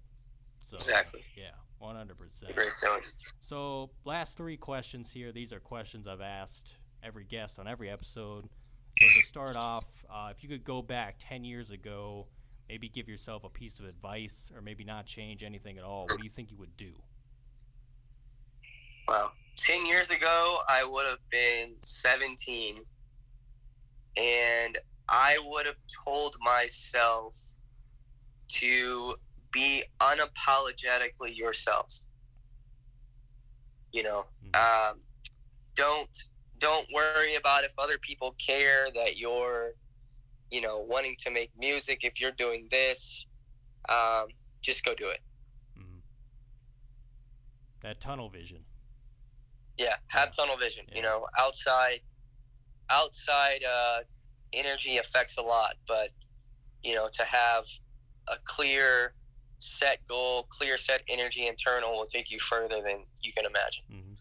So, 0.62 0.76
exactly. 0.76 1.22
Yeah, 1.36 1.52
one 1.80 1.96
hundred 1.96 2.18
percent. 2.18 2.54
Great. 2.56 3.14
So, 3.40 3.92
last 4.06 4.38
three 4.38 4.58
questions 4.58 5.12
here. 5.12 5.32
These 5.32 5.54
are 5.54 5.60
questions 5.60 6.08
I've 6.08 6.22
asked 6.22 6.76
every 7.04 7.26
guest 7.26 7.60
on 7.60 7.68
every 7.68 7.90
episode. 7.90 8.50
So 9.00 9.08
to 9.08 9.26
start 9.26 9.58
off, 9.58 10.06
uh, 10.10 10.30
if 10.36 10.44
you 10.44 10.50
could 10.50 10.64
go 10.64 10.82
back 10.82 11.16
ten 11.20 11.44
years 11.44 11.72
ago 11.72 12.28
maybe 12.72 12.88
give 12.88 13.10
yourself 13.10 13.44
a 13.44 13.50
piece 13.50 13.80
of 13.80 13.86
advice 13.86 14.50
or 14.56 14.62
maybe 14.62 14.86
not 14.86 15.06
change 15.06 15.44
anything 15.44 15.78
at 15.78 15.84
all, 15.84 16.04
what 16.04 16.18
do 16.18 16.24
you 16.24 16.30
think 16.30 16.50
you 16.52 16.58
would 16.58 16.78
do? 16.78 16.94
Well, 19.10 19.34
10 19.58 19.86
years 19.86 20.10
ago, 20.10 20.58
I 20.70 20.86
would 20.86 21.06
have 21.06 21.20
been 21.30 21.74
17 21.82 22.78
and 24.16 24.78
I 25.10 25.38
would 25.46 25.66
have 25.66 25.84
told 26.06 26.38
myself 26.40 27.36
to 28.48 29.16
be 29.52 29.84
unapologetically 30.00 31.38
yourself. 31.38 31.94
You 33.92 34.04
know, 34.04 34.26
mm-hmm. 34.46 34.92
um, 34.92 35.00
don't 35.76 36.24
don't 36.58 36.88
worry 36.94 37.36
about 37.36 37.64
if 37.64 37.74
other 37.78 37.98
people 37.98 38.36
care 38.40 38.90
that 38.96 39.18
you're 39.18 39.74
you 40.52 40.60
know, 40.60 40.86
wanting 40.88 41.16
to 41.20 41.32
make 41.32 41.50
music, 41.58 42.04
if 42.04 42.20
you're 42.20 42.34
doing 42.34 42.68
this, 42.70 43.26
um, 43.90 44.28
just 44.62 44.84
go 44.84 44.94
do 44.94 45.10
it. 45.10 45.22
Mm-hmm. 45.80 46.00
That 47.82 48.02
tunnel 48.02 48.30
vision. 48.30 48.66
Yeah, 49.78 49.96
have 50.10 50.32
yeah. 50.38 50.44
tunnel 50.44 50.58
vision. 50.58 50.86
Yeah. 50.90 50.98
You 50.98 51.02
know, 51.04 51.26
outside, 51.40 52.02
outside 52.90 53.64
uh, 53.68 54.00
energy 54.54 54.98
affects 54.98 55.38
a 55.38 55.42
lot, 55.42 55.76
but 55.88 56.10
you 56.84 56.94
know, 56.94 57.08
to 57.14 57.24
have 57.24 57.64
a 58.28 58.36
clear 58.44 59.14
set 59.62 60.00
goal, 60.08 60.44
clear 60.50 60.78
set 60.78 61.02
energy 61.08 61.48
internal 61.48 61.94
will 61.94 62.06
take 62.06 62.32
you 62.32 62.40
further 62.40 62.82
than 62.82 63.06
you 63.22 63.32
can 63.32 63.46
imagine. 63.46 63.84
Mm-hmm. 63.92 64.14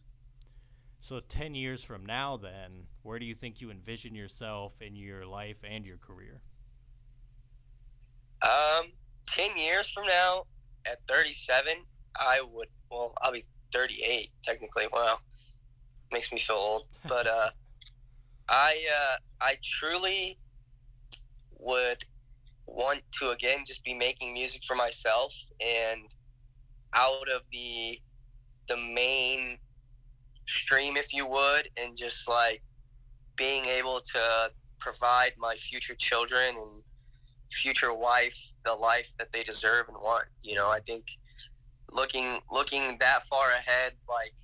So, 1.00 1.20
10 1.20 1.54
years 1.54 1.82
from 1.82 2.04
now, 2.04 2.36
then, 2.36 2.84
where 3.02 3.18
do 3.18 3.24
you 3.24 3.34
think 3.34 3.60
you 3.60 3.70
envision 3.70 4.14
yourself 4.14 4.80
in 4.80 4.94
your 4.94 5.26
life 5.26 5.58
and 5.68 5.84
your 5.84 5.96
career? 5.96 6.42
Um, 8.42 8.92
10 9.28 9.56
years 9.56 9.88
from 9.88 10.06
now, 10.06 10.44
at 10.86 10.98
37, 11.08 11.72
I 12.16 12.42
would, 12.52 12.68
well, 12.90 13.14
I'll 13.22 13.32
be 13.32 13.42
38 13.72 14.30
technically. 14.42 14.86
Well, 14.92 15.20
makes 16.12 16.32
me 16.32 16.38
feel 16.38 16.56
old. 16.56 16.84
But 17.06 17.26
uh, 17.26 17.50
I 18.48 18.86
uh, 18.94 19.16
I 19.40 19.56
truly 19.62 20.36
would 21.58 22.04
want 22.70 23.02
to 23.18 23.30
again 23.30 23.60
just 23.66 23.84
be 23.84 23.94
making 23.94 24.32
music 24.32 24.62
for 24.64 24.74
myself 24.76 25.34
and 25.60 26.02
out 26.94 27.28
of 27.28 27.42
the 27.52 27.98
the 28.68 28.76
main 28.76 29.58
stream 30.46 30.96
if 30.96 31.12
you 31.12 31.26
would 31.26 31.68
and 31.80 31.96
just 31.96 32.28
like 32.28 32.62
being 33.36 33.64
able 33.64 34.00
to 34.00 34.50
provide 34.78 35.32
my 35.38 35.54
future 35.54 35.94
children 35.94 36.54
and 36.56 36.82
future 37.52 37.92
wife 37.92 38.52
the 38.64 38.72
life 38.72 39.12
that 39.18 39.32
they 39.32 39.42
deserve 39.42 39.88
and 39.88 39.96
want 39.96 40.26
you 40.42 40.54
know 40.54 40.68
i 40.68 40.78
think 40.80 41.04
looking 41.92 42.38
looking 42.52 42.96
that 43.00 43.22
far 43.24 43.50
ahead 43.50 43.92
like 44.08 44.34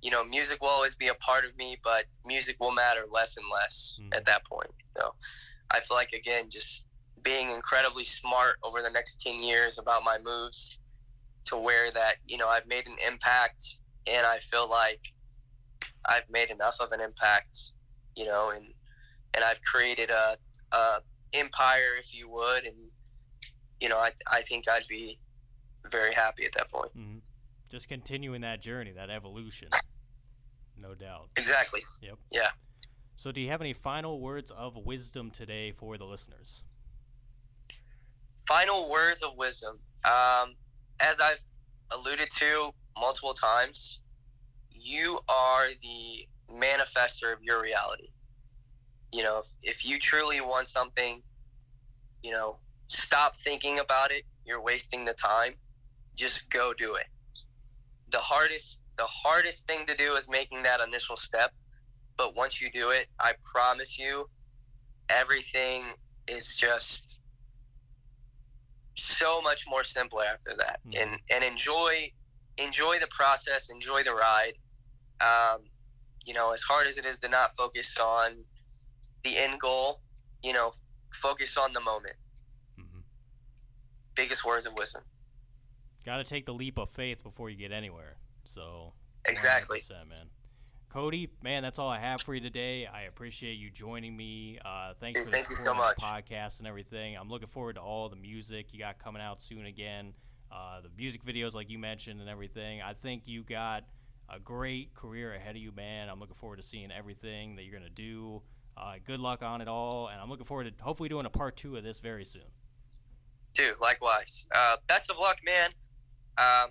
you 0.00 0.10
know 0.10 0.24
music 0.24 0.60
will 0.60 0.68
always 0.68 0.94
be 0.94 1.08
a 1.08 1.14
part 1.14 1.44
of 1.44 1.56
me 1.56 1.76
but 1.82 2.04
music 2.24 2.56
will 2.60 2.72
matter 2.72 3.04
less 3.10 3.36
and 3.36 3.46
less 3.52 3.98
mm. 4.00 4.16
at 4.16 4.24
that 4.24 4.44
point 4.44 4.70
so 4.96 5.14
i 5.72 5.80
feel 5.80 5.96
like 5.96 6.12
again 6.12 6.48
just 6.48 6.86
being 7.22 7.50
incredibly 7.50 8.04
smart 8.04 8.56
over 8.62 8.82
the 8.82 8.90
next 8.90 9.20
10 9.20 9.42
years 9.42 9.78
about 9.78 10.04
my 10.04 10.18
moves 10.18 10.78
to 11.44 11.56
where 11.56 11.90
that 11.90 12.16
you 12.26 12.36
know 12.36 12.48
I've 12.48 12.66
made 12.66 12.86
an 12.86 12.96
impact 13.06 13.64
and 14.06 14.26
I 14.26 14.38
feel 14.38 14.68
like 14.68 15.12
I've 16.06 16.28
made 16.30 16.50
enough 16.50 16.76
of 16.80 16.92
an 16.92 17.00
impact 17.00 17.72
you 18.16 18.26
know 18.26 18.50
and 18.54 18.66
and 19.34 19.44
I've 19.44 19.62
created 19.62 20.10
a, 20.10 20.36
a 20.72 21.00
empire 21.34 21.96
if 21.98 22.14
you 22.14 22.28
would 22.28 22.64
and 22.64 22.76
you 23.80 23.88
know 23.88 23.98
I, 23.98 24.10
I 24.30 24.40
think 24.42 24.68
I'd 24.68 24.86
be 24.88 25.18
very 25.90 26.12
happy 26.12 26.44
at 26.44 26.52
that 26.52 26.70
point. 26.70 26.90
Mm-hmm. 26.96 27.18
just 27.70 27.88
continuing 27.88 28.42
that 28.42 28.60
journey 28.60 28.92
that 28.92 29.10
evolution 29.10 29.68
no 30.80 30.94
doubt. 30.94 31.28
Exactly. 31.36 31.80
Yep. 32.02 32.18
Yeah. 32.32 32.48
So 33.16 33.32
do 33.32 33.40
you 33.40 33.48
have 33.50 33.60
any 33.60 33.74
final 33.74 34.20
words 34.20 34.50
of 34.50 34.76
wisdom 34.76 35.30
today 35.30 35.72
for 35.72 35.98
the 35.98 36.06
listeners 36.06 36.62
final 38.50 38.90
words 38.90 39.22
of 39.22 39.36
wisdom. 39.36 39.78
Um, 40.04 40.56
as 40.98 41.20
I've 41.20 41.46
alluded 41.92 42.30
to 42.30 42.72
multiple 42.98 43.32
times, 43.32 44.00
you 44.72 45.20
are 45.28 45.68
the 45.80 46.26
manifester 46.52 47.32
of 47.32 47.42
your 47.42 47.62
reality. 47.62 48.08
You 49.12 49.22
know, 49.22 49.38
if, 49.38 49.46
if 49.62 49.86
you 49.86 50.00
truly 50.00 50.40
want 50.40 50.66
something, 50.66 51.22
you 52.24 52.32
know, 52.32 52.58
stop 52.88 53.36
thinking 53.36 53.78
about 53.78 54.10
it. 54.10 54.24
You're 54.44 54.62
wasting 54.62 55.04
the 55.04 55.14
time. 55.14 55.54
Just 56.16 56.50
go 56.50 56.72
do 56.76 56.96
it. 56.96 57.06
The 58.10 58.18
hardest 58.18 58.82
the 58.96 59.06
hardest 59.06 59.66
thing 59.66 59.86
to 59.86 59.94
do 59.94 60.14
is 60.14 60.28
making 60.28 60.64
that 60.64 60.80
initial 60.80 61.16
step. 61.16 61.52
But 62.16 62.36
once 62.36 62.60
you 62.60 62.68
do 62.70 62.90
it, 62.90 63.06
I 63.18 63.32
promise 63.44 63.98
you, 63.98 64.28
everything 65.08 65.94
is 66.28 66.54
just 66.54 67.20
so 69.00 69.40
much 69.40 69.64
more 69.68 69.84
simpler 69.84 70.24
after 70.24 70.50
that, 70.56 70.80
mm. 70.86 71.00
and 71.00 71.18
and 71.30 71.44
enjoy 71.44 72.12
enjoy 72.58 72.98
the 72.98 73.08
process, 73.08 73.70
enjoy 73.70 74.02
the 74.02 74.14
ride. 74.14 74.54
Um, 75.20 75.62
you 76.24 76.34
know, 76.34 76.52
as 76.52 76.62
hard 76.62 76.86
as 76.86 76.98
it 76.98 77.04
is 77.04 77.18
to 77.20 77.28
not 77.28 77.54
focus 77.56 77.96
on 77.98 78.44
the 79.22 79.36
end 79.36 79.60
goal, 79.60 80.00
you 80.42 80.52
know, 80.52 80.72
focus 81.14 81.56
on 81.56 81.72
the 81.72 81.80
moment. 81.80 82.16
Mm-hmm. 82.78 83.00
Biggest 84.14 84.44
words 84.44 84.66
of 84.66 84.74
wisdom. 84.74 85.02
Got 86.04 86.18
to 86.18 86.24
take 86.24 86.46
the 86.46 86.54
leap 86.54 86.78
of 86.78 86.90
faith 86.90 87.22
before 87.22 87.50
you 87.50 87.56
get 87.56 87.72
anywhere. 87.72 88.16
So 88.44 88.94
exactly, 89.26 89.82
man. 90.08 90.28
Cody, 90.90 91.30
man, 91.40 91.62
that's 91.62 91.78
all 91.78 91.88
I 91.88 92.00
have 92.00 92.20
for 92.20 92.34
you 92.34 92.40
today. 92.40 92.84
I 92.84 93.02
appreciate 93.02 93.52
you 93.54 93.70
joining 93.70 94.16
me. 94.16 94.58
Uh, 94.64 94.92
thanks 94.98 95.22
for 95.22 95.30
Thank 95.30 95.46
the 95.46 95.54
so 95.54 95.72
much. 95.72 95.98
podcast 95.98 96.58
and 96.58 96.66
everything. 96.66 97.16
I'm 97.16 97.28
looking 97.28 97.46
forward 97.46 97.76
to 97.76 97.80
all 97.80 98.08
the 98.08 98.16
music 98.16 98.72
you 98.72 98.80
got 98.80 98.98
coming 98.98 99.22
out 99.22 99.40
soon 99.40 99.66
again. 99.66 100.14
Uh, 100.50 100.80
the 100.80 100.90
music 100.98 101.24
videos, 101.24 101.54
like 101.54 101.70
you 101.70 101.78
mentioned, 101.78 102.20
and 102.20 102.28
everything. 102.28 102.82
I 102.82 102.94
think 102.94 103.22
you 103.26 103.44
got 103.44 103.84
a 104.28 104.40
great 104.40 104.92
career 104.92 105.32
ahead 105.32 105.54
of 105.54 105.62
you, 105.62 105.70
man. 105.70 106.08
I'm 106.08 106.18
looking 106.18 106.34
forward 106.34 106.56
to 106.56 106.62
seeing 106.64 106.90
everything 106.90 107.54
that 107.54 107.62
you're 107.62 107.78
gonna 107.78 107.88
do. 107.88 108.42
Uh, 108.76 108.94
good 109.04 109.20
luck 109.20 109.42
on 109.44 109.60
it 109.60 109.68
all, 109.68 110.08
and 110.08 110.20
I'm 110.20 110.28
looking 110.28 110.44
forward 110.44 110.76
to 110.76 110.82
hopefully 110.82 111.08
doing 111.08 111.24
a 111.24 111.30
part 111.30 111.56
two 111.56 111.76
of 111.76 111.84
this 111.84 112.00
very 112.00 112.24
soon. 112.24 112.42
Dude, 113.54 113.76
likewise. 113.80 114.48
Uh, 114.52 114.76
best 114.88 115.08
of 115.08 115.18
luck, 115.18 115.38
man. 115.46 115.70
Um, 116.36 116.70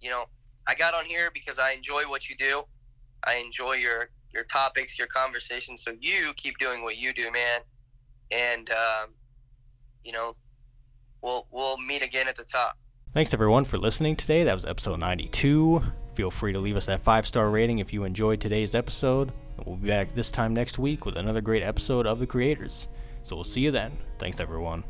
you 0.00 0.08
know, 0.08 0.24
I 0.66 0.74
got 0.74 0.94
on 0.94 1.04
here 1.04 1.30
because 1.34 1.58
I 1.58 1.72
enjoy 1.72 2.04
what 2.04 2.30
you 2.30 2.36
do. 2.36 2.64
I 3.24 3.36
enjoy 3.44 3.74
your 3.74 4.10
your 4.32 4.44
topics, 4.44 4.98
your 4.98 5.08
conversations. 5.08 5.82
So 5.82 5.92
you 6.00 6.32
keep 6.36 6.58
doing 6.58 6.82
what 6.82 7.00
you 7.00 7.12
do, 7.12 7.30
man. 7.32 7.60
And 8.30 8.70
um, 8.70 9.10
you 10.04 10.12
know, 10.12 10.34
we'll 11.22 11.46
we'll 11.50 11.78
meet 11.78 12.04
again 12.04 12.28
at 12.28 12.36
the 12.36 12.44
top. 12.44 12.78
Thanks 13.14 13.32
everyone 13.32 13.64
for 13.64 13.78
listening 13.78 14.16
today. 14.16 14.44
That 14.44 14.54
was 14.54 14.64
episode 14.64 15.00
92. 15.00 15.82
Feel 16.14 16.30
free 16.30 16.52
to 16.52 16.58
leave 16.58 16.76
us 16.76 16.86
that 16.86 17.00
five 17.00 17.26
star 17.26 17.50
rating 17.50 17.78
if 17.78 17.92
you 17.92 18.04
enjoyed 18.04 18.40
today's 18.40 18.74
episode. 18.74 19.32
we'll 19.64 19.76
be 19.76 19.88
back 19.88 20.12
this 20.12 20.30
time 20.30 20.52
next 20.52 20.78
week 20.78 21.06
with 21.06 21.16
another 21.16 21.40
great 21.40 21.62
episode 21.62 22.06
of 22.06 22.18
The 22.18 22.26
Creators. 22.26 22.88
So 23.22 23.36
we'll 23.36 23.44
see 23.44 23.60
you 23.60 23.70
then. 23.70 23.92
Thanks 24.18 24.40
everyone. 24.40 24.84